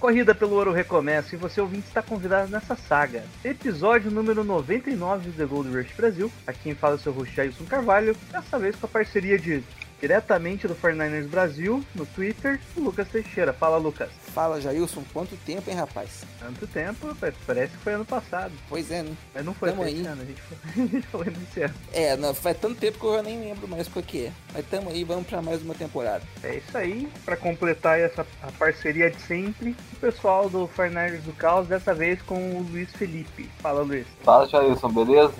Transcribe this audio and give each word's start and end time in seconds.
Corrida 0.00 0.34
pelo 0.34 0.56
ouro 0.56 0.72
recomeça 0.72 1.34
e 1.34 1.38
você 1.38 1.60
ouvinte 1.60 1.86
está 1.86 2.00
convidado 2.00 2.50
nessa 2.50 2.74
saga. 2.74 3.22
Episódio 3.44 4.10
número 4.10 4.42
99 4.42 5.28
do 5.28 5.36
The 5.36 5.44
Gold 5.44 5.76
Rush 5.76 5.92
Brasil. 5.94 6.32
Aqui 6.46 6.60
quem 6.64 6.74
fala 6.74 6.94
é 6.94 6.98
seu 6.98 7.12
host 7.12 7.36
Jailson 7.36 7.64
Carvalho, 7.66 8.16
dessa 8.32 8.58
vez 8.58 8.74
com 8.76 8.86
a 8.86 8.88
parceria 8.88 9.38
de 9.38 9.62
diretamente 10.00 10.66
do 10.66 10.74
49ers 10.74 11.28
Brasil, 11.28 11.84
no 11.94 12.06
Twitter, 12.06 12.60
o 12.76 12.80
Lucas 12.80 13.08
Teixeira. 13.08 13.52
Fala, 13.52 13.76
Lucas. 13.76 14.10
Fala, 14.32 14.60
Jailson, 14.60 15.02
quanto 15.12 15.36
tempo, 15.38 15.68
hein, 15.70 15.76
rapaz? 15.76 16.24
Tanto 16.38 16.66
tempo, 16.66 17.08
rapaz, 17.08 17.34
parece 17.46 17.72
que 17.72 17.82
foi 17.82 17.94
ano 17.94 18.04
passado. 18.04 18.52
Pois 18.68 18.90
é, 18.90 19.02
né? 19.02 19.14
Mas 19.34 19.44
não 19.44 19.54
foi 19.54 19.70
Tamo 19.70 19.84
esse 19.84 19.96
aí. 19.96 20.06
ano, 20.06 20.22
a 20.22 20.24
gente 20.24 20.40
foi, 20.40 20.58
a 20.82 20.86
gente 20.86 21.06
foi 21.08 21.26
nesse 21.26 21.62
ano. 21.62 21.74
É, 21.92 22.16
não, 22.16 22.34
faz 22.34 22.56
tanto 22.58 22.76
tempo 22.80 22.98
que 22.98 23.04
eu 23.04 23.14
já 23.16 23.22
nem 23.22 23.40
lembro 23.40 23.68
mais 23.68 23.88
qual 23.88 24.02
que 24.02 24.26
é. 24.26 24.32
Mas 24.52 24.66
tamo 24.66 24.90
aí, 24.90 25.04
vamos 25.04 25.26
pra 25.26 25.42
mais 25.42 25.62
uma 25.62 25.74
temporada. 25.74 26.22
É 26.42 26.56
isso 26.56 26.76
aí, 26.76 27.08
para 27.24 27.36
completar 27.36 27.98
essa 27.98 28.26
a 28.42 28.52
parceria 28.52 29.10
de 29.10 29.20
sempre, 29.22 29.76
o 29.92 29.96
pessoal 29.96 30.48
do 30.48 30.68
49ers 30.68 31.22
do 31.22 31.32
Caos, 31.32 31.68
dessa 31.68 31.92
vez 31.92 32.22
com 32.22 32.56
o 32.56 32.62
Luiz 32.62 32.90
Felipe. 32.92 33.50
Fala, 33.58 33.82
Luiz. 33.82 34.06
Fala, 34.22 34.48
Jailson, 34.48 34.88
beleza? 34.92 35.34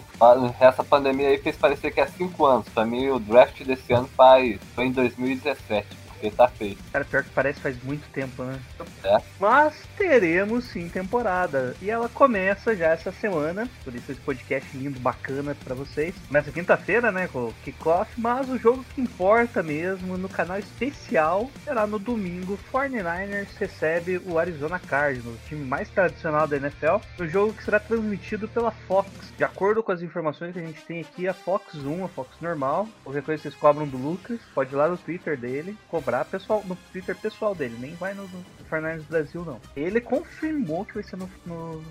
Essa 0.60 0.84
pandemia 0.84 1.28
aí 1.28 1.38
fez 1.38 1.56
parecer 1.56 1.90
que 1.90 2.00
é 2.00 2.06
5 2.06 2.44
anos. 2.44 2.68
Pra 2.68 2.84
mim, 2.84 3.08
o 3.08 3.18
draft 3.18 3.62
desse 3.64 3.92
ano 3.92 4.08
foi 4.16 4.58
em 4.86 4.92
2017, 4.92 5.86
porque 6.20 6.30
tá 6.30 6.46
feio. 6.48 6.76
Cara, 6.92 7.04
pior 7.04 7.24
que 7.24 7.30
parece 7.30 7.60
faz 7.60 7.82
muito 7.82 8.06
tempo, 8.10 8.44
né? 8.44 8.60
É. 9.02 9.18
Mas 9.40 9.74
teremos 9.96 10.64
sim 10.64 10.88
temporada. 10.88 11.74
E 11.80 11.90
ela 11.90 12.08
começa 12.08 12.77
já 12.77 12.88
essa 12.88 13.10
semana. 13.10 13.68
Por 13.82 13.94
isso 13.94 14.12
esse 14.12 14.20
podcast 14.20 14.77
lindo, 14.77 15.00
bacana 15.00 15.56
pra 15.64 15.74
vocês. 15.74 16.14
Começa 16.28 16.52
quinta-feira, 16.52 17.10
né? 17.10 17.27
Com 17.27 17.46
o 17.46 17.54
kickoff. 17.64 18.10
Mas 18.18 18.48
o 18.50 18.58
jogo 18.58 18.84
que 18.94 19.00
importa 19.00 19.62
mesmo 19.62 20.18
no 20.18 20.28
canal 20.28 20.58
especial 20.58 21.50
será 21.64 21.86
no 21.86 21.98
domingo. 21.98 22.58
49ers 22.72 23.48
recebe 23.58 24.20
o 24.27 24.38
Arizona 24.38 24.78
Cardinals, 24.78 25.36
o 25.36 25.48
time 25.48 25.64
mais 25.64 25.88
tradicional 25.88 26.46
da 26.46 26.56
NFL. 26.56 26.96
No 27.18 27.27
jogo 27.27 27.55
que 27.55 27.64
será 27.64 27.80
transmitido 27.80 28.46
pela 28.48 28.70
Fox. 28.70 29.10
De 29.36 29.44
acordo 29.44 29.82
com 29.82 29.92
as 29.92 30.02
informações 30.02 30.52
que 30.52 30.58
a 30.58 30.66
gente 30.66 30.84
tem 30.84 31.00
aqui, 31.00 31.27
a 31.27 31.32
Fox 31.32 31.74
1, 31.74 32.05
a 32.05 32.08
Fox 32.08 32.30
normal. 32.40 32.86
Qualquer 33.02 33.22
coisa 33.22 33.42
vocês 33.42 33.55
cobram 33.55 33.86
do 33.86 33.96
Lucas. 33.96 34.38
Pode 34.55 34.74
ir 34.74 34.77
lá 34.77 34.88
no 34.88 34.98
Twitter 34.98 35.38
dele, 35.38 35.77
pessoal, 36.25 36.62
no 36.66 36.77
Twitter 36.92 37.16
pessoal 37.16 37.55
dele. 37.55 37.77
Nem 37.78 37.94
vai 37.94 38.14
no, 38.14 38.22
no 38.25 38.44
Fernandes 38.69 39.05
Brasil, 39.06 39.44
não. 39.44 39.61
Ele 39.77 40.00
confirmou 40.00 40.84
que 40.84 40.94
vai 40.94 41.02
ser 41.02 41.17
no, 41.17 41.28
no- 41.47 41.84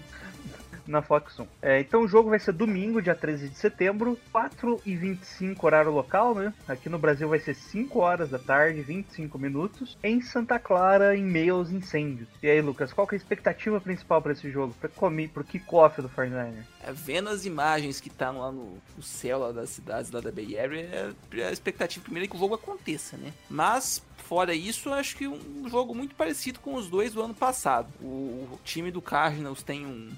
na 0.90 1.02
Fox 1.02 1.40
1. 1.40 1.48
É, 1.62 1.80
então 1.80 2.02
o 2.02 2.08
jogo 2.08 2.30
vai 2.30 2.40
ser 2.40 2.52
domingo, 2.52 3.02
dia 3.02 3.16
13 3.16 3.50
de 3.50 3.56
setembro, 3.56 4.18
4 4.32 4.82
e 4.86 4.96
25 4.96 5.66
horário 5.66 5.92
local, 5.92 6.34
né? 6.34 6.54
Aqui 6.68 6.90
no 6.90 6.98
Brasil 6.98 7.30
vai 7.30 7.40
ser 7.40 7.54
5 7.56 8.00
horas 8.00 8.30
da 8.30 8.40
tarde, 8.40 8.82
25 8.82 9.38
minutos, 9.38 9.98
em 10.04 10.22
Santa 10.22 10.58
Clara, 10.58 11.16
em 11.16 11.24
meio 11.24 11.56
aos 11.56 11.72
incêndios. 11.72 12.28
E 12.42 12.50
aí, 12.50 12.62
Lucas, 12.62 12.92
qual 12.92 13.06
que 13.08 13.16
é 13.16 13.18
a 13.18 13.22
expectativa 13.22 13.80
principal 13.80 14.22
para 14.22 14.34
esse 14.34 14.50
jogo? 14.50 14.74
Para 14.80 14.90
comer, 14.90 15.30
pro 15.30 15.44
kickoff 15.44 16.02
do 16.02 16.10
49ers? 16.10 16.64
É, 16.84 16.92
vendo 16.92 17.30
as 17.30 17.46
imagens 17.46 18.00
que 18.02 18.10
tá 18.10 18.32
lá 18.32 18.52
no, 18.52 18.78
no 18.98 19.04
céu 19.04 19.40
lá 19.40 19.52
das 19.52 19.70
cidades 19.70 20.12
lá 20.12 20.20
da 20.20 20.32
Bay 20.32 20.58
Area, 20.58 21.14
é- 21.32 21.44
a 21.44 21.52
expectativa 21.52 22.04
primeiro 22.04 22.26
é 22.26 22.30
que 22.30 22.36
o 22.36 22.40
jogo 22.40 22.56
aconteça, 22.56 23.16
né? 23.18 23.32
Mas, 23.50 24.04
fora 24.18 24.54
isso, 24.54 24.92
acho 24.94 25.16
que 25.16 25.28
um 25.28 25.68
jogo 25.70 25.94
muito 25.94 26.16
parecido 26.16 26.60
com 26.60 26.76
os 26.76 26.90
dois 26.90 27.14
do 27.14 27.22
ano 27.22 27.34
passado. 27.34 27.88
O, 28.02 28.48
o 28.54 28.60
time 28.64 28.92
do 28.92 29.02
Cardinals 29.02 29.62
tem 29.62 29.86
um, 29.86 30.10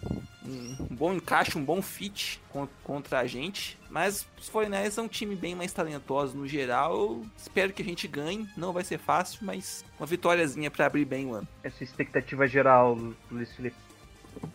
um 0.45 0.87
bom 0.95 1.13
encaixe, 1.13 1.57
um 1.57 1.63
bom 1.63 1.81
fit 1.81 2.41
con- 2.49 2.67
contra 2.83 3.19
a 3.19 3.27
gente. 3.27 3.77
Mas 3.89 4.25
os 4.39 4.49
49ers 4.49 4.91
são 4.91 5.05
um 5.05 5.07
time 5.07 5.35
bem 5.35 5.53
mais 5.53 5.71
talentoso 5.73 6.35
no 6.37 6.47
geral. 6.47 7.21
Espero 7.37 7.73
que 7.73 7.81
a 7.81 7.85
gente 7.85 8.07
ganhe. 8.07 8.47
Não 8.57 8.71
vai 8.73 8.83
ser 8.83 8.97
fácil, 8.97 9.39
mas 9.45 9.83
uma 9.99 10.05
vitóriazinha 10.05 10.71
pra 10.71 10.85
abrir 10.85 11.05
bem 11.05 11.25
o 11.27 11.33
ano. 11.33 11.47
Essa 11.63 11.83
expectativa 11.83 12.47
geral, 12.47 12.97
Luiz 13.29 13.51
Felipe? 13.53 13.75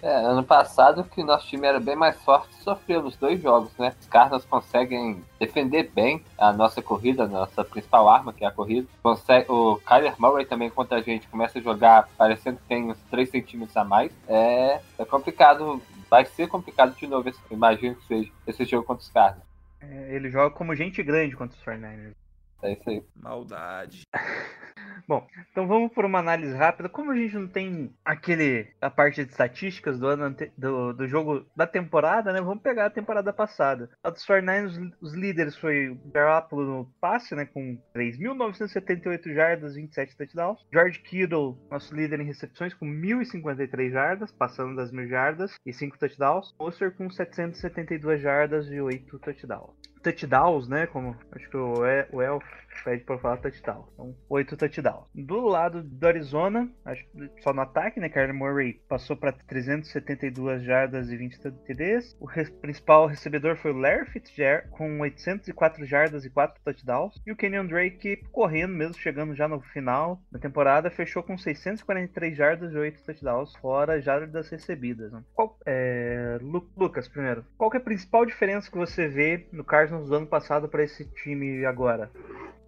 É, 0.02 0.14
ano 0.14 0.44
passado 0.44 1.04
que 1.04 1.22
nosso 1.24 1.46
time 1.46 1.66
era 1.66 1.80
bem 1.80 1.96
mais 1.96 2.16
forte 2.22 2.54
sofreu 2.62 3.02
nos 3.02 3.16
dois 3.16 3.40
jogos, 3.40 3.72
né? 3.78 3.94
Os 3.98 4.06
Cardinals 4.06 4.44
conseguem 4.44 5.22
defender 5.38 5.90
bem 5.94 6.22
a 6.38 6.52
nossa 6.52 6.82
corrida, 6.82 7.24
a 7.24 7.28
nossa 7.28 7.64
principal 7.64 8.08
arma, 8.08 8.32
que 8.32 8.44
é 8.44 8.48
a 8.48 8.52
corrida. 8.52 8.86
Consegue, 9.02 9.50
o 9.50 9.76
Kyler 9.86 10.14
Murray 10.18 10.44
também 10.44 10.70
contra 10.70 10.98
a 10.98 11.02
gente 11.02 11.28
começa 11.28 11.58
a 11.58 11.62
jogar 11.62 12.08
parecendo 12.16 12.58
que 12.58 12.68
tem 12.68 12.90
uns 12.90 12.98
3 13.10 13.30
centímetros 13.30 13.76
a 13.76 13.84
mais. 13.84 14.12
É, 14.28 14.80
é 14.98 15.04
complicado, 15.04 15.80
vai 16.10 16.24
ser 16.24 16.48
complicado 16.48 16.94
de 16.94 17.06
novo, 17.06 17.30
imagino 17.50 17.94
que 17.96 18.06
seja 18.06 18.30
esse 18.46 18.64
jogo 18.64 18.84
contra 18.84 19.02
os 19.02 19.10
Cardinals. 19.10 19.46
É, 19.80 20.14
ele 20.14 20.30
joga 20.30 20.54
como 20.54 20.74
gente 20.74 21.02
grande 21.02 21.36
contra 21.36 21.56
os 21.56 21.64
49ers. 21.64 22.25
É 22.62 22.72
isso 22.72 22.88
aí. 22.88 23.02
Maldade. 23.14 24.02
Bom, 25.06 25.24
então 25.50 25.68
vamos 25.68 25.92
por 25.92 26.04
uma 26.04 26.18
análise 26.18 26.54
rápida. 26.54 26.88
Como 26.88 27.12
a 27.12 27.16
gente 27.16 27.34
não 27.34 27.46
tem 27.46 27.94
aquele 28.04 28.68
a 28.80 28.90
parte 28.90 29.24
de 29.24 29.30
estatísticas 29.30 29.98
do 29.98 30.06
ano 30.08 30.34
do, 30.56 30.92
do 30.92 31.06
jogo 31.06 31.46
da 31.54 31.66
temporada, 31.66 32.32
né? 32.32 32.40
Vamos 32.40 32.62
pegar 32.62 32.86
a 32.86 32.90
temporada 32.90 33.32
passada. 33.32 33.88
A 34.02 34.10
dos 34.10 34.26
49ers, 34.26 34.92
os 35.00 35.14
líderes 35.14 35.56
foi 35.56 35.90
o 35.90 35.96
Garoppolo 36.10 36.64
no 36.64 36.92
passe, 37.00 37.34
né? 37.36 37.44
Com 37.44 37.78
3.978 37.94 39.32
jardas, 39.32 39.74
27 39.74 40.16
touchdowns. 40.16 40.66
George 40.72 40.98
Kittle, 41.00 41.56
nosso 41.70 41.94
líder 41.94 42.20
em 42.20 42.26
recepções, 42.26 42.74
com 42.74 42.86
1.053 42.86 43.90
jardas, 43.90 44.32
passando 44.32 44.74
das 44.74 44.90
1.000 44.90 45.08
jardas 45.08 45.56
e 45.64 45.72
5 45.72 45.98
touchdowns. 45.98 46.54
Monster 46.58 46.92
com 46.96 47.08
772 47.08 48.20
jardas 48.20 48.66
e 48.68 48.80
8 48.80 49.18
touchdowns 49.20 49.95
touchdowns, 50.06 50.68
né? 50.68 50.86
Como 50.86 51.16
acho 51.32 51.48
que 51.50 51.56
o 51.56 51.84
El, 51.84 52.06
o 52.12 52.22
El 52.22 52.38
pede 52.82 53.04
pra 53.04 53.18
falar 53.18 53.36
touchdown. 53.38 53.88
Então, 53.94 54.14
oito 54.28 54.56
touchdowns. 54.56 55.06
Do 55.14 55.40
lado 55.46 55.82
do 55.82 56.06
Arizona, 56.06 56.70
acho 56.84 57.04
só 57.42 57.52
no 57.52 57.60
ataque, 57.62 58.00
né? 58.00 58.08
Kyler 58.08 58.34
Murray 58.34 58.80
passou 58.88 59.16
para 59.16 59.32
372 59.32 60.62
jardas 60.62 61.10
e 61.10 61.16
20 61.16 61.38
TDs. 61.66 62.16
O 62.20 62.26
res- 62.26 62.50
principal 62.50 63.06
recebedor 63.06 63.56
foi 63.56 63.72
o 63.72 63.76
Larry 63.78 64.06
Fitzgerald, 64.06 64.68
com 64.70 65.00
804 65.00 65.84
jardas 65.84 66.24
e 66.24 66.30
4 66.30 66.60
touchdowns. 66.64 67.20
E 67.26 67.32
o 67.32 67.36
Kenyon 67.36 67.66
Drake 67.66 68.22
correndo, 68.32 68.74
mesmo 68.74 68.94
chegando 68.94 69.34
já 69.34 69.46
no 69.48 69.60
final 69.60 70.20
da 70.30 70.38
temporada, 70.38 70.90
fechou 70.90 71.22
com 71.22 71.36
643 71.38 72.36
jardas 72.36 72.72
e 72.72 72.76
8 72.76 73.02
touchdowns, 73.04 73.54
fora 73.56 74.00
jardas 74.00 74.48
recebidas. 74.50 75.12
né? 75.12 75.22
Qual- 75.34 75.58
é, 75.66 76.38
Lu- 76.40 76.68
Lucas, 76.76 77.08
primeiro, 77.08 77.44
qual 77.56 77.70
é 77.72 77.76
a 77.76 77.80
principal 77.80 78.24
diferença 78.26 78.70
que 78.70 78.76
você 78.76 79.08
vê 79.08 79.46
no 79.52 79.64
Cardinals 79.64 80.08
do 80.08 80.14
ano 80.16 80.26
passado 80.26 80.68
para 80.68 80.82
esse 80.82 81.04
time 81.12 81.64
agora? 81.64 82.10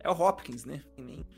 É 0.01 0.09
o 0.09 0.13
Hopkins, 0.13 0.65
né? 0.65 0.83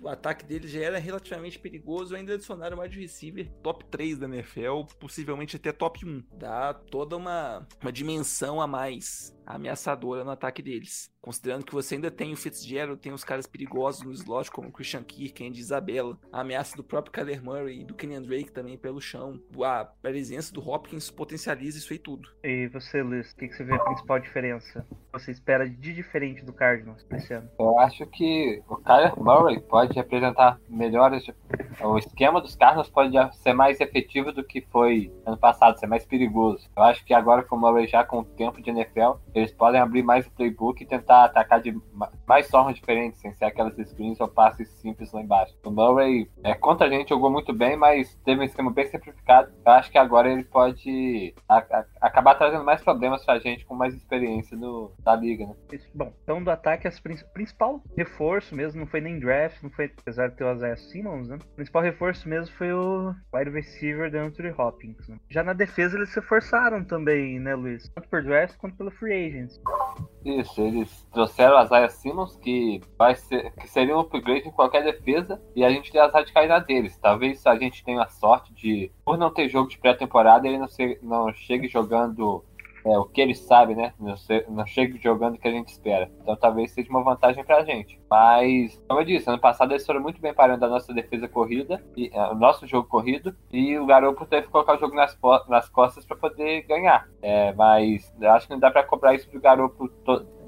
O 0.02 0.08
ataque 0.08 0.44
dele 0.44 0.68
já 0.68 0.80
era 0.80 0.98
relativamente 0.98 1.58
perigoso, 1.58 2.14
ainda 2.14 2.34
adicionaram 2.34 2.78
o 2.78 2.80
wide 2.80 3.00
receiver 3.00 3.50
top 3.62 3.84
3 3.86 4.18
da 4.18 4.26
NFL, 4.26 4.82
possivelmente 4.98 5.56
até 5.56 5.72
top 5.72 6.04
1. 6.04 6.22
Dá 6.34 6.74
toda 6.74 7.16
uma, 7.16 7.66
uma 7.80 7.92
dimensão 7.92 8.60
a 8.60 8.66
mais 8.66 9.34
ameaçadora 9.54 10.24
no 10.24 10.30
ataque 10.30 10.62
deles. 10.62 11.10
Considerando 11.20 11.66
que 11.66 11.74
você 11.74 11.96
ainda 11.96 12.10
tem 12.10 12.32
o 12.32 12.36
Fitzgerald, 12.36 13.00
tem 13.00 13.12
os 13.12 13.24
caras 13.24 13.46
perigosos 13.46 14.02
no 14.02 14.12
slot, 14.12 14.50
como 14.50 14.68
o 14.68 14.72
Christian 14.72 15.02
Kirk, 15.02 15.46
Andy 15.46 15.60
Isabella, 15.60 16.18
a 16.32 16.40
ameaça 16.40 16.76
do 16.76 16.82
próprio 16.82 17.12
Kyler 17.12 17.44
Murray 17.44 17.80
e 17.80 17.84
do 17.84 17.94
Kenyan 17.94 18.22
Drake 18.22 18.50
também 18.50 18.78
pelo 18.78 19.00
chão. 19.00 19.38
A 19.62 19.84
presença 19.84 20.52
do 20.52 20.66
Hopkins 20.66 21.10
potencializa 21.10 21.78
isso 21.78 21.92
aí 21.92 21.98
tudo. 21.98 22.28
E 22.42 22.68
você, 22.68 23.02
Luiz, 23.02 23.32
o 23.32 23.36
que, 23.36 23.48
que 23.48 23.54
você 23.54 23.64
vê 23.64 23.74
a 23.74 23.78
principal 23.78 24.18
diferença? 24.18 24.86
Você 25.12 25.30
espera 25.30 25.68
de 25.68 25.92
diferente 25.92 26.42
do 26.44 26.52
Cardinals 26.52 27.06
esse 27.10 27.34
ano? 27.34 27.50
Eu 27.58 27.78
acho 27.78 28.06
que 28.06 28.62
o 28.68 28.76
Kyler 28.76 29.18
Murray 29.18 29.60
pode 29.60 29.92
representar 29.94 30.58
melhores. 30.68 31.26
O 31.82 31.98
esquema 31.98 32.40
dos 32.40 32.56
Cardinals 32.56 32.88
pode 32.88 33.16
ser 33.36 33.52
mais 33.52 33.78
efetivo 33.80 34.32
do 34.32 34.42
que 34.42 34.62
foi 34.62 35.12
ano 35.26 35.36
passado, 35.36 35.78
ser 35.78 35.86
mais 35.86 36.06
perigoso. 36.06 36.66
Eu 36.74 36.82
acho 36.84 37.04
que 37.04 37.12
agora 37.12 37.42
com 37.42 37.56
o 37.56 37.60
Murray 37.60 37.86
já 37.86 38.04
com 38.04 38.20
o 38.20 38.24
tempo 38.24 38.62
de 38.62 38.70
NFL, 38.70 39.18
ele 39.34 39.39
eles 39.40 39.52
podem 39.52 39.80
abrir 39.80 40.02
mais 40.02 40.26
o 40.26 40.30
playbook 40.32 40.82
e 40.82 40.86
tentar 40.86 41.24
atacar 41.24 41.60
de 41.60 41.72
ma- 41.92 42.10
mais 42.26 42.48
formas 42.50 42.74
diferentes, 42.74 43.20
sem 43.20 43.32
ser 43.32 43.44
aquelas 43.46 43.74
screens 43.76 44.20
ou 44.20 44.28
passes 44.28 44.68
simples 44.80 45.12
lá 45.12 45.20
embaixo. 45.20 45.54
O 45.64 45.70
Murray, 45.70 46.30
é, 46.44 46.54
contra 46.54 46.86
a 46.86 46.90
gente, 46.90 47.08
jogou 47.10 47.30
muito 47.30 47.52
bem, 47.52 47.76
mas 47.76 48.14
teve 48.24 48.40
um 48.40 48.44
esquema 48.44 48.70
bem 48.70 48.86
simplificado. 48.86 49.52
Eu 49.64 49.72
acho 49.72 49.90
que 49.90 49.98
agora 49.98 50.30
ele 50.30 50.44
pode 50.44 51.34
a- 51.48 51.58
a- 51.58 51.84
acabar 52.00 52.34
trazendo 52.34 52.64
mais 52.64 52.82
problemas 52.82 53.24
pra 53.24 53.38
gente 53.38 53.64
com 53.66 53.74
mais 53.74 53.94
experiência 53.94 54.56
no, 54.56 54.92
da 55.02 55.14
liga, 55.16 55.46
né? 55.46 55.54
Bom, 55.94 56.12
então 56.22 56.42
do 56.42 56.50
ataque, 56.50 56.88
prin- 57.02 57.16
principal 57.32 57.82
reforço 57.96 58.54
mesmo, 58.54 58.80
não 58.80 58.86
foi 58.86 59.00
nem 59.00 59.18
draft, 59.18 59.62
não 59.62 59.70
foi, 59.70 59.90
apesar 60.00 60.28
de 60.28 60.36
ter 60.36 60.44
o 60.44 60.52
Isaiah 60.52 60.76
Simmons, 60.76 61.28
né? 61.28 61.36
O 61.52 61.54
principal 61.56 61.82
reforço 61.82 62.28
mesmo 62.28 62.54
foi 62.56 62.72
o 62.72 63.14
wide 63.34 63.50
receiver 63.50 64.14
Anthony 64.14 64.50
Hopkins. 64.56 65.08
Né? 65.08 65.16
Já 65.28 65.42
na 65.42 65.52
defesa 65.52 65.96
eles 65.96 66.10
se 66.10 66.20
forçaram 66.22 66.84
também, 66.84 67.38
né, 67.40 67.54
Luiz? 67.54 67.88
Tanto 67.94 68.08
por 68.08 68.22
draft 68.22 68.56
quanto 68.58 68.76
pelo 68.76 68.90
free 68.90 69.19
agents. 69.20 69.60
Isso, 70.24 70.60
eles 70.60 71.06
trouxeram 71.12 71.56
a 71.56 71.64
Isaiah 71.64 71.88
Simmons, 71.88 72.36
que, 72.36 72.80
vai 72.98 73.14
ser, 73.14 73.52
que 73.52 73.68
seria 73.68 73.96
um 73.96 74.00
upgrade 74.00 74.48
em 74.48 74.52
qualquer 74.52 74.84
defesa, 74.84 75.40
e 75.56 75.64
a 75.64 75.70
gente 75.70 75.90
tem 75.90 76.00
azar 76.00 76.24
de 76.24 76.32
cair 76.32 76.48
na 76.48 76.58
deles. 76.58 76.98
Talvez 76.98 77.46
a 77.46 77.56
gente 77.56 77.82
tenha 77.82 78.02
a 78.02 78.08
sorte 78.08 78.52
de, 78.52 78.92
por 79.04 79.16
não 79.16 79.32
ter 79.32 79.48
jogo 79.48 79.68
de 79.70 79.78
pré-temporada, 79.78 80.46
ele 80.46 80.58
não, 80.58 80.68
se- 80.68 80.98
não 81.02 81.32
chegue 81.32 81.68
jogando 81.68 82.44
é, 82.84 82.98
o 82.98 83.04
que 83.04 83.20
ele 83.20 83.34
sabe, 83.34 83.74
né? 83.74 83.92
Não, 83.98 84.14
não 84.48 84.66
chegue 84.66 84.98
jogando 85.02 85.34
o 85.34 85.38
que 85.38 85.48
a 85.48 85.52
gente 85.52 85.68
espera. 85.68 86.10
Então 86.22 86.36
talvez 86.36 86.72
seja 86.72 86.90
uma 86.90 87.02
vantagem 87.02 87.44
pra 87.44 87.64
gente. 87.64 88.00
Mas, 88.08 88.80
como 88.88 89.00
eu 89.00 89.04
disse, 89.04 89.28
ano 89.28 89.38
passado 89.38 89.72
eles 89.72 89.86
foram 89.86 90.00
muito 90.00 90.20
bem 90.20 90.34
parando 90.34 90.64
a 90.64 90.68
nossa 90.68 90.92
defesa 90.92 91.28
corrida, 91.28 91.82
e, 91.96 92.10
é, 92.12 92.22
o 92.28 92.34
nosso 92.34 92.66
jogo 92.66 92.88
corrido, 92.88 93.34
e 93.52 93.78
o 93.78 93.86
Garoppolo 93.86 94.28
teve 94.28 94.46
que 94.46 94.52
colocar 94.52 94.76
o 94.76 94.80
jogo 94.80 94.94
nas, 94.94 95.16
nas 95.48 95.68
costas 95.68 96.04
para 96.04 96.16
poder 96.16 96.62
ganhar. 96.62 97.08
É, 97.22 97.52
mas 97.52 98.12
eu 98.20 98.30
acho 98.32 98.46
que 98.46 98.52
não 98.52 98.60
dá 98.60 98.70
pra 98.70 98.82
cobrar 98.82 99.14
isso 99.14 99.30
do 99.30 99.40
Garoppolo. 99.40 99.90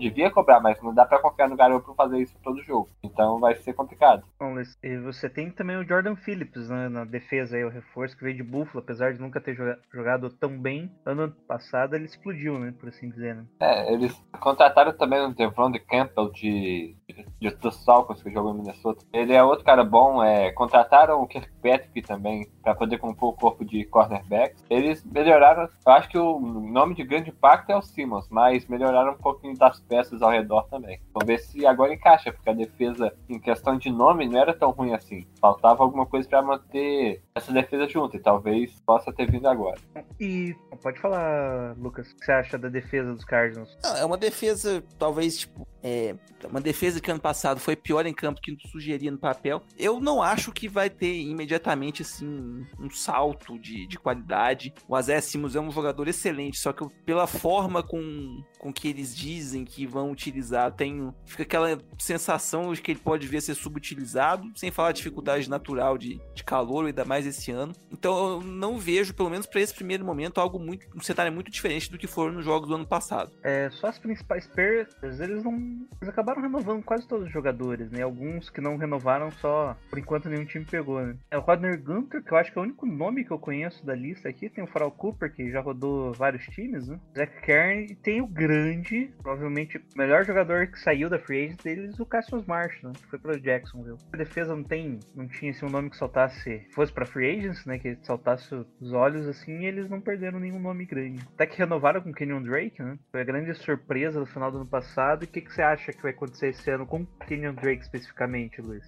Devia 0.02 0.30
cobrar, 0.30 0.60
mas 0.60 0.80
não 0.82 0.92
dá 0.92 1.04
pra 1.06 1.18
confiar 1.20 1.48
no 1.48 1.56
Garoppolo 1.56 1.94
fazer 1.96 2.18
isso 2.18 2.36
todo 2.42 2.62
jogo. 2.62 2.88
Então 3.02 3.38
vai 3.38 3.54
ser 3.54 3.72
complicado. 3.72 4.24
Bom, 4.38 4.54
Luiz, 4.54 4.76
e 4.82 4.98
você 4.98 5.28
tem 5.28 5.50
também 5.50 5.76
o 5.76 5.86
Jordan 5.86 6.16
Phillips 6.16 6.68
né, 6.68 6.88
na 6.88 7.04
defesa 7.04 7.56
aí, 7.56 7.64
o 7.64 7.68
reforço 7.70 8.16
que 8.16 8.24
veio 8.24 8.36
de 8.36 8.42
Buffalo, 8.42 8.80
apesar 8.80 9.12
de 9.12 9.20
nunca 9.20 9.40
ter 9.40 9.54
joga- 9.54 9.78
jogado 9.92 10.28
tão 10.30 10.58
bem. 10.58 10.90
Ano 11.06 11.30
passado 11.46 11.94
ele 11.94 12.06
explodiu, 12.06 12.58
né? 12.58 12.74
Por 12.78 12.88
assim 12.88 13.08
dizer, 13.10 13.36
né? 13.36 13.44
É, 13.60 13.92
eles 13.92 14.12
contrataram 14.40 14.92
também 14.92 15.20
o 15.20 15.32
Devon 15.34 15.70
de 15.70 15.78
Campbell 15.78 16.30
de, 16.32 16.96
de, 17.40 17.50
dos 17.50 17.84
Falcons, 17.84 18.22
que 18.22 18.30
jogou 18.30 18.52
em 18.52 18.58
Minnesota. 18.58 19.04
Ele 19.12 19.32
é 19.32 19.42
outro 19.42 19.64
cara 19.64 19.84
bom. 19.84 20.22
É, 20.22 20.50
contrataram 20.52 21.20
o 21.22 21.26
Kirkpatrick 21.26 22.02
também 22.02 22.48
para 22.62 22.74
poder 22.74 22.98
compor 22.98 23.30
o 23.30 23.36
corpo 23.36 23.64
de 23.64 23.84
cornerbacks. 23.84 24.64
Eles 24.68 25.04
melhoraram. 25.04 25.68
Eu 25.86 25.92
acho 25.92 26.08
que 26.08 26.18
o 26.18 26.40
nome 26.40 26.94
de 26.94 27.04
grande 27.04 27.30
impacto 27.30 27.70
é 27.70 27.76
o 27.76 27.82
Simmons, 27.82 28.28
mas 28.30 28.66
melhoraram 28.66 29.12
um 29.12 29.18
pouquinho 29.18 29.56
das 29.56 29.80
peças 29.92 30.22
ao 30.22 30.30
redor 30.30 30.62
também. 30.70 30.98
Vamos 31.12 31.26
ver 31.26 31.38
se 31.38 31.66
agora 31.66 31.92
encaixa, 31.92 32.32
porque 32.32 32.48
a 32.48 32.54
defesa, 32.54 33.12
em 33.28 33.38
questão 33.38 33.76
de 33.76 33.90
nome, 33.90 34.26
não 34.26 34.40
era 34.40 34.54
tão 34.54 34.70
ruim 34.70 34.94
assim. 34.94 35.26
Faltava 35.38 35.82
alguma 35.82 36.06
coisa 36.06 36.26
para 36.26 36.40
manter 36.40 37.22
essa 37.34 37.52
defesa 37.52 37.86
junta, 37.86 38.16
e 38.16 38.20
talvez 38.20 38.80
possa 38.86 39.12
ter 39.12 39.30
vindo 39.30 39.46
agora. 39.46 39.78
E 40.18 40.56
pode 40.82 40.98
falar, 40.98 41.76
Lucas, 41.76 42.10
o 42.10 42.16
que 42.16 42.24
você 42.24 42.32
acha 42.32 42.56
da 42.56 42.70
defesa 42.70 43.12
dos 43.12 43.24
Cardinals? 43.24 43.76
É 43.98 44.04
uma 44.04 44.16
defesa, 44.16 44.82
talvez, 44.98 45.40
tipo, 45.40 45.68
é, 45.82 46.14
uma 46.48 46.60
defesa 46.60 47.00
que 47.00 47.10
ano 47.10 47.20
passado 47.20 47.58
foi 47.60 47.74
pior 47.76 48.06
em 48.06 48.14
campo 48.14 48.40
que 48.40 48.56
sugeria 48.68 49.10
no 49.10 49.18
papel. 49.18 49.62
Eu 49.78 50.00
não 50.00 50.22
acho 50.22 50.52
que 50.52 50.68
vai 50.68 50.88
ter 50.90 51.14
imediatamente, 51.20 52.02
assim, 52.02 52.64
um 52.78 52.90
salto 52.90 53.58
de, 53.58 53.86
de 53.86 53.98
qualidade. 53.98 54.72
O 54.88 54.94
Azé 54.94 55.20
Simons 55.20 55.56
é 55.56 55.60
um 55.60 55.70
jogador 55.70 56.08
excelente, 56.08 56.58
só 56.58 56.72
que 56.72 56.82
eu- 56.82 56.90
pela 57.04 57.26
forma 57.26 57.82
com, 57.82 58.42
com 58.58 58.72
que 58.72 58.88
eles 58.88 59.14
dizem 59.16 59.64
que 59.64 59.86
vão 59.86 60.10
utilizar, 60.10 60.72
tenho, 60.72 61.14
fica 61.26 61.42
aquela 61.42 61.78
sensação 61.98 62.72
de 62.72 62.80
que 62.80 62.92
ele 62.92 63.00
pode 63.00 63.26
vir 63.26 63.38
a 63.38 63.40
ser 63.40 63.54
subutilizado, 63.54 64.50
sem 64.56 64.70
falar 64.70 64.88
a 64.90 64.92
dificuldade 64.92 65.48
natural 65.48 65.96
de, 65.98 66.20
de 66.34 66.44
calor, 66.44 66.86
ainda 66.86 67.04
mais 67.04 67.26
esse 67.26 67.50
ano. 67.50 67.72
Então 67.90 68.34
eu 68.34 68.40
não 68.42 68.78
vejo, 68.78 69.14
pelo 69.14 69.30
menos 69.30 69.46
para 69.46 69.60
esse 69.60 69.74
primeiro 69.74 70.04
momento, 70.04 70.40
algo 70.40 70.58
muito, 70.58 70.86
um 70.96 71.00
cenário 71.00 71.32
muito 71.32 71.50
diferente 71.50 71.90
do 71.90 71.98
que 71.98 72.06
foram 72.06 72.34
nos 72.34 72.44
jogos 72.44 72.68
do 72.68 72.74
ano 72.74 72.86
passado. 72.86 73.32
É, 73.42 73.70
só 73.70 73.88
as 73.88 73.98
principais 73.98 74.46
perdas, 74.46 75.20
eles 75.20 75.42
não. 75.42 75.71
Eles 76.00 76.08
acabaram 76.08 76.42
renovando 76.42 76.82
quase 76.82 77.06
todos 77.06 77.26
os 77.26 77.32
jogadores, 77.32 77.90
né? 77.90 78.02
Alguns 78.02 78.50
que 78.50 78.60
não 78.60 78.76
renovaram 78.76 79.30
só. 79.30 79.76
Por 79.88 79.98
enquanto 79.98 80.28
nenhum 80.28 80.44
time 80.44 80.64
pegou, 80.64 81.00
né? 81.00 81.16
É 81.30 81.38
o 81.38 81.40
Rodner 81.40 81.80
Gunter, 81.80 82.22
que 82.22 82.32
eu 82.32 82.38
acho 82.38 82.52
que 82.52 82.58
é 82.58 82.60
o 82.60 82.64
único 82.64 82.86
nome 82.86 83.24
que 83.24 83.30
eu 83.30 83.38
conheço 83.38 83.84
da 83.84 83.94
lista 83.94 84.28
aqui. 84.28 84.48
Tem 84.48 84.64
o 84.64 84.66
Farrell 84.66 84.90
Cooper, 84.90 85.32
que 85.32 85.50
já 85.50 85.60
rodou 85.60 86.12
vários 86.12 86.44
times, 86.46 86.88
né? 86.88 86.98
Zach 87.16 87.40
Kern 87.42 87.86
e 87.90 87.94
tem 87.94 88.20
o 88.20 88.26
grande, 88.26 89.12
provavelmente 89.22 89.78
o 89.78 89.82
melhor 89.96 90.24
jogador 90.24 90.66
que 90.66 90.78
saiu 90.78 91.08
da 91.08 91.18
free 91.18 91.46
agent 91.46 91.62
deles, 91.62 91.98
o 91.98 92.06
Cassius 92.06 92.44
Marsh, 92.46 92.82
né? 92.82 92.92
Que 92.94 93.06
foi 93.08 93.18
pro 93.18 93.40
Jacksonville. 93.40 93.98
A 94.12 94.16
defesa 94.16 94.54
não 94.54 94.64
tem. 94.64 95.00
Não 95.14 95.26
tinha 95.28 95.50
assim, 95.50 95.66
um 95.66 95.70
nome 95.70 95.90
que 95.90 95.96
saltasse. 95.96 96.66
Fosse 96.72 96.92
pra 96.92 97.06
free 97.06 97.38
agents, 97.38 97.64
né? 97.66 97.78
Que 97.78 97.96
saltasse 98.02 98.54
os 98.54 98.92
olhos 98.92 99.26
assim, 99.26 99.60
e 99.60 99.66
eles 99.66 99.88
não 99.88 100.00
perderam 100.00 100.40
nenhum 100.40 100.58
nome 100.58 100.84
grande. 100.84 101.24
Até 101.34 101.46
que 101.46 101.58
renovaram 101.58 102.00
com 102.00 102.10
o 102.10 102.14
Kenyon 102.14 102.42
Drake, 102.42 102.82
né? 102.82 102.98
Foi 103.10 103.20
a 103.20 103.24
grande 103.24 103.54
surpresa 103.54 104.20
no 104.20 104.26
final 104.26 104.50
do 104.50 104.58
ano 104.58 104.66
passado. 104.66 105.24
E 105.24 105.26
o 105.26 105.28
que, 105.28 105.40
que 105.40 105.52
você 105.52 105.61
acha 105.62 105.92
que 105.92 106.02
vai 106.02 106.10
acontecer 106.12 106.48
esse 106.48 106.70
ano 106.70 106.86
com 106.86 107.02
o 107.02 107.06
Kenyon 107.26 107.54
Drake 107.54 107.82
especificamente, 107.82 108.60
Luiz? 108.60 108.82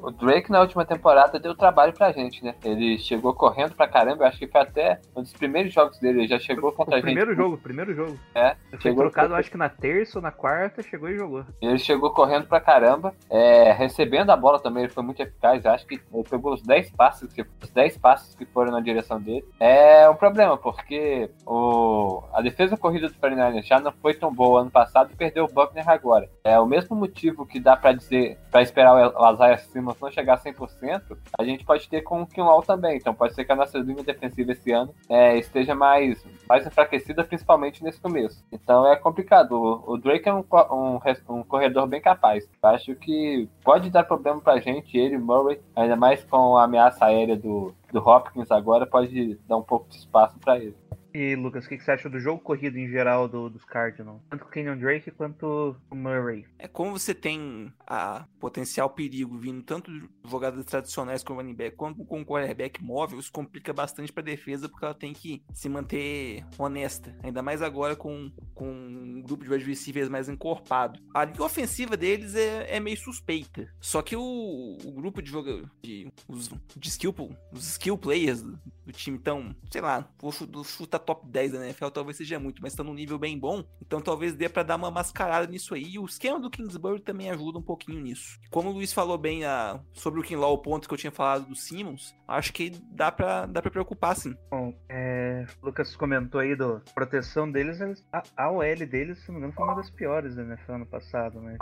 O 0.00 0.10
Drake 0.10 0.50
na 0.50 0.60
última 0.60 0.84
temporada 0.84 1.38
deu 1.38 1.54
trabalho 1.54 1.92
pra 1.92 2.12
gente, 2.12 2.44
né? 2.44 2.54
Ele 2.64 2.98
chegou 2.98 3.34
correndo 3.34 3.74
pra 3.74 3.88
caramba, 3.88 4.24
eu 4.24 4.28
acho 4.28 4.38
que 4.38 4.46
foi 4.46 4.60
até 4.60 5.00
um 5.16 5.22
dos 5.22 5.32
primeiros 5.32 5.72
jogos 5.72 5.98
dele, 5.98 6.20
ele 6.20 6.28
já 6.28 6.38
chegou 6.38 6.72
contra 6.72 6.94
a 6.94 6.98
O 6.98 7.00
gente. 7.00 7.04
primeiro 7.06 7.34
jogo, 7.34 7.58
primeiro 7.58 7.94
jogo. 7.94 8.18
É, 8.34 8.50
Ele 8.50 8.56
foi 8.72 8.80
chegou 8.80 9.04
trocado, 9.04 9.34
acho 9.34 9.50
que 9.50 9.56
na 9.56 9.68
terça 9.68 10.18
ou 10.18 10.22
na 10.22 10.30
quarta, 10.30 10.82
chegou 10.82 11.08
e 11.08 11.16
jogou. 11.16 11.44
Ele 11.60 11.78
chegou 11.78 12.10
correndo 12.12 12.46
pra 12.46 12.60
caramba, 12.60 13.14
é, 13.28 13.72
recebendo 13.72 14.30
a 14.30 14.36
bola 14.36 14.58
também, 14.60 14.84
ele 14.84 14.92
foi 14.92 15.02
muito 15.02 15.20
eficaz. 15.20 15.64
Acho 15.66 15.86
que 15.86 16.00
ele 16.12 16.24
pegou 16.28 16.54
os 16.54 16.62
10 16.62 16.90
passes, 16.92 17.32
que, 17.32 17.42
os 17.62 17.70
10 17.70 17.98
passes 17.98 18.34
que 18.34 18.46
foram 18.46 18.72
na 18.72 18.80
direção 18.80 19.20
dele. 19.20 19.44
É 19.58 20.08
um 20.08 20.14
problema, 20.16 20.56
porque 20.56 21.30
o, 21.46 22.22
a 22.32 22.40
defesa 22.40 22.76
corrida 22.76 23.08
do 23.08 23.14
49ers 23.14 23.64
já 23.64 23.80
não 23.80 23.92
foi 23.92 24.14
tão 24.14 24.32
boa 24.32 24.60
ano 24.62 24.70
passado 24.70 25.10
e 25.12 25.16
perdeu 25.16 25.44
o 25.44 25.52
Buckner 25.52 25.88
agora. 25.88 26.09
É 26.44 26.58
o 26.58 26.66
mesmo 26.66 26.96
motivo 26.96 27.46
que 27.46 27.60
dá 27.60 27.76
pra 27.76 27.92
dizer, 27.92 28.38
pra 28.50 28.62
esperar 28.62 28.94
o 28.94 29.32
Isaiah 29.34 29.58
Simmons 29.58 30.00
não 30.00 30.10
chegar 30.10 30.34
a 30.34 30.38
100%, 30.38 31.16
a 31.38 31.44
gente 31.44 31.64
pode 31.64 31.88
ter 31.88 32.02
com 32.02 32.22
o 32.22 32.26
Kinlaw 32.26 32.62
também. 32.62 32.96
Então 32.96 33.14
pode 33.14 33.34
ser 33.34 33.44
que 33.44 33.52
a 33.52 33.56
nossa 33.56 33.78
linha 33.78 34.02
defensiva 34.02 34.52
esse 34.52 34.72
ano 34.72 34.94
é, 35.08 35.36
esteja 35.38 35.74
mais, 35.74 36.24
mais 36.48 36.66
enfraquecida, 36.66 37.24
principalmente 37.24 37.82
nesse 37.82 38.00
começo. 38.00 38.44
Então 38.50 38.86
é 38.90 38.96
complicado. 38.96 39.52
O, 39.52 39.94
o 39.94 39.98
Drake 39.98 40.28
é 40.28 40.34
um, 40.34 40.44
um, 40.70 41.00
um 41.28 41.42
corredor 41.42 41.86
bem 41.86 42.00
capaz. 42.00 42.48
Eu 42.62 42.68
acho 42.70 42.94
que 42.96 43.48
pode 43.62 43.90
dar 43.90 44.04
problema 44.04 44.40
pra 44.40 44.60
gente, 44.60 44.96
ele 44.96 45.18
Murray, 45.18 45.60
ainda 45.76 45.96
mais 45.96 46.24
com 46.24 46.56
a 46.56 46.64
ameaça 46.64 47.04
aérea 47.04 47.36
do, 47.36 47.74
do 47.92 47.98
Hopkins 48.00 48.50
agora, 48.50 48.86
pode 48.86 49.38
dar 49.48 49.56
um 49.56 49.62
pouco 49.62 49.88
de 49.88 49.96
espaço 49.96 50.38
pra 50.38 50.56
ele. 50.58 50.76
E 51.12 51.34
Lucas, 51.34 51.64
o 51.66 51.68
que, 51.68 51.78
você 51.78 51.90
acha 51.90 52.08
do 52.08 52.20
jogo 52.20 52.40
corrido 52.40 52.78
em 52.78 52.88
geral 52.88 53.28
do- 53.28 53.50
dos 53.50 53.64
Cardinals? 53.64 54.22
Tanto 54.30 54.44
o 54.44 54.48
Kenyon 54.48 54.78
Drake 54.78 55.10
quanto 55.10 55.76
o 55.90 55.94
Murray. 55.94 56.46
É 56.58 56.68
como 56.68 56.92
você 56.98 57.12
tem 57.14 57.72
a 57.86 58.24
potencial 58.38 58.88
perigo 58.90 59.36
vindo 59.38 59.62
tanto 59.62 59.90
de 59.92 60.08
jogadas 60.24 60.64
tradicionais 60.64 61.22
com 61.24 61.32
o 61.32 61.36
running 61.36 61.54
back 61.54 61.76
quanto 61.76 62.04
com 62.04 62.20
o 62.20 62.24
quarterback 62.24 62.82
móvel, 62.82 63.18
isso 63.18 63.32
complica 63.32 63.72
bastante 63.72 64.12
para 64.12 64.22
a 64.22 64.26
defesa 64.26 64.68
porque 64.68 64.84
ela 64.84 64.94
tem 64.94 65.12
que 65.12 65.42
se 65.52 65.68
manter 65.68 66.44
honesta, 66.58 67.14
ainda 67.22 67.42
mais 67.42 67.60
agora 67.60 67.96
com, 67.96 68.30
com 68.54 68.70
um 68.70 69.20
grupo 69.22 69.44
de 69.44 69.50
wide 69.50 70.08
mais 70.10 70.28
encorpado. 70.28 71.00
A 71.14 71.24
linha 71.24 71.42
ofensiva 71.42 71.96
deles 71.96 72.34
é, 72.34 72.76
é 72.76 72.80
meio 72.80 72.96
suspeita, 72.96 73.68
só 73.80 74.00
que 74.02 74.14
o, 74.14 74.78
o 74.84 74.92
grupo 74.92 75.20
de 75.20 75.30
jogadores, 75.30 75.68
de, 75.82 76.08
os, 76.28 76.48
de 76.76 76.88
skill, 76.88 77.14
os 77.52 77.66
skill 77.72 77.98
players 77.98 78.42
do, 78.42 78.58
do 78.86 78.92
time 78.92 79.18
tão, 79.18 79.54
sei 79.70 79.80
lá, 79.80 80.08
vou 80.20 80.30
chu- 80.30 80.48
chutar 80.64 80.99
top 81.00 81.26
10 81.28 81.52
da 81.52 81.64
NFL, 81.64 81.88
talvez 81.88 82.16
seja 82.16 82.38
muito, 82.38 82.62
mas 82.62 82.74
tá 82.74 82.84
num 82.84 82.94
nível 82.94 83.18
bem 83.18 83.38
bom, 83.38 83.64
então 83.82 84.00
talvez 84.00 84.34
dê 84.34 84.48
para 84.48 84.62
dar 84.62 84.76
uma 84.76 84.90
mascarada 84.90 85.46
nisso 85.46 85.74
aí. 85.74 85.82
E 85.94 85.98
o 85.98 86.04
esquema 86.04 86.38
do 86.38 86.50
Kingsbury 86.50 87.00
também 87.00 87.30
ajuda 87.30 87.58
um 87.58 87.62
pouquinho 87.62 88.00
nisso. 88.00 88.38
Como 88.50 88.68
o 88.68 88.72
Luiz 88.72 88.92
falou 88.92 89.18
bem 89.18 89.44
ah, 89.44 89.80
sobre 89.92 90.20
o 90.20 90.22
Kinlaw, 90.22 90.52
o 90.52 90.58
ponto 90.58 90.86
que 90.86 90.94
eu 90.94 90.98
tinha 90.98 91.10
falado 91.10 91.46
do 91.46 91.56
Simmons, 91.56 92.14
acho 92.28 92.52
que 92.52 92.70
dá 92.92 93.10
pra, 93.10 93.46
dá 93.46 93.60
pra 93.62 93.70
preocupar 93.70 94.14
sim. 94.16 94.34
Bom, 94.50 94.74
é, 94.88 95.46
o 95.62 95.66
Lucas 95.66 95.96
comentou 95.96 96.40
aí 96.40 96.54
da 96.56 96.80
proteção 96.94 97.50
deles. 97.50 97.80
eles- 97.80 98.04
A, 98.12 98.22
a 98.36 98.50
OL 98.52 98.62
deles, 98.86 99.18
se 99.20 99.28
não 99.28 99.34
me 99.34 99.38
engano, 99.40 99.52
foi 99.54 99.64
uma 99.64 99.74
das 99.76 99.90
piores 99.90 100.36
da 100.36 100.42
NFL 100.42 100.72
ano 100.72 100.86
passado, 100.86 101.40
né? 101.40 101.56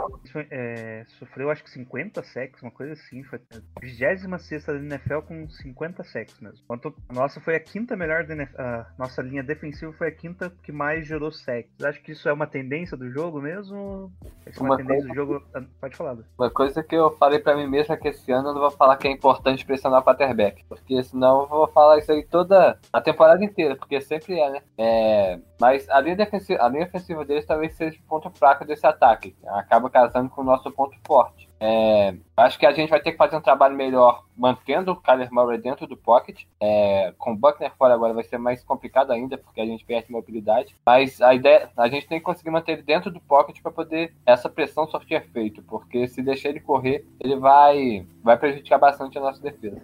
É, 0.50 1.04
sofreu 1.18 1.50
acho 1.50 1.64
que 1.64 1.70
50 1.70 2.22
sacks, 2.22 2.62
uma 2.62 2.70
coisa 2.70 2.92
assim. 2.92 3.22
Foi 3.24 3.40
a 3.52 3.60
26 3.80 4.64
da 4.64 4.74
NFL 4.74 5.20
com 5.26 5.48
50 5.48 6.04
sacks 6.04 6.38
mesmo. 6.40 6.58
Enquanto 6.64 6.94
a 7.08 7.12
nossa 7.12 7.40
foi 7.40 7.56
a 7.56 7.60
quinta 7.60 7.96
melhor 7.96 8.24
da 8.24 8.34
NFL. 8.34 8.60
A 8.60 8.92
nossa 8.98 9.22
linha 9.28 9.42
defensiva 9.42 9.92
foi 9.92 10.08
a 10.08 10.12
quinta 10.12 10.52
que 10.62 10.72
mais 10.72 11.06
gerou 11.06 11.30
sacks. 11.30 11.70
Acham 11.82 12.02
que 12.02 12.12
isso 12.12 12.28
é 12.28 12.32
uma 12.32 12.46
tendência 12.46 12.96
do 12.96 13.10
jogo 13.10 13.40
mesmo? 13.40 14.10
Isso 14.46 14.58
é 14.58 14.62
uma, 14.62 14.70
Uma 14.70 14.76
tendência 14.76 15.06
coisa- 15.06 15.08
do 15.08 15.14
jogo. 15.14 15.46
Ah, 15.54 15.62
Pode 15.80 15.96
falar. 15.96 16.16
Uma 16.38 16.50
coisa 16.50 16.82
que 16.82 16.94
eu 16.96 17.10
falei 17.16 17.38
pra 17.38 17.54
mim 17.56 17.66
mesmo 17.66 17.94
é 17.94 17.96
que 17.96 18.08
esse 18.08 18.32
ano 18.32 18.48
eu 18.48 18.54
não 18.54 18.60
vou 18.60 18.70
falar 18.70 18.96
que 18.96 19.06
é 19.06 19.10
importante 19.10 19.64
pressionar 19.64 20.00
o 20.00 20.04
quarterback, 20.04 20.64
porque 20.68 21.02
senão 21.02 21.42
eu 21.42 21.46
vou 21.48 21.68
falar 21.68 21.98
isso 21.98 22.10
aí 22.10 22.24
toda 22.24 22.78
a 22.92 23.00
temporada 23.00 23.44
inteira. 23.44 23.76
porque 23.76 24.00
sempre 24.00 24.38
é, 24.38 24.50
né? 24.50 24.62
É, 24.76 25.38
mas 25.60 25.88
a 25.90 26.00
linha, 26.00 26.16
defensiva, 26.16 26.62
a 26.64 26.68
linha 26.68 26.84
ofensiva 26.86 27.24
deles 27.24 27.44
talvez 27.46 27.74
seja 27.74 27.98
o 27.98 28.08
ponto 28.08 28.30
fraco 28.30 28.64
desse 28.64 28.86
ataque. 28.86 29.36
Acaba 29.46 29.88
casando 29.90 30.30
com 30.30 30.40
o 30.42 30.44
nosso 30.44 30.70
ponto 30.70 30.96
forte. 31.06 31.47
É, 31.60 32.14
acho 32.36 32.58
que 32.58 32.66
a 32.66 32.72
gente 32.72 32.90
vai 32.90 33.00
ter 33.00 33.12
que 33.12 33.16
fazer 33.18 33.36
um 33.36 33.40
trabalho 33.40 33.76
melhor 33.76 34.24
mantendo 34.36 34.92
o 34.92 34.96
Kyler 34.96 35.32
Murray 35.32 35.58
dentro 35.58 35.86
do 35.86 35.96
pocket. 35.96 36.44
É, 36.60 37.12
com 37.18 37.32
o 37.32 37.36
Buckner 37.36 37.72
fora 37.76 37.94
agora 37.94 38.14
vai 38.14 38.24
ser 38.24 38.38
mais 38.38 38.62
complicado 38.62 39.10
ainda, 39.10 39.36
porque 39.36 39.60
a 39.60 39.66
gente 39.66 39.84
perde 39.84 40.12
mobilidade. 40.12 40.74
Mas 40.86 41.20
a 41.20 41.34
ideia, 41.34 41.70
a 41.76 41.88
gente 41.88 42.06
tem 42.06 42.18
que 42.18 42.24
conseguir 42.24 42.50
manter 42.50 42.72
ele 42.72 42.82
dentro 42.82 43.10
do 43.10 43.20
pocket 43.20 43.60
para 43.60 43.72
poder 43.72 44.14
essa 44.24 44.48
pressão 44.48 44.86
surtir 44.86 45.16
efeito, 45.16 45.62
porque 45.62 46.06
se 46.06 46.22
deixar 46.22 46.50
ele 46.50 46.60
correr, 46.60 47.04
ele 47.20 47.36
vai, 47.36 48.06
vai 48.22 48.36
prejudicar 48.36 48.78
bastante 48.78 49.18
a 49.18 49.20
nossa 49.20 49.42
defesa. 49.42 49.80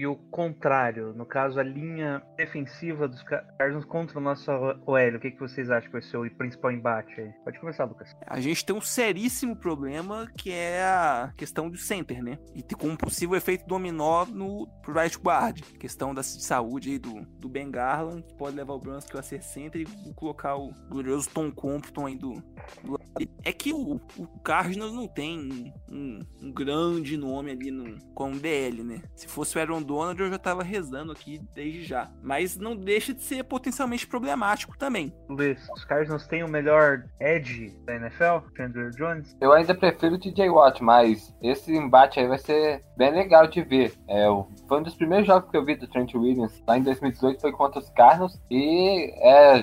E 0.00 0.06
o 0.06 0.16
contrário, 0.16 1.12
no 1.12 1.26
caso, 1.26 1.60
a 1.60 1.62
linha 1.62 2.22
defensiva 2.34 3.06
dos 3.06 3.22
Cardinals 3.22 3.84
contra 3.84 4.18
o 4.18 4.22
nosso 4.22 4.50
OL, 4.50 5.16
o 5.16 5.20
que, 5.20 5.30
que 5.30 5.38
vocês 5.38 5.70
acham 5.70 5.88
que 5.88 5.92
vai 5.92 6.00
ser 6.00 6.16
o 6.16 6.30
principal 6.36 6.72
embate 6.72 7.20
aí? 7.20 7.30
Pode 7.44 7.60
começar, 7.60 7.84
Lucas. 7.84 8.16
A 8.26 8.40
gente 8.40 8.64
tem 8.64 8.74
um 8.74 8.80
seríssimo 8.80 9.54
problema 9.54 10.26
que 10.38 10.50
é 10.50 10.82
a 10.82 11.30
questão 11.36 11.68
do 11.68 11.76
center, 11.76 12.24
né? 12.24 12.38
E 12.54 12.62
com 12.74 12.88
um 12.88 12.96
possível 12.96 13.36
efeito 13.36 13.66
dominó 13.66 14.24
no 14.24 14.66
right 14.88 15.18
guard. 15.18 15.60
Questão 15.78 16.14
da 16.14 16.22
saúde 16.22 16.92
aí 16.92 16.98
do, 16.98 17.20
do 17.38 17.50
Ben 17.50 17.70
Garland, 17.70 18.22
que 18.22 18.34
pode 18.38 18.56
levar 18.56 18.72
o 18.72 18.78
Brunskill 18.78 19.20
a 19.20 19.22
ser 19.22 19.42
center 19.42 19.82
e 19.82 20.14
colocar 20.14 20.56
o 20.56 20.72
glorioso 20.88 21.28
Tom 21.28 21.52
Compton 21.52 22.06
aí 22.06 22.16
do, 22.16 22.32
do 22.82 22.98
é 23.44 23.52
que 23.52 23.72
o, 23.72 24.00
o 24.16 24.26
Cardinals 24.42 24.92
não 24.92 25.08
tem 25.08 25.72
um, 25.90 26.24
um, 26.42 26.52
grande 26.52 27.16
nome 27.16 27.50
ali 27.50 27.70
no, 27.70 27.98
com 28.14 28.32
o 28.32 28.38
DL, 28.38 28.82
né? 28.82 29.02
Se 29.14 29.26
fosse 29.26 29.56
o 29.56 29.60
Aaron 29.60 29.82
Donald, 29.90 30.22
eu 30.22 30.30
já 30.30 30.38
tava 30.38 30.62
rezando 30.62 31.10
aqui 31.10 31.40
desde 31.52 31.82
já. 31.82 32.08
Mas 32.22 32.56
não 32.56 32.76
deixa 32.76 33.12
de 33.12 33.22
ser 33.24 33.42
potencialmente 33.42 34.06
problemático 34.06 34.78
também. 34.78 35.12
Luiz, 35.28 35.68
os 35.74 35.84
Cardinals 35.84 36.28
têm 36.28 36.44
o 36.44 36.48
melhor 36.48 37.02
edge 37.18 37.76
da 37.84 37.96
NFL, 37.96 38.46
Chandler 38.56 38.90
Jones? 38.90 39.36
Eu 39.40 39.52
ainda 39.52 39.74
prefiro 39.74 40.14
o 40.14 40.18
TJ 40.18 40.48
Watt, 40.48 40.80
mas 40.80 41.34
esse 41.42 41.74
embate 41.74 42.20
aí 42.20 42.28
vai 42.28 42.38
ser 42.38 42.84
bem 42.96 43.10
legal 43.12 43.48
de 43.48 43.62
ver. 43.62 43.92
É, 44.06 44.26
foi 44.68 44.78
um 44.78 44.82
dos 44.82 44.94
primeiros 44.94 45.26
jogos 45.26 45.50
que 45.50 45.56
eu 45.56 45.64
vi 45.64 45.74
do 45.74 45.88
Trent 45.88 46.14
Williams 46.14 46.62
lá 46.68 46.78
em 46.78 46.82
2018, 46.82 47.40
foi 47.40 47.50
contra 47.50 47.80
os 47.80 47.90
Cardinals. 47.90 48.40
E 48.48 49.10
é, 49.16 49.58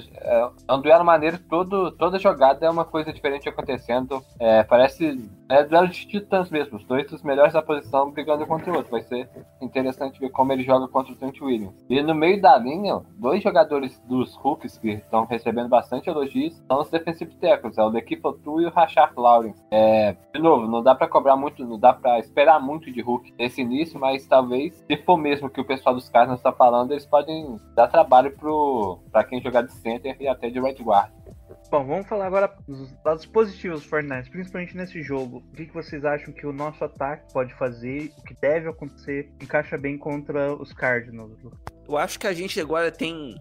é 0.67 0.74
um 0.74 0.81
duelo 0.81 1.05
maneiro, 1.05 1.39
todo, 1.50 1.91
toda 1.91 2.19
jogada 2.19 2.65
é 2.65 2.69
uma 2.69 2.84
coisa 2.84 3.13
diferente 3.13 3.48
acontecendo. 3.48 4.22
É, 4.39 4.63
parece 4.63 5.17
é 5.50 5.63
duelo 5.63 5.88
de 5.88 6.05
titãs 6.05 6.50
mesmo, 6.50 6.77
os 6.77 6.86
dois 6.86 7.10
dos 7.10 7.24
melhores 7.24 7.53
da 7.53 7.62
posição 7.62 8.12
brigando 8.12 8.46
contra 8.46 8.72
o 8.72 8.75
outro. 8.75 8.91
Vai 8.91 9.03
ser 9.03 9.29
interessante 9.62 10.06
ver 10.19 10.29
como 10.29 10.51
ele 10.51 10.63
joga 10.63 10.87
contra 10.87 11.13
o 11.13 11.15
Trent 11.15 11.41
Williams. 11.41 11.85
E 11.89 12.01
no 12.01 12.15
meio 12.15 12.41
da 12.41 12.57
linha, 12.57 13.01
dois 13.17 13.41
jogadores 13.41 13.99
dos 14.07 14.37
Hooks 14.43 14.77
que 14.77 14.91
estão 14.91 15.25
recebendo 15.25 15.69
bastante 15.69 16.09
elogios 16.09 16.61
são 16.67 16.81
os 16.81 16.89
defensive 16.89 17.35
tackles, 17.35 17.77
é 17.77 17.83
o 17.83 17.89
Dekipo 17.89 18.33
Tu 18.33 18.61
e 18.61 18.65
o 18.65 18.69
Rashard 18.69 19.13
Lawrence. 19.17 19.61
É, 19.71 20.15
de 20.33 20.41
novo, 20.41 20.67
não 20.67 20.81
dá 20.83 20.95
para 20.95 21.07
cobrar 21.07 21.35
muito, 21.35 21.65
não 21.65 21.79
dá 21.79 21.93
para 21.93 22.19
esperar 22.19 22.59
muito 22.59 22.91
de 22.91 23.01
Hulk 23.01 23.33
nesse 23.37 23.61
início, 23.61 23.99
mas 23.99 24.25
talvez, 24.27 24.83
se 24.87 24.97
for 24.97 25.17
mesmo 25.17 25.49
que 25.49 25.61
o 25.61 25.65
pessoal 25.65 25.95
dos 25.95 26.09
Cardinals 26.09 26.39
está 26.39 26.51
falando, 26.51 26.91
eles 26.91 27.05
podem 27.05 27.57
dar 27.75 27.87
trabalho 27.87 28.35
para 29.11 29.23
quem 29.23 29.41
jogar 29.41 29.63
de 29.63 29.71
center 29.73 30.15
e 30.19 30.27
até 30.27 30.49
de 30.49 30.59
right 30.59 30.81
guard. 30.81 31.11
Bom, 31.69 31.86
vamos 31.86 32.07
falar 32.07 32.27
agora 32.27 32.55
dos 32.65 32.95
lados 33.03 33.25
positivos 33.25 33.81
do 33.81 33.89
Fortnite, 33.89 34.29
principalmente 34.29 34.77
nesse 34.77 35.03
jogo. 35.03 35.39
O 35.39 35.51
que, 35.51 35.65
que 35.65 35.74
vocês 35.74 36.05
acham 36.05 36.33
que 36.33 36.47
o 36.47 36.53
nosso 36.53 36.81
ataque 36.81 37.31
pode 37.33 37.53
fazer, 37.55 38.09
o 38.17 38.24
que 38.24 38.33
deve 38.36 38.69
acontecer, 38.69 39.29
encaixa 39.41 39.77
bem 39.77 39.97
contra 39.97 40.53
os 40.53 40.71
Cardinals? 40.71 41.38
Eu 41.88 41.98
acho 41.98 42.20
que 42.20 42.27
a 42.27 42.34
gente 42.34 42.60
agora 42.60 42.91
tem 42.91 43.36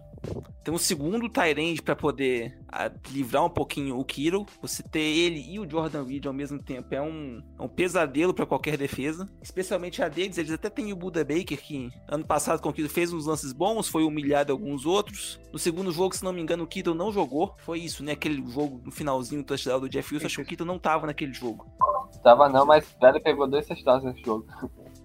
tem 0.63 0.73
um 0.73 0.77
segundo 0.77 1.29
Tyrande 1.29 1.81
para 1.81 1.95
poder 1.95 2.59
a, 2.67 2.91
livrar 3.09 3.45
um 3.45 3.49
pouquinho 3.49 3.97
o 3.97 4.03
Kiro. 4.03 4.45
Você 4.61 4.83
ter 4.83 4.99
ele 4.99 5.39
e 5.49 5.59
o 5.59 5.69
Jordan 5.69 6.03
Reed 6.03 6.25
ao 6.25 6.33
mesmo 6.33 6.61
tempo 6.61 6.93
é 6.93 7.01
um, 7.01 7.41
é 7.57 7.61
um 7.61 7.69
pesadelo 7.69 8.33
para 8.33 8.45
qualquer 8.45 8.77
defesa. 8.77 9.29
Especialmente 9.41 10.03
a 10.03 10.09
deles. 10.09 10.37
Eles 10.37 10.51
até 10.51 10.69
tem 10.69 10.91
o 10.91 10.95
Buda 10.95 11.23
Baker, 11.23 11.57
que 11.57 11.89
ano 12.09 12.25
passado 12.25 12.61
com 12.61 12.67
o 12.67 12.73
Kiro 12.73 12.89
fez 12.89 13.13
uns 13.13 13.25
lances 13.25 13.53
bons, 13.53 13.87
foi 13.87 14.03
humilhado 14.03 14.51
alguns 14.51 14.85
outros. 14.85 15.39
No 15.53 15.59
segundo 15.59 15.91
jogo, 15.91 16.13
se 16.13 16.23
não 16.23 16.33
me 16.33 16.41
engano, 16.41 16.65
o 16.65 16.67
Kiro 16.67 16.93
não 16.93 17.13
jogou. 17.13 17.55
Foi 17.59 17.79
isso, 17.79 18.03
né? 18.03 18.11
Aquele 18.11 18.45
jogo 18.51 18.81
no 18.83 18.91
finalzinho 18.91 19.43
do 19.43 19.47
touchdown 19.47 19.79
do 19.79 19.89
Jeff 19.89 20.13
Wilson. 20.13 20.27
Acho 20.27 20.35
que 20.37 20.41
o 20.41 20.45
Kiro 20.45 20.65
não 20.65 20.77
tava 20.77 21.07
naquele 21.07 21.33
jogo. 21.33 21.65
Tava 22.21 22.49
não, 22.49 22.65
mas 22.65 22.93
Velho 22.99 23.21
pegou 23.21 23.47
dois 23.47 23.65
touchdowns 23.65 24.03
nesse 24.03 24.21
jogo. 24.21 24.45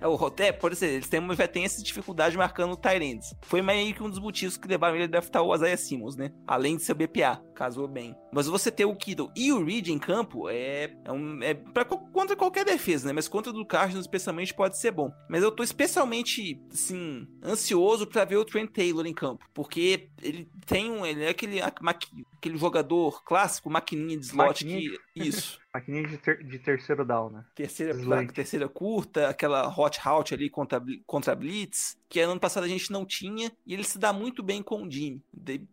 É, 0.02 0.06
o 0.08 0.16
Roté, 0.16 0.50
por 0.50 0.72
exemplo, 0.72 0.96
eles 0.96 1.08
têm, 1.08 1.34
já 1.34 1.46
tem 1.48 1.64
essa 1.64 1.80
dificuldade 1.80 2.36
marcando 2.36 2.72
o 2.72 2.76
Tyrands. 2.76 3.34
Foi 3.42 3.62
meio 3.62 3.94
que 3.94 4.02
um 4.02 4.10
dos 4.10 4.18
motivos 4.18 4.56
que 4.56 4.66
levaram 4.66 4.96
ele 4.96 5.04
a 5.04 5.06
draftar 5.06 5.42
o 5.42 5.54
Isaiah 5.54 5.76
Simmons, 5.76 6.16
né? 6.16 6.32
Além 6.44 6.76
de 6.76 6.82
ser 6.82 6.92
o 6.92 6.96
BPA, 6.96 7.40
casou 7.54 7.86
bem. 7.86 8.12
Mas 8.32 8.48
você 8.48 8.70
ter 8.70 8.84
o 8.84 8.96
Kittle 8.96 9.30
e 9.36 9.52
o 9.52 9.64
Reed 9.64 9.88
em 9.88 9.98
campo 9.98 10.48
é, 10.48 10.92
é, 11.04 11.12
um, 11.12 11.40
é 11.40 11.54
pra, 11.54 11.84
contra 11.84 12.34
qualquer 12.34 12.64
defesa, 12.64 13.06
né? 13.06 13.12
Mas 13.12 13.28
contra 13.28 13.50
o 13.50 13.54
do 13.54 13.64
Cardinals, 13.64 14.04
especialmente, 14.04 14.52
pode 14.52 14.76
ser 14.76 14.90
bom. 14.90 15.12
Mas 15.30 15.44
eu 15.44 15.52
tô 15.52 15.62
especialmente, 15.62 16.60
assim, 16.72 17.28
ansioso 17.44 18.04
para 18.04 18.24
ver 18.24 18.38
o 18.38 18.44
Trent 18.44 18.72
Taylor 18.72 19.06
em 19.06 19.14
campo. 19.14 19.46
Porque 19.54 20.08
ele 20.20 20.48
tem 20.66 20.90
um. 20.90 21.06
Ele 21.06 21.22
é 21.22 21.28
aquele, 21.28 21.60
aquele 21.62 22.58
jogador 22.58 23.22
clássico, 23.22 23.70
maquininha 23.70 24.18
de 24.18 24.26
slot 24.26 24.64
maquininha. 24.64 24.90
que. 25.14 25.28
Isso. 25.28 25.61
Maquininha 25.74 26.06
de, 26.06 26.18
ter, 26.18 26.44
de 26.44 26.58
terceiro 26.58 27.04
down, 27.04 27.30
né? 27.30 27.44
Terceira, 27.54 27.94
terceira 28.32 28.68
curta, 28.68 29.28
aquela 29.28 29.68
hot 29.68 29.98
route 30.00 30.34
ali 30.34 30.50
contra, 30.50 30.82
contra 31.06 31.34
Blitz, 31.34 31.96
que 32.10 32.20
ano 32.20 32.38
passado 32.38 32.64
a 32.64 32.68
gente 32.68 32.92
não 32.92 33.06
tinha, 33.06 33.50
e 33.66 33.72
ele 33.72 33.84
se 33.84 33.98
dá 33.98 34.12
muito 34.12 34.42
bem 34.42 34.62
com 34.62 34.82
o 34.82 34.90
Jimmy. 34.90 35.22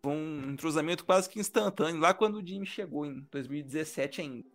Um 0.06 0.52
entrosamento 0.52 1.04
quase 1.04 1.30
que 1.30 1.38
instantâneo, 1.38 2.00
lá 2.00 2.14
quando 2.14 2.36
o 2.36 2.46
Jimmy 2.46 2.66
chegou, 2.66 3.06
em 3.06 3.28
2017 3.30 4.22
ainda. 4.22 4.46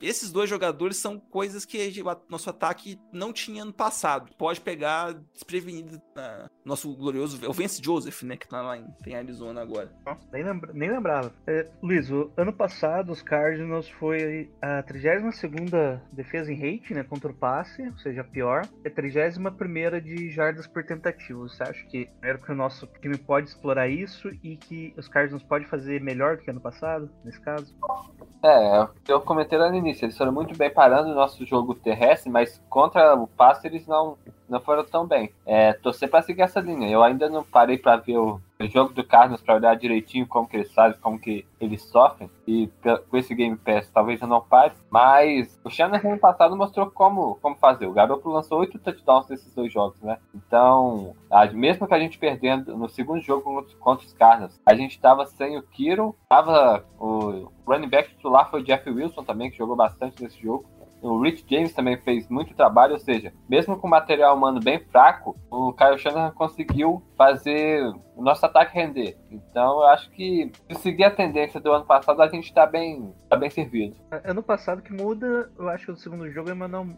Esses 0.00 0.32
dois 0.32 0.48
jogadores 0.48 0.96
são 0.96 1.20
coisas 1.20 1.66
que 1.66 1.76
o 2.00 2.30
nosso 2.30 2.48
ataque 2.48 2.98
não 3.12 3.34
tinha 3.34 3.62
ano 3.62 3.72
passado. 3.72 4.34
Pode 4.38 4.62
pegar 4.62 5.12
desprevenido 5.34 6.00
na, 6.14 6.48
nosso 6.64 6.94
glorioso, 6.96 7.38
o 7.46 7.52
Vance 7.52 7.82
Joseph, 7.84 8.22
né, 8.22 8.38
que 8.38 8.48
tá 8.48 8.62
lá 8.62 8.78
em, 8.78 8.86
em 9.06 9.14
Arizona 9.14 9.60
agora. 9.60 9.92
Nem, 10.32 10.42
lembra, 10.42 10.72
nem 10.72 10.90
lembrava. 10.90 11.34
É, 11.46 11.68
Luiz, 11.82 12.08
ano 12.34 12.52
passado 12.52 13.12
os 13.12 13.20
Cardinals 13.20 13.90
foi 13.90 14.50
a 14.62 14.82
32ª 14.86 16.00
defesa 16.12 16.52
em 16.52 16.56
rate, 16.56 16.94
né, 16.94 17.02
contra 17.02 17.30
o 17.30 17.34
passe, 17.34 17.82
ou 17.82 17.98
seja, 17.98 18.24
pior, 18.24 18.62
e 18.84 18.88
a 18.88 18.90
31ª 18.90 20.00
de 20.00 20.30
jardas 20.30 20.66
por 20.66 20.84
tentativa. 20.84 21.40
Você 21.40 21.62
acha 21.62 21.84
que, 21.86 22.06
primeiro, 22.20 22.42
que 22.42 22.52
o 22.52 22.54
nosso 22.54 22.86
time 23.00 23.16
pode 23.18 23.48
explorar 23.48 23.88
isso 23.88 24.30
e 24.42 24.56
que 24.56 24.94
os 24.96 25.08
Cardinals 25.08 25.42
podem 25.42 25.66
fazer 25.66 26.00
melhor 26.00 26.36
do 26.36 26.42
que 26.42 26.50
ano 26.50 26.60
passado, 26.60 27.10
nesse 27.24 27.40
caso? 27.40 27.74
É, 28.42 28.86
eu 29.08 29.20
comentei 29.20 29.58
lá 29.58 29.68
no 29.70 29.76
início, 29.76 30.04
eles 30.04 30.16
foram 30.16 30.32
muito 30.32 30.56
bem 30.56 30.70
parando 30.70 31.10
o 31.10 31.14
nosso 31.14 31.44
jogo 31.44 31.74
terrestre, 31.74 32.30
mas 32.30 32.62
contra 32.68 33.14
o 33.14 33.26
passe 33.26 33.66
eles 33.66 33.86
não, 33.86 34.16
não 34.48 34.60
foram 34.60 34.84
tão 34.84 35.06
bem. 35.06 35.32
É, 35.44 35.72
torcer 35.72 36.08
para 36.08 36.22
seguir 36.22 36.42
essa 36.42 36.60
linha. 36.60 36.88
Eu 36.88 37.02
ainda 37.02 37.28
não 37.28 37.42
parei 37.42 37.76
para 37.78 37.96
ver 37.96 38.18
o, 38.18 38.40
o, 38.60 38.66
jogo 38.66 38.92
do 38.92 39.04
Carlos 39.04 39.40
para 39.40 39.54
olhar 39.54 39.76
direitinho 39.76 40.26
como 40.26 40.48
que 40.48 40.56
eles 40.56 40.72
fazem, 40.72 40.98
como 41.00 41.18
que 41.18 41.46
eles 41.60 41.82
sofrem. 41.82 42.30
E 42.46 42.70
com 43.10 43.16
esse 43.16 43.34
Game 43.34 43.56
Pass 43.56 43.90
talvez 43.92 44.20
eu 44.20 44.28
não 44.28 44.40
pare. 44.40 44.72
Mas 44.90 45.58
o 45.64 45.70
Shanahan 45.70 46.10
ano 46.10 46.18
passado 46.18 46.56
mostrou 46.56 46.90
como, 46.90 47.36
como 47.36 47.56
fazer. 47.56 47.86
O 47.86 47.92
Garoppolo 47.92 48.34
lançou 48.34 48.60
oito 48.60 48.78
touchdowns 48.78 49.28
nesses 49.28 49.54
dois 49.54 49.72
jogos, 49.72 50.00
né? 50.00 50.18
Então, 50.34 51.14
mesmo 51.52 51.86
que 51.86 51.94
a 51.94 51.98
gente 51.98 52.18
perdendo 52.18 52.76
no 52.76 52.88
segundo 52.88 53.20
jogo 53.20 53.64
contra 53.80 54.06
os 54.06 54.12
Cardinals, 54.12 54.60
a 54.64 54.74
gente 54.74 54.92
estava 54.92 55.26
sem 55.26 55.56
o 55.58 55.62
Kiro, 55.62 56.14
tava 56.28 56.84
o 56.98 57.50
running 57.66 57.88
back 57.88 58.10
titular 58.10 58.50
foi 58.50 58.60
o 58.60 58.64
Jeff 58.64 58.88
Wilson 58.88 59.24
também, 59.24 59.50
que 59.50 59.58
jogou 59.58 59.76
bastante 59.76 60.22
nesse 60.22 60.40
jogo. 60.40 60.75
O 61.06 61.22
Rich 61.22 61.44
James 61.48 61.72
também 61.72 61.96
fez 61.98 62.28
muito 62.28 62.54
trabalho, 62.54 62.94
ou 62.94 62.98
seja, 62.98 63.32
mesmo 63.48 63.78
com 63.78 63.88
material 63.88 64.36
humano 64.36 64.60
bem 64.60 64.80
fraco, 64.80 65.36
o 65.50 65.72
Kyle 65.72 65.98
Shanahan 65.98 66.32
conseguiu 66.32 67.02
fazer 67.16 67.80
o 68.16 68.22
nosso 68.22 68.44
ataque 68.44 68.74
render. 68.74 69.16
Então 69.30 69.80
eu 69.80 69.86
acho 69.86 70.10
que 70.10 70.50
se 70.70 70.80
seguir 70.80 71.04
a 71.04 71.10
tendência 71.10 71.60
do 71.60 71.70
ano 71.70 71.84
passado, 71.84 72.20
a 72.22 72.28
gente 72.28 72.44
está 72.44 72.66
bem, 72.66 73.14
tá 73.28 73.36
bem 73.36 73.50
servido. 73.50 73.94
É, 74.10 74.30
ano 74.30 74.42
passado 74.42 74.82
que 74.82 74.92
muda, 74.92 75.50
eu 75.58 75.68
acho 75.68 75.86
que 75.86 75.92
o 75.92 75.96
segundo 75.96 76.30
jogo 76.30 76.50
é 76.50 76.54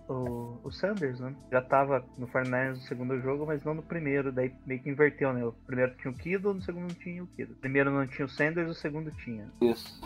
o, 0.08 0.58
o 0.62 0.70
Sanders, 0.70 1.20
né? 1.20 1.34
Já 1.50 1.60
tava 1.60 2.04
no 2.16 2.26
Fernandes 2.28 2.80
no 2.80 2.86
segundo 2.86 3.20
jogo, 3.20 3.46
mas 3.46 3.64
não 3.64 3.74
no 3.74 3.82
primeiro, 3.82 4.32
daí 4.32 4.52
meio 4.64 4.80
que 4.80 4.88
inverteu, 4.88 5.32
né? 5.32 5.44
O 5.44 5.52
primeiro 5.52 5.94
tinha 5.96 6.10
o 6.10 6.16
Kido, 6.16 6.54
no 6.54 6.62
segundo 6.62 6.88
não 6.88 6.94
tinha 6.94 7.22
o 7.22 7.26
Kido. 7.26 7.52
O 7.52 7.56
primeiro 7.56 7.90
não 7.90 8.06
tinha 8.06 8.24
o 8.24 8.28
Sanders, 8.28 8.70
o 8.70 8.74
segundo 8.74 9.10
tinha. 9.10 9.46
Isso. 9.60 10.00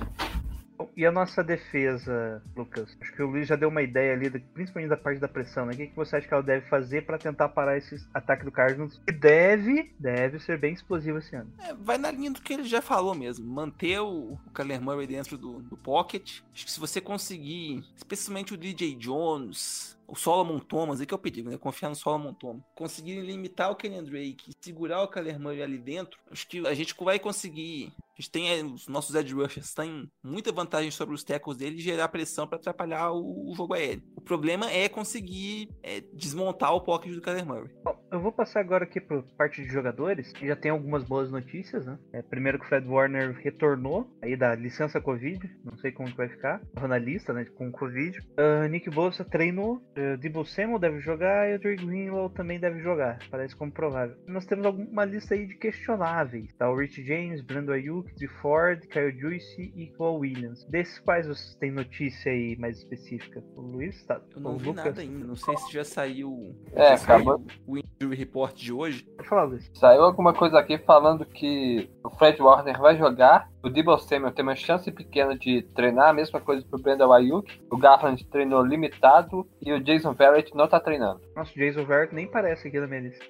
E 0.97 1.07
a 1.07 1.13
nossa 1.13 1.43
defesa, 1.43 2.43
Lucas? 2.57 2.97
Acho 3.01 3.13
que 3.13 3.23
o 3.23 3.29
Luiz 3.29 3.49
já 3.49 3.57
deu 3.57 3.69
uma 3.69 3.83
ideia 3.83 4.13
ali, 4.13 4.31
principalmente 4.31 4.91
da 4.91 4.97
parte 4.97 5.21
da 5.21 5.29
pressão, 5.29 5.67
né? 5.67 5.73
O 5.73 5.77
que, 5.77 5.93
você 5.95 6.17
acha 6.17 6.27
que 6.27 6.35
ela 6.35 6.43
deve 6.43 6.69
fazer 6.69 7.03
para 7.03 7.19
tentar 7.19 7.49
parar 7.49 7.79
esse 7.79 7.97
ataque 8.13 8.45
do 8.45 8.53
Cardinals? 8.53 9.01
Que 9.07 9.13
deve, 9.13 9.95
deve 9.99 10.39
ser 10.41 10.59
bem 10.59 10.75
explosivo 10.75 11.19
esse 11.19 11.35
ano. 11.35 11.53
É, 11.61 11.75
vai 11.75 11.99
na 11.99 12.11
linha 12.11 12.31
do 12.31 12.43
que 12.43 12.53
ele 12.53 12.65
já 12.65 12.83
falou 12.83 13.15
mesmo. 13.15 13.47
Manter 13.47 14.01
o, 14.01 14.39
Kyler 14.55 14.81
Murray 14.83 15.07
dentro 15.07 15.39
do, 15.39 15.61
do 15.61 15.77
pocket. 15.77 16.41
Acho 16.53 16.65
que 16.65 16.71
se 16.71 16.81
você 16.81 17.01
conseguir, 17.01 17.85
especialmente 17.97 18.55
o 18.55 18.57
DJ 18.57 18.95
Jones, 18.97 19.99
o 20.07 20.15
Solomon 20.15 20.59
Thomas, 20.59 21.01
aí 21.01 21.07
que 21.07 21.15
é 21.15 21.17
o 21.17 21.19
perigo, 21.19 21.49
né? 21.49 21.57
Confiar 21.57 21.89
no 21.89 21.97
Solomon 21.97 22.35
Thomas. 22.35 22.63
Conseguirem 22.75 23.23
limitar 23.23 23.71
o 23.71 23.77
Kenyon 23.77 24.05
Drake 24.05 24.53
segurar 24.61 25.03
o 25.03 25.09
Kyler 25.09 25.41
Murray 25.41 25.63
ali 25.63 25.79
dentro, 25.79 26.19
acho 26.31 26.47
que 26.47 26.67
a 26.67 26.75
gente 26.75 26.95
vai 27.03 27.19
conseguir 27.19 27.93
a 28.19 28.21
gente 28.21 28.31
tem 28.31 28.51
eh, 28.51 28.63
os 28.63 28.87
nossos 28.89 29.15
edge 29.15 29.33
rushers 29.33 29.73
têm 29.73 30.11
muita 30.23 30.53
vantagem 30.53 30.91
sobre 30.91 31.15
os 31.15 31.25
tackles 31.25 31.57
dele 31.57 31.77
e 31.77 31.83
gerar 31.83 32.09
pressão 32.09 32.47
para 32.47 32.59
atrapalhar 32.59 33.13
o, 33.13 33.51
o, 33.51 33.55
jogo 33.55 33.73
aéreo. 33.75 34.03
O 34.15 34.21
problema 34.21 34.71
é 34.71 34.89
conseguir 34.89 35.71
é, 35.83 36.01
desmontar 36.13 36.75
o 36.75 36.83
pocket 36.83 37.15
do 37.15 37.23
Kyler 37.23 37.47
Murray. 37.47 37.75
Bom, 37.83 38.02
eu 38.13 38.21
vou 38.21 38.31
passar 38.31 38.61
agora 38.61 38.85
aqui 38.85 39.01
para 39.01 39.23
parte 39.39 39.63
de 39.63 39.69
jogadores. 39.69 40.33
Já 40.43 40.55
tem 40.55 40.71
algumas 40.71 41.03
boas 41.03 41.31
notícias, 41.31 41.87
né? 41.87 41.99
É, 42.13 42.21
primeiro 42.21 42.59
que 42.59 42.67
o 42.67 42.69
Fred 42.69 42.87
Warner 42.87 43.33
retornou 43.39 44.07
aí 44.21 44.37
da 44.37 44.55
licença 44.55 45.01
Covid, 45.01 45.41
não 45.65 45.77
sei 45.79 45.91
como 45.91 46.11
que 46.11 46.17
vai 46.17 46.29
ficar, 46.29 46.61
tava 46.75 46.89
na 46.89 46.99
lista, 46.99 47.33
né, 47.33 47.47
com 47.57 47.73
Covid. 47.73 48.19
Uh, 48.19 48.69
Nick 48.69 48.91
Bosa 48.91 49.25
treinou, 49.25 49.77
uh, 49.77 50.17
Debo 50.19 50.45
Samuel 50.45 50.79
deve 50.79 51.01
jogar 51.01 51.51
e 51.51 51.55
o 51.55 51.59
Dre 51.59 51.77
Greenlaw 51.77 52.29
também 52.29 52.61
deve 52.61 52.81
jogar, 52.81 53.19
parece 53.31 53.57
como 53.57 53.73
provável. 53.73 54.15
Nós 54.27 54.45
temos 54.45 54.67
alguma 54.67 55.05
lista 55.05 55.35
aí 55.35 55.47
de 55.47 55.57
questionáveis, 55.57 56.53
tá? 56.55 56.71
O 56.71 56.77
Rich 56.77 57.03
James, 57.05 57.41
Brandon 57.41 57.73
Ayuk, 57.73 58.15
de 58.15 58.29
Ford, 58.29 58.81
Kyle 58.89 59.19
Juice 59.19 59.73
e 59.75 59.87
Cole 59.97 60.19
Williams. 60.19 60.65
Desses 60.67 60.99
quais 61.01 61.27
vocês 61.27 61.55
têm 61.55 61.71
notícia 61.71 62.31
aí 62.31 62.57
mais 62.59 62.79
específica? 62.79 63.43
O 63.57 63.63
Luiz 63.63 64.05
tá. 64.05 64.21
Eu 64.35 64.41
não 64.41 64.57
o 64.57 64.59
vi 64.59 64.67
Lucas? 64.67 64.85
nada 64.85 65.01
ainda. 65.01 65.25
Não 65.25 65.37
sei 65.37 65.57
se 65.57 65.73
já 65.73 65.85
saiu. 65.85 66.55
É, 66.75 66.95
acabou. 66.95 67.45
o 67.67 67.79
injury 68.03 68.17
report 68.17 68.55
de 68.57 68.73
hoje. 68.73 69.05
Pode 69.17 69.29
falar, 69.29 69.45
Luiz. 69.45 69.71
Saiu 69.75 70.03
alguma 70.03 70.33
coisa 70.33 70.59
aqui 70.59 70.79
falando 70.79 71.25
que 71.25 71.89
o 72.03 72.11
Fred 72.11 72.41
Warner 72.43 72.79
vai 72.79 72.97
jogar, 72.97 73.49
o 73.63 73.71
Debo 73.71 73.97
Samuel 73.99 74.33
tem 74.33 74.43
uma 74.43 74.57
chance 74.57 74.91
pequena 74.91 75.37
de 75.37 75.63
treinar, 75.75 76.09
a 76.09 76.13
mesma 76.13 76.41
coisa 76.41 76.65
pro 76.69 76.81
Brandon 76.81 77.13
Ayuk, 77.13 77.61
o 77.71 77.77
Garland 77.77 78.25
treinou 78.27 78.65
limitado 78.65 79.47
e 79.61 79.73
o 79.73 79.83
Jason 79.83 80.13
Verrett 80.13 80.55
não 80.55 80.67
tá 80.67 80.81
treinando. 80.81 81.21
Nossa, 81.37 81.53
o 81.53 81.59
Jason 81.59 81.85
Verrett 81.85 82.15
nem 82.15 82.27
parece 82.27 82.69
aqui 82.69 82.81
na 82.81 82.87
minha 82.87 83.03
lista. 83.03 83.25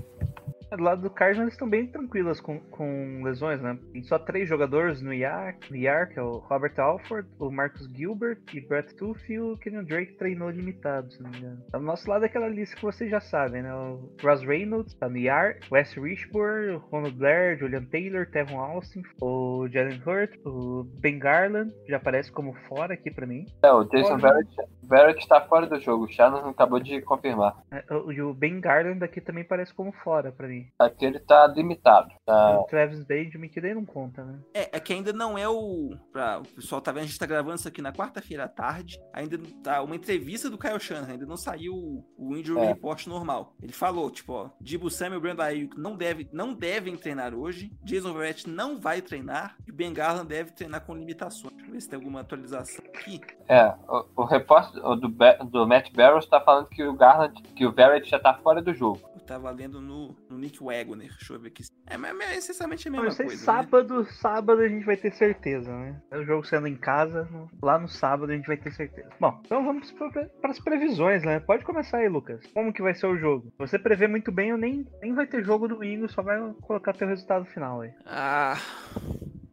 Do 0.77 0.83
lado 0.83 1.03
do 1.03 1.11
Cardinals 1.11 1.43
eles 1.43 1.55
estão 1.55 1.69
bem 1.69 1.87
tranquilas 1.87 2.41
com, 2.41 2.59
com 2.59 3.23
lesões, 3.23 3.61
né? 3.61 3.79
Tem 3.93 4.03
só 4.03 4.19
três 4.19 4.49
jogadores 4.49 5.03
no 5.03 5.13
IAR, 5.13 5.57
no 5.71 5.77
IAR, 5.77 6.09
que 6.09 6.19
é 6.19 6.23
o 6.23 6.39
Robert 6.39 6.75
Alford, 6.79 7.29
o 7.39 7.51
Marcus 7.51 7.87
Gilbert 7.95 8.39
e 8.55 8.61
Brett 8.61 8.95
Tooth 8.97 9.21
e 9.29 9.39
o 9.39 9.57
Kenyon 9.59 9.85
Drake 9.85 10.15
treinou 10.15 10.51
limitado, 10.51 11.13
se 11.13 11.23
não 11.23 11.31
me 11.31 11.39
engano. 11.39 11.63
Tá 11.71 11.79
do 11.79 11.85
nosso 11.85 12.09
lado 12.09 12.25
é 12.25 12.27
aquela 12.27 12.49
lista 12.49 12.77
que 12.77 12.83
vocês 12.83 13.11
já 13.11 13.21
sabem, 13.21 13.63
né? 13.63 13.75
O 13.75 14.11
Ross 14.23 14.43
Reynolds 14.43 14.95
tá 14.95 15.09
no 15.09 15.19
IAR, 15.19 15.59
Wes 15.71 15.93
Richburg, 15.95 16.71
o 16.71 16.79
Ronald 16.79 17.17
Blair, 17.17 17.59
Julian 17.59 17.85
Taylor, 17.85 18.27
Tevon 18.27 18.61
Austin, 18.61 19.03
o 19.21 19.69
Jalen 19.69 20.01
Hurt, 20.07 20.39
o 20.45 20.85
Ben 21.01 21.19
Garland, 21.19 21.73
já 21.89 21.99
aparece 21.99 22.33
como 22.33 22.55
fora 22.69 22.95
aqui 22.95 23.11
pra 23.11 23.27
mim. 23.27 23.45
É, 23.63 23.71
o 23.71 23.85
Jason 23.85 24.19
Fora. 24.19 24.39
Verrett, 24.83 25.13
Verrett 25.13 25.29
tá 25.29 25.41
fora 25.41 25.67
do 25.67 25.79
jogo, 25.81 26.05
o 26.05 26.09
Shannon 26.09 26.49
acabou 26.51 26.79
de 26.81 27.01
confirmar. 27.03 27.57
É, 27.71 27.85
o- 27.95 28.13
E 28.13 28.21
o 28.23 28.33
Ben 28.35 28.61
Garland 28.61 29.03
aqui 29.05 29.21
também 29.21 29.45
parece 29.45 29.73
como 29.75 29.93
fora 29.93 30.31
pra 30.33 30.49
mim. 30.49 30.67
Aqui 30.79 31.05
ele 31.05 31.19
tá 31.21 31.47
limitado. 31.47 32.11
Tá... 32.25 32.61
O 32.61 32.65
Travis 32.65 33.05
Benjamin, 33.05 33.49
que 33.49 33.61
daí 33.61 33.75
não 33.75 33.85
conta, 33.85 34.25
né? 34.25 34.39
É, 34.55 34.77
é 34.77 34.81
que 34.81 34.93
ainda 34.93 35.13
não 35.13 35.37
é 35.39 35.49
o. 35.49 35.91
Pra, 36.13 36.39
o 36.41 36.43
pessoal 36.55 36.81
tá 36.81 36.93
vendo, 36.93 37.05
a 37.05 37.07
gente 37.07 37.19
tá 37.19 37.27
gravando 37.27 37.57
isso 37.57 37.69
aqui 37.69 37.81
na 37.83 37.93
quarta-feira 37.93 38.45
à 38.45 38.49
tarde. 38.49 38.99
Ainda 39.13 39.37
não 39.39 39.51
tá 39.63 39.83
uma 39.83 39.97
entrevista 39.97 40.49
do 40.51 40.59
Kyle 40.59 40.79
Shanahan, 40.81 41.13
ainda 41.13 41.27
não 41.27 41.37
saiu 41.37 41.75
o, 41.75 42.37
injury 42.37 42.61
É. 42.61 42.67
report 42.69 43.07
normal. 43.07 43.55
Ele 43.63 43.73
falou, 43.73 44.11
tipo, 44.11 44.33
ó, 44.33 44.51
Dibu 44.61 44.91
Samuel 44.91 45.15
e 45.15 45.19
o 45.19 45.21
Brandon 45.21 45.43
Ayuk 45.43 45.79
não, 45.79 45.97
deve, 45.97 46.29
não 46.33 46.53
devem 46.55 46.97
treinar 46.97 47.35
hoje. 47.35 47.71
Jason 47.85 48.13
Verrett 48.13 48.49
não 48.49 48.79
vai 48.81 49.01
treinar. 49.03 49.57
E 49.67 49.71
o 49.71 49.75
Ben 49.75 49.93
Garland 49.93 50.29
deve 50.29 50.53
treinar 50.53 50.85
com 50.85 50.95
limitações. 50.95 51.53
Deixa 51.55 51.69
eu 51.69 51.73
ver 51.73 51.81
se 51.81 51.89
tem 51.89 51.97
alguma 51.99 52.21
atualização 52.21 52.85
aqui. 52.87 53.21
É, 53.49 53.67
o, 53.89 54.23
o 54.23 54.25
repórter 54.25 54.72
do, 54.81 55.09
do 55.51 55.67
Matt 55.67 55.93
Barrows 55.95 56.27
tá 56.27 56.41
falando 56.41 56.69
que 56.69 56.83
o 56.83 56.95
Garland, 56.95 57.41
que 57.55 57.67
o 57.67 57.73
Verrett 57.73 58.09
já 58.09 58.19
tá 58.19 58.35
fora 58.35 58.61
do 58.63 58.73
jogo. 58.75 59.01
Eu 59.15 59.21
tava 59.27 59.51
lendo 59.51 59.81
no, 59.81 60.17
no 60.29 60.37
Nick 60.37 60.63
Wagoner. 60.63 61.09
Deixa 61.11 61.33
eu 61.35 61.39
ver 61.41 61.49
aqui. 61.49 61.63
É, 61.87 61.97
mas 61.97 62.19
é 62.21 62.37
essencialmente 62.37 62.89
a 62.89 62.91
Não, 62.91 62.99
mesma 63.03 63.13
isso 63.13 63.23
aí 63.23 63.29
coisa. 63.29 63.41
né? 63.41 63.45
sábado, 63.63 64.05
sábado 64.07 64.61
a 64.63 64.69
gente 64.69 64.85
vai 64.85 64.97
ter 64.97 65.13
certeza, 65.13 65.71
né? 65.73 66.01
É 66.11 66.19
O 66.19 66.25
jogo 66.25 66.45
sendo 66.45 66.67
em 66.67 66.75
casa, 66.77 67.29
no- 67.31 67.49
lá 67.63 67.79
no 67.79 67.87
sábado 67.89 68.33
a 68.33 68.35
gente 68.37 68.47
vai 68.47 68.57
ter 68.57 68.73
certeza. 68.73 69.09
Bom, 69.21 69.41
então 69.45 69.65
vamos 69.65 69.93
para 69.93 70.51
as 70.51 70.59
previsões, 70.59 71.23
né? 71.23 71.39
Pode 71.41 71.65
começar 71.65 71.99
aí, 71.99 72.09
Lucas. 72.09 72.45
Como 72.53 72.73
que 72.73 72.83
vai 72.83 72.95
ser 72.95 73.07
o 73.07 73.17
jogo? 73.17 73.47
Se 73.53 73.59
você 73.59 73.79
prevê 73.79 74.09
muito 74.09 74.33
bem, 74.33 74.49
eu 74.51 74.59
nem, 74.59 74.87
nem 75.01 75.15
vai 75.15 75.27
ter 75.27 75.45
jogo 75.45 75.69
domingo, 75.69 76.09
só 76.09 76.21
vai 76.23 76.39
colocar 76.63 76.93
teu 76.93 77.07
resultado 77.07 77.45
final 77.47 77.83
aí. 77.83 77.93
Ah. 78.05 78.57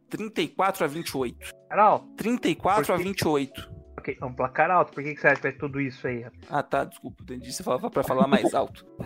34 0.08 0.84
a 0.84 0.88
28. 0.88 1.38
Carol, 1.68 2.00
34 2.16 2.82
a 2.82 2.96
Por 2.96 3.02
quê? 3.02 3.08
28. 3.10 3.69
É 4.20 4.24
um 4.24 4.32
placar 4.32 4.70
alto, 4.70 4.92
por 4.92 5.02
que, 5.02 5.14
que 5.14 5.20
você 5.20 5.28
acha 5.28 5.36
que 5.36 5.42
vai 5.42 5.52
tudo 5.52 5.80
isso 5.80 6.06
aí? 6.06 6.20
rapaz? 6.22 6.42
Ah, 6.48 6.62
tá, 6.62 6.84
desculpa, 6.84 7.22
entendi. 7.22 7.52
Você 7.52 7.62
falava 7.62 7.90
pra 7.90 8.02
falar 8.02 8.26
mais 8.28 8.54
alto. 8.54 8.86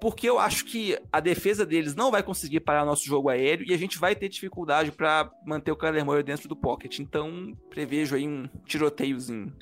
Porque 0.00 0.28
eu 0.28 0.38
acho 0.38 0.66
que 0.66 0.96
a 1.10 1.20
defesa 1.20 1.64
deles 1.64 1.94
não 1.94 2.10
vai 2.10 2.22
conseguir 2.22 2.60
parar 2.60 2.84
nosso 2.84 3.04
jogo 3.04 3.28
aéreo 3.28 3.66
e 3.66 3.72
a 3.72 3.78
gente 3.78 3.98
vai 3.98 4.14
ter 4.14 4.28
dificuldade 4.28 4.92
pra 4.92 5.30
manter 5.44 5.72
o 5.72 5.76
Kyler 5.76 6.04
Murray 6.04 6.22
dentro 6.22 6.48
do 6.48 6.54
pocket. 6.54 6.98
Então, 6.98 7.56
prevejo 7.70 8.14
aí 8.14 8.28
um 8.28 8.46
tiroteiozinho. 8.66 9.52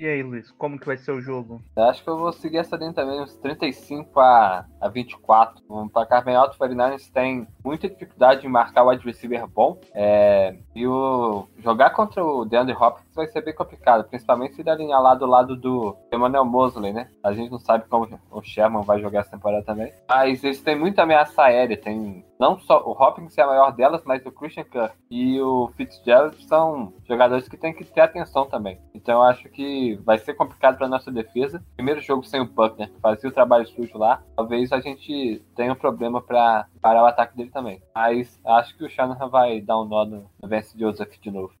E 0.00 0.08
aí, 0.08 0.22
Luiz, 0.22 0.50
como 0.52 0.80
que 0.80 0.86
vai 0.86 0.96
ser 0.96 1.12
o 1.12 1.20
jogo? 1.20 1.60
Eu 1.76 1.84
acho 1.84 2.02
que 2.02 2.08
eu 2.08 2.16
vou 2.16 2.32
seguir 2.32 2.56
essa 2.56 2.74
linha 2.74 2.90
também, 2.90 3.20
uns 3.20 3.36
35 3.36 4.18
a, 4.18 4.64
a 4.80 4.88
24. 4.88 5.62
Um 5.68 5.86
placar 5.90 6.24
bem 6.24 6.34
alto, 6.34 6.54
o 6.54 6.58
49ers 6.58 7.12
tem 7.12 7.46
muita 7.62 7.86
dificuldade 7.86 8.46
em 8.46 8.48
marcar 8.48 8.82
o 8.82 8.88
wide 8.88 9.04
receiver 9.04 9.46
bom. 9.46 9.78
É, 9.92 10.56
e 10.74 10.86
o 10.86 11.46
jogar 11.58 11.90
contra 11.90 12.24
o 12.24 12.46
DeAndre 12.46 12.74
Hopkins 12.74 13.14
vai 13.14 13.26
ser 13.26 13.44
bem 13.44 13.54
complicado, 13.54 14.08
principalmente 14.08 14.54
se 14.54 14.62
ele 14.62 14.70
alinhar 14.70 15.02
lá 15.02 15.14
do 15.14 15.26
lado 15.26 15.54
do 15.54 15.94
Emmanuel 16.10 16.46
Mosley, 16.46 16.94
né? 16.94 17.10
A 17.22 17.34
gente 17.34 17.50
não 17.50 17.58
sabe 17.58 17.84
como 17.86 18.08
o 18.30 18.40
Sherman 18.40 18.84
vai 18.84 19.02
jogar 19.02 19.20
essa 19.20 19.32
temporada 19.32 19.66
também. 19.66 19.92
Mas 20.08 20.42
eles 20.42 20.62
têm 20.62 20.78
muita 20.78 21.02
ameaça 21.02 21.42
aérea, 21.42 21.76
tem 21.76 22.24
não 22.40 22.58
só 22.58 22.82
o 22.86 22.92
Hopkins 22.92 23.36
é 23.36 23.42
a 23.42 23.46
maior 23.46 23.70
delas, 23.70 24.02
mas 24.06 24.24
o 24.24 24.32
Christian 24.32 24.64
Kirk 24.64 24.94
e 25.10 25.38
o 25.42 25.70
Fitzgerald 25.76 26.42
são 26.46 26.94
jogadores 27.06 27.46
que 27.46 27.56
tem 27.58 27.74
que 27.74 27.84
ter 27.84 28.00
atenção 28.00 28.46
também. 28.46 28.80
Então 28.94 29.16
eu 29.16 29.22
acho 29.24 29.46
que 29.50 29.96
vai 30.06 30.16
ser 30.16 30.32
complicado 30.32 30.78
para 30.78 30.88
nossa 30.88 31.12
defesa. 31.12 31.62
Primeiro 31.76 32.00
jogo 32.00 32.24
sem 32.24 32.40
o 32.40 32.46
Buckner, 32.46 32.90
fazia 33.02 33.28
o 33.28 33.32
trabalho 33.32 33.66
sujo 33.66 33.98
lá, 33.98 34.22
talvez 34.34 34.72
a 34.72 34.80
gente 34.80 35.44
tenha 35.54 35.72
um 35.72 35.76
problema 35.76 36.22
para 36.22 36.66
parar 36.80 37.02
o 37.02 37.06
ataque 37.06 37.36
dele 37.36 37.50
também. 37.50 37.82
Mas 37.94 38.40
acho 38.46 38.74
que 38.74 38.84
o 38.84 38.90
Shanahan 38.90 39.28
vai 39.28 39.60
dar 39.60 39.78
um 39.78 39.84
nó 39.84 40.06
no, 40.06 40.30
no 40.42 40.48
Vance 40.48 40.78
Joseph 40.78 41.18
de 41.20 41.30
novo. 41.30 41.52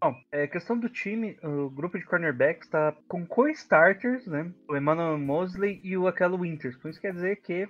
Bom, 0.00 0.14
é 0.30 0.46
questão 0.46 0.78
do 0.78 0.88
time, 0.88 1.36
o 1.42 1.68
grupo 1.68 1.98
de 1.98 2.04
cornerbacks 2.04 2.68
está 2.68 2.94
com 3.08 3.26
co-starters, 3.26 4.28
né? 4.28 4.48
O 4.68 4.76
Emmanuel 4.76 5.18
Mosley 5.18 5.80
e 5.82 5.96
o 5.96 6.06
Akello 6.06 6.38
Winters. 6.38 6.76
Por 6.76 6.88
isso 6.88 7.00
quer 7.00 7.12
dizer 7.12 7.36
que 7.42 7.68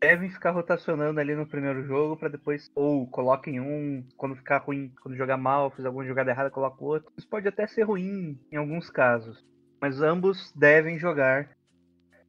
devem 0.00 0.28
ficar 0.28 0.50
rotacionando 0.50 1.20
ali 1.20 1.36
no 1.36 1.46
primeiro 1.46 1.84
jogo 1.84 2.16
para 2.16 2.30
depois 2.30 2.68
ou 2.74 3.06
coloquem 3.06 3.60
um, 3.60 4.04
quando 4.16 4.34
ficar 4.34 4.58
ruim, 4.58 4.92
quando 5.00 5.16
jogar 5.16 5.36
mal, 5.36 5.70
fizer 5.70 5.86
alguma 5.86 6.04
jogada 6.04 6.32
errada, 6.32 6.50
coloca 6.50 6.82
o 6.82 6.86
outro. 6.88 7.12
Isso 7.16 7.28
pode 7.28 7.46
até 7.46 7.64
ser 7.68 7.84
ruim 7.84 8.36
em 8.50 8.56
alguns 8.56 8.90
casos, 8.90 9.46
mas 9.80 10.02
ambos 10.02 10.52
devem 10.56 10.98
jogar, 10.98 11.48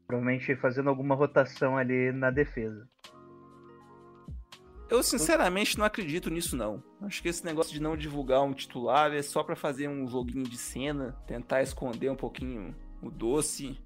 provavelmente 0.05 0.55
fazendo 0.57 0.91
alguma 0.91 1.15
rotação 1.15 1.75
ali 1.75 2.11
na 2.11 2.29
defesa. 2.29 2.87
Eu 4.89 5.03
sinceramente 5.03 5.77
não 5.77 5.85
acredito 5.85 6.31
nisso 6.31 6.57
não. 6.57 6.81
Acho 7.01 7.21
que 7.21 7.29
esse 7.29 7.45
negócio 7.45 7.71
de 7.71 7.79
não 7.79 7.95
divulgar 7.95 8.41
um 8.41 8.53
titular 8.53 9.13
é 9.13 9.21
só 9.21 9.43
pra 9.43 9.55
fazer 9.55 9.87
um 9.87 10.07
joguinho 10.07 10.43
de 10.43 10.57
cena, 10.57 11.15
tentar 11.27 11.61
esconder 11.61 12.09
um 12.09 12.15
pouquinho 12.15 12.75
o 13.01 13.11
doce. 13.11 13.79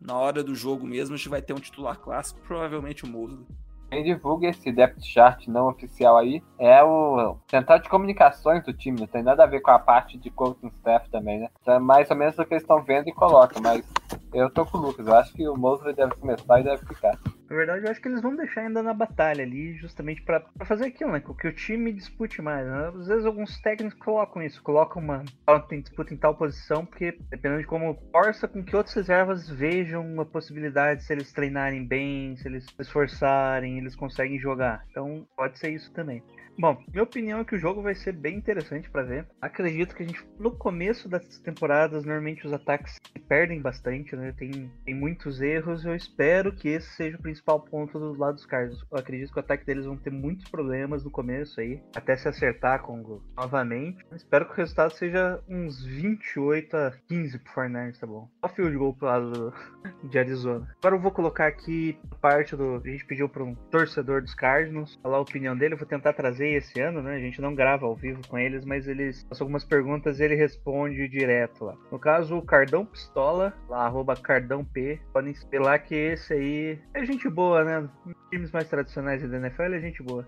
Na 0.00 0.16
hora 0.16 0.42
do 0.42 0.54
jogo 0.54 0.86
mesmo 0.86 1.14
a 1.14 1.18
gente 1.18 1.28
vai 1.28 1.42
ter 1.42 1.52
um 1.52 1.60
titular 1.60 1.98
clássico, 1.98 2.40
provavelmente 2.40 3.04
o 3.04 3.06
Mosley. 3.06 3.46
Quem 3.90 4.02
divulga 4.02 4.48
esse 4.48 4.70
depth 4.72 5.02
chart 5.02 5.46
não 5.46 5.68
oficial 5.68 6.16
aí 6.16 6.42
é 6.58 6.82
o 6.82 7.36
central 7.50 7.78
de 7.78 7.88
comunicações 7.88 8.64
do 8.64 8.72
time, 8.72 9.00
não 9.00 9.06
tem 9.06 9.22
nada 9.22 9.44
a 9.44 9.46
ver 9.46 9.60
com 9.60 9.70
a 9.70 9.78
parte 9.78 10.18
de 10.18 10.30
coaching 10.30 10.68
staff 10.68 11.10
também, 11.10 11.40
né? 11.40 11.48
Então 11.60 11.74
é 11.74 11.78
mais 11.78 12.10
ou 12.10 12.16
menos 12.16 12.38
o 12.38 12.44
que 12.44 12.54
eles 12.54 12.62
estão 12.62 12.82
vendo 12.82 13.08
e 13.08 13.12
colocam, 13.12 13.62
mas 13.62 13.84
eu 14.32 14.50
tô 14.50 14.64
com 14.64 14.78
o 14.78 14.80
Lucas, 14.80 15.06
eu 15.06 15.14
acho 15.14 15.32
que 15.32 15.48
o 15.48 15.56
Mosley 15.56 15.94
deve 15.94 16.14
começar 16.16 16.60
e 16.60 16.64
deve 16.64 16.86
ficar. 16.86 17.18
Na 17.48 17.56
verdade, 17.56 17.86
eu 17.86 17.90
acho 17.90 18.00
que 18.00 18.08
eles 18.08 18.20
vão 18.20 18.36
deixar 18.36 18.62
ainda 18.62 18.82
na 18.82 18.92
batalha 18.92 19.42
ali, 19.42 19.74
justamente 19.78 20.20
pra 20.22 20.44
fazer 20.66 20.86
aquilo, 20.86 21.12
né? 21.12 21.20
Que 21.20 21.48
o 21.48 21.52
time 21.52 21.92
dispute 21.92 22.42
mais. 22.42 22.66
Né? 22.66 22.92
Às 22.94 23.06
vezes 23.06 23.24
alguns 23.24 23.58
técnicos 23.60 23.98
colocam 23.98 24.42
isso, 24.42 24.62
colocam 24.62 25.02
uma. 25.02 25.24
Tem 25.68 25.80
disputa 25.80 26.12
em 26.12 26.16
tal 26.16 26.34
posição, 26.34 26.84
porque 26.84 27.18
dependendo 27.30 27.62
de 27.62 27.66
como 27.66 27.98
força 28.12 28.46
com 28.46 28.62
que 28.62 28.76
outras 28.76 28.94
reservas 28.94 29.48
vejam 29.48 30.06
uma 30.06 30.26
possibilidade 30.26 31.02
se 31.02 31.12
eles 31.12 31.32
treinarem 31.32 31.86
bem, 31.86 32.36
se 32.36 32.46
eles 32.46 32.64
se 32.64 32.74
esforçarem, 32.78 33.78
eles 33.78 33.96
conseguem 33.96 34.38
jogar. 34.38 34.84
Então 34.90 35.26
pode 35.34 35.58
ser 35.58 35.70
isso 35.70 35.90
também. 35.92 36.22
Bom, 36.60 36.76
minha 36.92 37.04
opinião 37.04 37.38
é 37.38 37.44
que 37.44 37.54
o 37.54 37.58
jogo 37.58 37.80
vai 37.80 37.94
ser 37.94 38.10
bem 38.10 38.36
interessante 38.36 38.90
para 38.90 39.04
ver. 39.04 39.24
Acredito 39.40 39.94
que 39.94 40.02
a 40.02 40.06
gente, 40.06 40.26
no 40.40 40.50
começo 40.50 41.08
das 41.08 41.38
temporadas, 41.38 42.04
normalmente 42.04 42.44
os 42.44 42.52
ataques 42.52 42.94
se 42.94 43.18
perdem 43.28 43.60
bastante, 43.60 44.16
né? 44.16 44.34
Tem, 44.36 44.68
tem 44.84 44.92
muitos 44.92 45.40
erros. 45.40 45.84
Eu 45.84 45.94
espero 45.94 46.52
que 46.52 46.68
esse 46.68 46.88
seja 46.96 47.16
o 47.16 47.22
principal 47.22 47.60
ponto 47.60 47.96
do 47.96 48.18
lado 48.18 48.34
dos 48.34 48.44
Cardinals. 48.44 48.84
Eu 48.90 48.98
acredito 48.98 49.32
que 49.32 49.38
o 49.38 49.40
ataque 49.40 49.64
deles 49.64 49.84
vão 49.84 49.96
ter 49.96 50.10
muitos 50.10 50.50
problemas 50.50 51.04
no 51.04 51.12
começo 51.12 51.60
aí, 51.60 51.80
até 51.94 52.16
se 52.16 52.26
acertar 52.26 52.82
com 52.82 53.02
o 53.02 53.22
novamente. 53.36 54.04
Eu 54.10 54.16
espero 54.16 54.44
que 54.46 54.52
o 54.54 54.56
resultado 54.56 54.92
seja 54.94 55.40
uns 55.48 55.84
28 55.84 56.76
a 56.76 56.92
15 57.06 57.38
pro 57.38 57.52
Fortnite, 57.52 58.00
tá 58.00 58.06
bom? 58.08 58.28
Só 58.44 58.48
field 58.52 58.76
goal 58.76 58.94
pro 58.94 59.06
lado 59.06 59.54
de 60.02 60.18
Arizona. 60.18 60.68
Agora 60.78 60.96
eu 60.96 61.00
vou 61.00 61.12
colocar 61.12 61.46
aqui 61.46 61.96
parte 62.20 62.56
do. 62.56 62.82
A 62.84 62.88
gente 62.88 63.04
pediu 63.04 63.28
para 63.28 63.44
um 63.44 63.54
torcedor 63.54 64.22
dos 64.22 64.34
Cardinals 64.34 64.98
falar 65.00 65.18
a 65.18 65.20
opinião 65.20 65.56
dele. 65.56 65.74
Eu 65.74 65.78
vou 65.78 65.86
tentar 65.86 66.12
trazer 66.14 66.47
esse 66.54 66.80
ano, 66.80 67.02
né? 67.02 67.14
A 67.14 67.20
gente 67.20 67.40
não 67.40 67.54
grava 67.54 67.86
ao 67.86 67.94
vivo 67.94 68.20
com 68.28 68.38
eles, 68.38 68.64
mas 68.64 68.88
eles 68.88 69.24
passam 69.24 69.44
algumas 69.44 69.64
perguntas 69.64 70.20
e 70.20 70.24
ele 70.24 70.34
responde 70.34 71.08
direto 71.08 71.64
lá. 71.64 71.76
No 71.90 71.98
caso, 71.98 72.36
o 72.36 72.42
Cardão 72.42 72.84
Pistola, 72.84 73.52
lá, 73.68 73.86
arroba 73.86 74.16
Cardão 74.16 74.64
P, 74.64 75.00
podem 75.12 75.32
ver 75.32 75.78
que 75.80 75.94
esse 75.94 76.32
aí 76.32 76.78
é 76.94 77.04
gente 77.04 77.28
boa, 77.28 77.64
né? 77.64 77.88
Times 78.30 78.50
mais 78.50 78.68
tradicionais 78.68 79.28
da 79.28 79.36
NFL 79.36 79.62
é 79.62 79.80
gente 79.80 80.02
boa. 80.02 80.26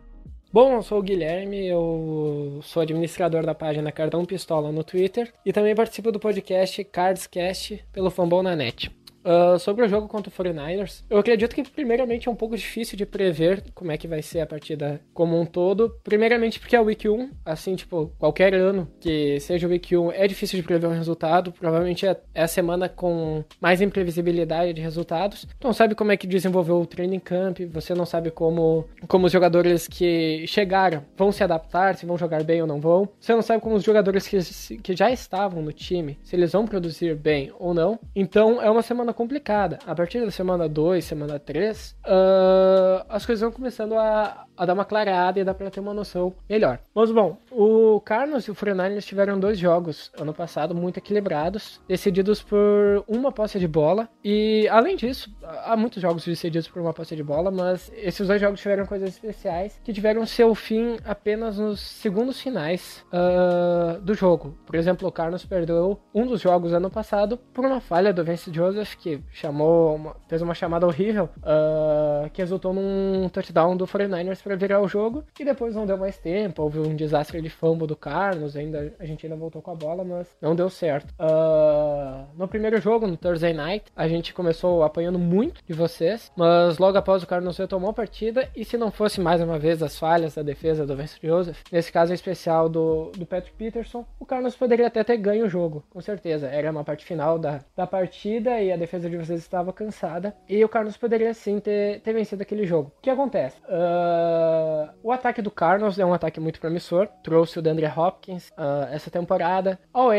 Bom, 0.52 0.74
eu 0.74 0.82
sou 0.82 0.98
o 0.98 1.02
Guilherme, 1.02 1.68
eu 1.68 2.58
sou 2.62 2.82
administrador 2.82 3.46
da 3.46 3.54
página 3.54 3.92
Cardão 3.92 4.24
Pistola 4.24 4.72
no 4.72 4.82
Twitter 4.82 5.32
e 5.46 5.52
também 5.52 5.76
participo 5.76 6.10
do 6.10 6.18
podcast 6.18 6.82
Cardscast 6.82 7.84
pelo 7.92 8.10
Fambon 8.10 8.42
na 8.42 8.56
Net. 8.56 8.90
Uh, 9.24 9.58
sobre 9.58 9.84
o 9.84 9.88
jogo 9.88 10.08
contra 10.08 10.30
o 10.30 10.32
49ers, 10.32 11.04
eu 11.10 11.18
acredito 11.18 11.54
que 11.54 11.62
primeiramente 11.62 12.28
é 12.28 12.30
um 12.30 12.36
pouco 12.36 12.56
difícil 12.56 12.96
de 12.96 13.04
prever 13.04 13.62
como 13.74 13.92
é 13.92 13.96
que 13.96 14.08
vai 14.08 14.22
ser 14.22 14.40
a 14.40 14.46
partida 14.46 15.00
como 15.12 15.38
um 15.38 15.44
todo. 15.44 15.94
Primeiramente 16.02 16.58
porque 16.58 16.74
é 16.74 16.80
o 16.80 16.84
Week 16.84 17.08
1, 17.08 17.30
assim, 17.44 17.74
tipo, 17.76 18.12
qualquer 18.18 18.54
ano 18.54 18.88
que 18.98 19.38
seja 19.40 19.66
o 19.66 19.70
Week 19.70 19.96
1 19.96 20.12
é 20.12 20.26
difícil 20.26 20.58
de 20.58 20.66
prever 20.66 20.86
o 20.86 20.90
resultado. 20.90 21.52
Provavelmente 21.52 22.06
é, 22.06 22.16
é 22.34 22.42
a 22.42 22.48
semana 22.48 22.88
com 22.88 23.44
mais 23.60 23.80
imprevisibilidade 23.80 24.72
de 24.72 24.80
resultados. 24.80 25.46
Não 25.62 25.72
sabe 25.72 25.94
como 25.94 26.12
é 26.12 26.16
que 26.16 26.26
desenvolveu 26.26 26.80
o 26.80 26.86
training 26.86 27.20
camp, 27.20 27.60
você 27.70 27.94
não 27.94 28.06
sabe 28.06 28.30
como, 28.30 28.86
como 29.06 29.26
os 29.26 29.32
jogadores 29.32 29.86
que 29.86 30.46
chegaram 30.46 31.04
vão 31.16 31.30
se 31.30 31.44
adaptar, 31.44 31.96
se 31.96 32.06
vão 32.06 32.16
jogar 32.16 32.42
bem 32.42 32.62
ou 32.62 32.66
não 32.66 32.80
vão. 32.80 33.08
Você 33.20 33.34
não 33.34 33.42
sabe 33.42 33.62
como 33.62 33.76
os 33.76 33.84
jogadores 33.84 34.26
que, 34.26 34.38
que 34.78 34.96
já 34.96 35.10
estavam 35.10 35.62
no 35.62 35.72
time, 35.72 36.18
se 36.22 36.36
eles 36.36 36.52
vão 36.52 36.66
produzir 36.66 37.14
bem 37.14 37.52
ou 37.58 37.74
não. 37.74 37.98
Então 38.14 38.62
é 38.62 38.70
uma 38.70 38.82
semana 38.82 39.09
semana 39.10 39.14
complicada. 39.14 39.78
A 39.86 39.94
partir 39.94 40.20
da 40.20 40.30
semana 40.30 40.68
2, 40.68 41.04
semana 41.04 41.38
3, 41.38 41.90
uh, 41.90 41.96
ah, 42.04 43.06
as 43.08 43.26
coisas 43.26 43.40
vão 43.42 43.52
começando 43.52 43.94
a, 43.94 44.46
a 44.56 44.66
dar 44.66 44.74
uma 44.74 44.84
clarada 44.84 45.40
e 45.40 45.44
dá 45.44 45.52
pra 45.52 45.70
ter 45.70 45.80
uma 45.80 45.94
noção 45.94 46.34
melhor. 46.48 46.78
Mas 46.94 47.10
bom, 47.10 47.36
o 47.50 48.00
Carlos 48.00 48.44
e 48.44 48.50
o 48.50 48.54
49 48.54 49.00
tiveram 49.00 49.38
dois 49.38 49.58
jogos 49.58 50.10
ano 50.18 50.32
passado 50.32 50.74
muito 50.74 50.98
equilibrados, 50.98 51.80
decididos 51.88 52.42
por 52.42 53.04
uma 53.06 53.32
posse 53.32 53.58
de 53.58 53.68
bola. 53.68 54.08
E 54.24 54.68
além 54.68 54.96
disso, 54.96 55.30
há 55.64 55.76
muitos 55.76 56.00
jogos 56.00 56.24
decididos 56.24 56.68
por 56.68 56.80
uma 56.80 56.92
posse 56.92 57.16
de 57.16 57.22
bola, 57.22 57.50
mas 57.50 57.90
esses 57.96 58.26
dois 58.26 58.40
jogos 58.40 58.60
tiveram 58.60 58.86
coisas 58.86 59.10
especiais 59.10 59.80
que 59.84 59.92
tiveram 59.92 60.24
seu 60.26 60.54
fim 60.54 60.96
apenas 61.04 61.58
nos 61.58 61.80
segundos 61.80 62.40
finais 62.40 63.04
uh, 63.12 64.00
do 64.00 64.14
jogo. 64.14 64.56
Por 64.66 64.76
exemplo, 64.76 65.08
o 65.08 65.12
Carlos 65.12 65.44
perdeu 65.44 65.98
um 66.14 66.26
dos 66.26 66.40
jogos 66.40 66.72
ano 66.72 66.90
passado 66.90 67.36
por 67.52 67.64
uma 67.64 67.80
falha 67.80 68.12
do 68.12 68.24
Vince 68.24 68.52
Joseph 68.52 68.94
que 69.00 69.20
chamou, 69.32 69.96
uma, 69.96 70.16
fez 70.28 70.42
uma 70.42 70.54
chamada 70.54 70.86
horrível, 70.86 71.28
uh, 71.38 72.28
que 72.30 72.42
resultou 72.42 72.72
num 72.72 73.28
touchdown 73.28 73.76
do 73.76 73.86
49ers 73.86 74.42
para 74.42 74.54
virar 74.56 74.80
o 74.80 74.88
jogo, 74.88 75.24
e 75.38 75.44
depois 75.44 75.74
não 75.74 75.86
deu 75.86 75.96
mais 75.96 76.18
tempo, 76.18 76.62
houve 76.62 76.78
um 76.78 76.94
desastre 76.94 77.40
de 77.40 77.48
fumble 77.48 77.86
do 77.86 77.96
Carlos, 77.96 78.56
ainda, 78.56 78.94
a 78.98 79.06
gente 79.06 79.26
ainda 79.26 79.36
voltou 79.36 79.62
com 79.62 79.70
a 79.70 79.74
bola, 79.74 80.04
mas 80.04 80.28
não 80.40 80.54
deu 80.54 80.68
certo. 80.68 81.12
Uh, 81.18 82.26
no 82.36 82.46
primeiro 82.46 82.80
jogo, 82.80 83.06
no 83.06 83.16
Thursday 83.16 83.52
Night, 83.52 83.86
a 83.96 84.06
gente 84.06 84.34
começou 84.34 84.82
apanhando 84.82 85.18
muito 85.18 85.62
de 85.66 85.72
vocês, 85.72 86.30
mas 86.36 86.78
logo 86.78 86.98
após 86.98 87.22
o 87.22 87.26
Carlos 87.26 87.56
retomou 87.56 87.90
a 87.90 87.94
partida, 87.94 88.48
e 88.54 88.64
se 88.64 88.76
não 88.76 88.90
fosse 88.90 89.20
mais 89.20 89.40
uma 89.40 89.58
vez 89.58 89.82
as 89.82 89.98
falhas 89.98 90.34
da 90.34 90.42
defesa 90.42 90.86
do 90.86 90.94
Vince 90.94 91.18
Joseph, 91.22 91.62
nesse 91.72 91.90
caso 91.90 92.12
especial 92.12 92.68
do, 92.68 93.10
do 93.16 93.24
Patrick 93.24 93.56
Peterson, 93.56 94.04
o 94.18 94.26
Carlos 94.26 94.54
poderia 94.54 94.86
até 94.86 95.02
ter 95.02 95.16
ganho 95.16 95.46
o 95.46 95.48
jogo, 95.48 95.82
com 95.88 96.00
certeza. 96.00 96.48
Era 96.48 96.70
uma 96.70 96.84
parte 96.84 97.04
final 97.04 97.38
da, 97.38 97.60
da 97.74 97.86
partida 97.86 98.60
e 98.60 98.70
a 98.70 98.76
defesa 98.76 98.89
defesa 98.90 99.08
de 99.08 99.16
vocês 99.16 99.40
estava 99.40 99.72
cansada 99.72 100.34
e 100.48 100.64
o 100.64 100.68
Carlos 100.68 100.96
poderia 100.96 101.32
sim 101.32 101.60
ter, 101.60 102.00
ter 102.00 102.12
vencido 102.12 102.42
aquele 102.42 102.66
jogo. 102.66 102.92
O 102.98 103.00
que 103.00 103.08
acontece? 103.08 103.56
Uh, 103.62 104.90
o 105.02 105.12
ataque 105.12 105.40
do 105.40 105.50
Carlos 105.50 105.98
é 105.98 106.04
um 106.04 106.12
ataque 106.12 106.40
muito 106.40 106.60
promissor, 106.60 107.06
trouxe 107.22 107.58
o 107.58 107.62
DeAndre 107.62 107.86
Hopkins 107.86 108.48
uh, 108.50 108.88
essa 108.90 109.10
temporada. 109.10 109.78
A 109.94 110.02
OL, 110.02 110.14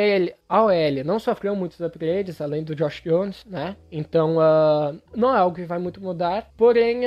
a 0.47 0.63
OL 0.63 1.03
não 1.03 1.19
sofreu 1.19 1.53
muitos 1.53 1.81
upgrades, 1.81 2.39
além 2.39 2.63
do 2.63 2.73
Josh 2.73 3.01
Jones, 3.01 3.43
né? 3.45 3.75
Então 3.91 4.37
uh, 4.37 4.97
não 5.13 5.35
é 5.35 5.39
algo 5.39 5.55
que 5.55 5.63
vai 5.63 5.79
muito 5.79 6.01
mudar, 6.01 6.47
porém 6.55 7.01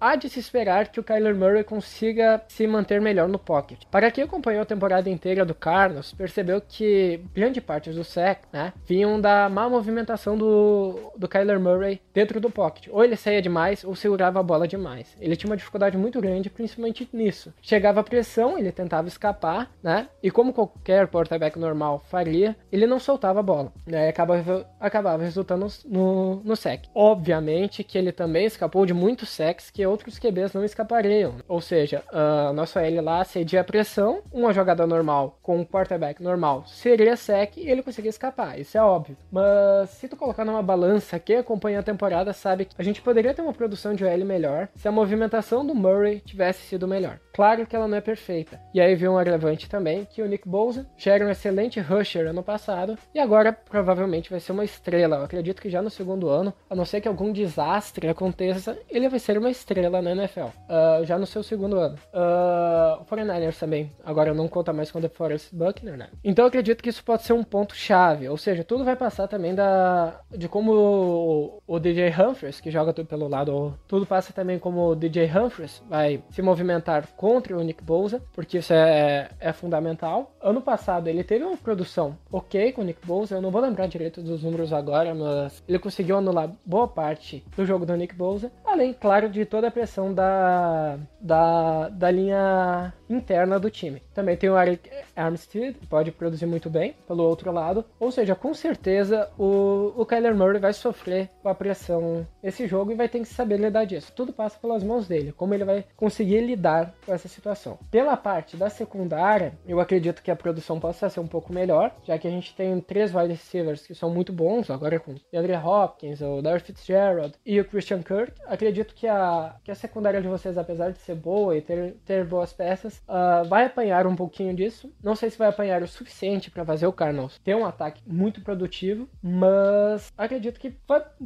há 0.00 0.16
de 0.16 0.28
se 0.28 0.38
esperar 0.38 0.88
que 0.88 1.00
o 1.00 1.04
Kyler 1.04 1.34
Murray 1.34 1.64
consiga 1.64 2.42
se 2.48 2.66
manter 2.66 3.00
melhor 3.00 3.28
no 3.28 3.38
pocket. 3.38 3.82
Para 3.90 4.10
quem 4.10 4.24
acompanhou 4.24 4.62
a 4.62 4.66
temporada 4.66 5.10
inteira 5.10 5.44
do 5.44 5.54
Carlos, 5.54 6.12
percebeu 6.12 6.62
que 6.66 7.20
grande 7.34 7.60
parte 7.60 7.90
do 7.90 8.04
sec, 8.04 8.42
né, 8.52 8.72
vinham 8.86 9.20
da 9.20 9.48
má 9.48 9.68
movimentação 9.68 10.29
do, 10.36 11.12
do 11.16 11.28
Kyler 11.28 11.60
Murray 11.60 12.00
dentro 12.12 12.40
do 12.40 12.50
pocket. 12.50 12.88
Ou 12.90 13.04
ele 13.04 13.16
saía 13.16 13.42
demais 13.42 13.84
ou 13.84 13.94
segurava 13.94 14.40
a 14.40 14.42
bola 14.42 14.66
demais. 14.66 15.16
Ele 15.20 15.36
tinha 15.36 15.50
uma 15.50 15.56
dificuldade 15.56 15.96
muito 15.96 16.20
grande, 16.20 16.50
principalmente 16.50 17.08
nisso. 17.12 17.52
Chegava 17.60 18.00
a 18.00 18.04
pressão, 18.04 18.58
ele 18.58 18.72
tentava 18.72 19.08
escapar, 19.08 19.70
né? 19.82 20.08
E 20.22 20.30
como 20.30 20.52
qualquer 20.52 21.06
quarterback 21.08 21.58
normal 21.58 22.02
faria, 22.08 22.56
ele 22.70 22.86
não 22.86 22.98
soltava 22.98 23.40
a 23.40 23.42
bola. 23.42 23.72
Né? 23.86 24.08
Acabava, 24.08 24.66
acabava 24.78 25.22
resultando 25.22 25.66
no, 25.86 26.36
no 26.36 26.56
sec. 26.56 26.84
Obviamente 26.94 27.84
que 27.84 27.98
ele 27.98 28.12
também 28.12 28.46
escapou 28.46 28.86
de 28.86 28.94
muitos 28.94 29.28
secs 29.28 29.70
que 29.70 29.84
outros 29.86 30.18
QBs 30.18 30.52
não 30.52 30.64
escapariam. 30.64 31.34
Ou 31.48 31.60
seja, 31.60 32.02
a 32.12 32.52
nossa 32.52 32.82
L 32.82 33.00
lá 33.00 33.24
cedia 33.24 33.60
a 33.60 33.64
pressão, 33.64 34.22
uma 34.32 34.52
jogada 34.52 34.86
normal 34.86 35.38
com 35.42 35.58
um 35.58 35.64
quarterback 35.64 36.22
normal 36.22 36.64
seria 36.66 37.16
sec 37.16 37.56
e 37.56 37.68
ele 37.68 37.82
conseguia 37.82 38.10
escapar. 38.10 38.58
Isso 38.58 38.76
é 38.76 38.82
óbvio. 38.82 39.16
Mas 39.30 39.90
se 39.90 40.08
tu 40.08 40.16
colocar 40.20 40.44
numa 40.44 40.62
balança, 40.62 41.18
quem 41.18 41.38
acompanha 41.38 41.80
a 41.80 41.82
temporada 41.82 42.34
sabe 42.34 42.66
que 42.66 42.74
a 42.76 42.84
gente 42.84 43.00
poderia 43.00 43.32
ter 43.32 43.40
uma 43.40 43.54
produção 43.54 43.94
de 43.94 44.04
OL 44.04 44.24
melhor 44.24 44.68
se 44.74 44.86
a 44.86 44.92
movimentação 44.92 45.66
do 45.66 45.74
Murray 45.74 46.20
tivesse 46.20 46.60
sido 46.66 46.86
melhor. 46.86 47.18
Claro 47.32 47.66
que 47.66 47.74
ela 47.74 47.88
não 47.88 47.96
é 47.96 48.02
perfeita. 48.02 48.60
E 48.74 48.80
aí 48.80 48.94
veio 48.94 49.12
um 49.12 49.18
agravante 49.18 49.68
também, 49.68 50.04
que 50.04 50.20
o 50.20 50.26
Nick 50.26 50.46
Bosa 50.46 50.86
já 50.98 51.14
era 51.14 51.24
um 51.24 51.30
excelente 51.30 51.80
rusher 51.80 52.26
ano 52.26 52.42
passado, 52.42 52.98
e 53.14 53.18
agora 53.18 53.50
provavelmente 53.50 54.28
vai 54.28 54.40
ser 54.40 54.52
uma 54.52 54.64
estrela. 54.64 55.16
Eu 55.16 55.24
acredito 55.24 55.62
que 55.62 55.70
já 55.70 55.80
no 55.80 55.88
segundo 55.88 56.28
ano, 56.28 56.52
a 56.68 56.74
não 56.74 56.84
ser 56.84 57.00
que 57.00 57.08
algum 57.08 57.32
desastre 57.32 58.08
aconteça, 58.08 58.78
ele 58.90 59.08
vai 59.08 59.18
ser 59.18 59.38
uma 59.38 59.50
estrela 59.50 60.02
na 60.02 60.10
NFL. 60.12 60.40
Uh, 60.40 60.50
ah, 60.68 61.00
já 61.04 61.16
no 61.16 61.26
seu 61.26 61.42
segundo 61.42 61.78
ano. 61.78 61.96
Uh, 62.12 63.00
o 63.00 63.04
49ers 63.06 63.58
também, 63.58 63.90
agora 64.04 64.34
não 64.34 64.48
conta 64.48 64.72
mais 64.72 64.90
com 64.90 64.98
o 64.98 65.02
DeForest 65.02 65.54
Buckner, 65.54 65.96
né? 65.96 66.08
Então 66.22 66.44
eu 66.44 66.48
acredito 66.48 66.82
que 66.82 66.90
isso 66.90 67.02
pode 67.02 67.22
ser 67.22 67.32
um 67.32 67.42
ponto 67.42 67.74
chave, 67.74 68.28
ou 68.28 68.36
seja, 68.36 68.62
tudo 68.64 68.84
vai 68.84 68.96
passar 68.96 69.26
também 69.26 69.54
da 69.54 70.09
de 70.30 70.48
como 70.48 70.72
o, 70.72 71.62
o 71.66 71.78
DJ 71.78 72.10
Humphries, 72.10 72.60
que 72.60 72.70
joga 72.70 72.92
tudo 72.92 73.06
pelo 73.06 73.28
lado, 73.28 73.78
tudo 73.86 74.06
passa 74.06 74.32
também 74.32 74.58
como 74.58 74.90
o 74.90 74.96
DJ 74.96 75.30
Humphries 75.30 75.82
vai 75.88 76.22
se 76.30 76.42
movimentar 76.42 77.08
contra 77.16 77.56
o 77.56 77.62
Nick 77.62 77.82
Bosa, 77.82 78.22
porque 78.32 78.58
isso 78.58 78.72
é, 78.72 79.30
é 79.38 79.52
fundamental. 79.52 80.32
Ano 80.40 80.60
passado 80.60 81.08
ele 81.08 81.24
teve 81.24 81.44
uma 81.44 81.56
produção 81.56 82.16
ok 82.30 82.72
com 82.72 82.82
o 82.82 82.84
Nick 82.84 83.06
Bosa, 83.06 83.36
eu 83.36 83.42
não 83.42 83.50
vou 83.50 83.60
lembrar 83.60 83.86
direito 83.86 84.22
dos 84.22 84.42
números 84.42 84.72
agora, 84.72 85.14
mas 85.14 85.62
ele 85.68 85.78
conseguiu 85.78 86.18
anular 86.18 86.50
boa 86.64 86.88
parte 86.88 87.44
do 87.56 87.66
jogo 87.66 87.86
do 87.86 87.96
Nick 87.96 88.14
Bosa, 88.14 88.50
além, 88.72 88.92
claro, 88.92 89.28
de 89.28 89.44
toda 89.44 89.68
a 89.68 89.70
pressão 89.70 90.12
da, 90.12 90.98
da, 91.20 91.88
da 91.88 92.10
linha 92.10 92.92
interna 93.08 93.58
do 93.58 93.70
time. 93.70 94.02
Também 94.14 94.36
tem 94.36 94.48
o 94.48 94.58
Eric 94.58 94.90
Armstead, 95.16 95.74
que 95.78 95.86
pode 95.86 96.12
produzir 96.12 96.46
muito 96.46 96.70
bem 96.70 96.94
pelo 97.06 97.24
outro 97.24 97.50
lado, 97.52 97.84
ou 97.98 98.10
seja, 98.10 98.34
com 98.34 98.54
certeza 98.54 99.28
o, 99.38 99.92
o 99.96 100.06
Kyler 100.06 100.34
Murray 100.34 100.60
vai 100.60 100.72
sofrer 100.72 101.28
com 101.42 101.48
a 101.48 101.54
pressão 101.54 102.26
nesse 102.42 102.66
jogo 102.66 102.92
e 102.92 102.94
vai 102.94 103.08
ter 103.08 103.20
que 103.20 103.26
saber 103.26 103.58
lidar 103.58 103.84
disso. 103.84 104.12
Tudo 104.14 104.32
passa 104.32 104.58
pelas 104.58 104.82
mãos 104.82 105.08
dele, 105.08 105.32
como 105.32 105.54
ele 105.54 105.64
vai 105.64 105.84
conseguir 105.96 106.40
lidar 106.40 106.94
com 107.04 107.12
essa 107.12 107.28
situação. 107.28 107.78
Pela 107.90 108.16
parte 108.16 108.56
da 108.56 108.70
secundária, 108.70 109.52
eu 109.66 109.80
acredito 109.80 110.22
que 110.22 110.30
a 110.30 110.36
produção 110.36 110.78
possa 110.78 111.08
ser 111.08 111.20
um 111.20 111.26
pouco 111.26 111.52
melhor, 111.52 111.94
já 112.04 112.18
que 112.18 112.28
a 112.28 112.30
gente 112.30 112.54
tem 112.54 112.80
três 112.80 113.14
wide 113.14 113.32
receivers 113.32 113.86
que 113.86 113.94
são 113.94 114.10
muito 114.10 114.32
bons, 114.32 114.70
agora 114.70 115.00
com 115.00 115.12
o 115.12 115.16
DeAndre 115.32 115.56
Hopkins, 115.56 116.20
o 116.20 116.40
Darth 116.40 116.66
Fitzgerald 116.66 117.34
e 117.44 117.60
o 117.60 117.64
Christian 117.64 118.02
Kirk. 118.02 118.32
Acredito 118.60 118.94
que 118.94 119.06
a, 119.06 119.56
que 119.64 119.70
a 119.70 119.74
secundária 119.74 120.20
de 120.20 120.28
vocês, 120.28 120.58
apesar 120.58 120.90
de 120.90 120.98
ser 120.98 121.14
boa 121.14 121.56
e 121.56 121.62
ter, 121.62 121.94
ter 122.04 122.24
boas 122.26 122.52
peças, 122.52 122.98
uh, 123.08 123.48
vai 123.48 123.64
apanhar 123.64 124.06
um 124.06 124.14
pouquinho 124.14 124.54
disso. 124.54 124.92
Não 125.02 125.16
sei 125.16 125.30
se 125.30 125.38
vai 125.38 125.48
apanhar 125.48 125.82
o 125.82 125.88
suficiente 125.88 126.50
para 126.50 126.64
fazer 126.64 126.86
o 126.86 126.92
Cardinals 126.92 127.40
ter 127.42 127.56
um 127.56 127.64
ataque 127.64 128.02
muito 128.06 128.42
produtivo, 128.42 129.08
mas 129.22 130.12
acredito 130.16 130.60
que 130.60 130.74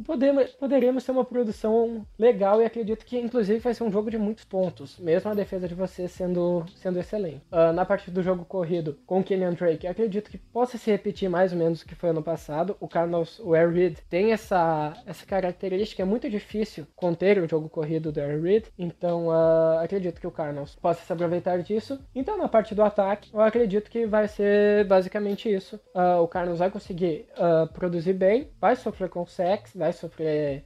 podemos, 0.05 0.51
poderemos 0.51 1.03
ter 1.03 1.11
uma 1.11 1.25
produção 1.25 2.05
legal 2.17 2.61
e 2.61 2.65
acredito 2.65 3.05
que, 3.05 3.19
inclusive, 3.19 3.59
vai 3.59 3.73
ser 3.73 3.83
um 3.83 3.91
jogo 3.91 4.09
de 4.09 4.17
muitos 4.17 4.45
pontos, 4.45 4.97
mesmo 4.97 5.29
a 5.29 5.33
defesa 5.33 5.67
de 5.67 5.75
vocês 5.75 6.11
sendo, 6.11 6.65
sendo 6.77 6.99
excelente. 6.99 7.41
Uh, 7.51 7.73
na 7.73 7.85
parte 7.85 8.09
do 8.09 8.23
jogo 8.23 8.45
corrido 8.45 8.97
com 9.05 9.19
o 9.19 9.23
Kenyan 9.23 9.53
Drake, 9.53 9.87
acredito 9.87 10.29
que 10.29 10.37
possa 10.37 10.77
se 10.77 10.89
repetir 10.89 11.29
mais 11.29 11.51
ou 11.51 11.57
menos 11.57 11.81
o 11.81 11.85
que 11.85 11.95
foi 11.95 12.11
ano 12.11 12.23
passado. 12.23 12.77
O 12.79 12.87
Cardinals, 12.87 13.39
o 13.39 13.53
Air 13.53 13.71
Reed, 13.71 13.97
tem 14.09 14.31
essa, 14.31 14.93
essa 15.05 15.25
característica, 15.25 16.01
é 16.01 16.05
muito 16.05 16.29
difícil 16.29 16.87
conter 16.95 17.24
o 17.33 17.47
jogo 17.47 17.67
corrido 17.67 18.11
do 18.11 18.19
Air 18.19 18.41
Reed, 18.41 18.65
então 18.77 19.27
uh, 19.27 19.79
acredito 19.83 20.19
que 20.21 20.27
o 20.27 20.31
Cardinals 20.31 20.75
possa 20.75 21.03
se 21.03 21.11
aproveitar 21.11 21.61
disso. 21.61 21.99
Então, 22.13 22.37
na 22.37 22.47
parte 22.47 22.75
do 22.75 22.83
ataque, 22.83 23.31
eu 23.33 23.41
acredito 23.41 23.89
que 23.89 24.05
vai 24.05 24.27
ser 24.27 24.85
basicamente 24.85 25.51
isso. 25.51 25.79
Uh, 25.93 26.21
o 26.21 26.27
Cardinals 26.27 26.59
vai 26.59 26.69
conseguir 26.69 27.25
uh, 27.37 27.67
produzir 27.73 28.13
bem, 28.13 28.49
vai 28.61 28.75
sofrer 28.75 29.09
com 29.09 29.25
sex, 29.25 29.71
vai 29.75 29.91
sofrer 29.91 30.63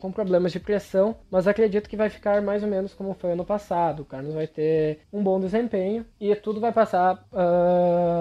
com 0.00 0.10
problemas 0.10 0.50
de 0.52 0.58
pressão, 0.58 1.16
mas 1.30 1.46
acredito 1.46 1.88
que 1.88 1.96
vai 1.96 2.08
ficar 2.08 2.42
mais 2.42 2.62
ou 2.62 2.68
menos 2.68 2.94
como 2.94 3.14
foi 3.14 3.32
ano 3.32 3.44
passado. 3.44 4.00
O 4.00 4.04
Cardinals 4.04 4.34
vai 4.34 4.46
ter 4.46 5.00
um 5.12 5.22
bom 5.22 5.38
desempenho 5.38 6.04
e 6.18 6.34
tudo 6.34 6.60
vai 6.60 6.72
passar, 6.72 7.24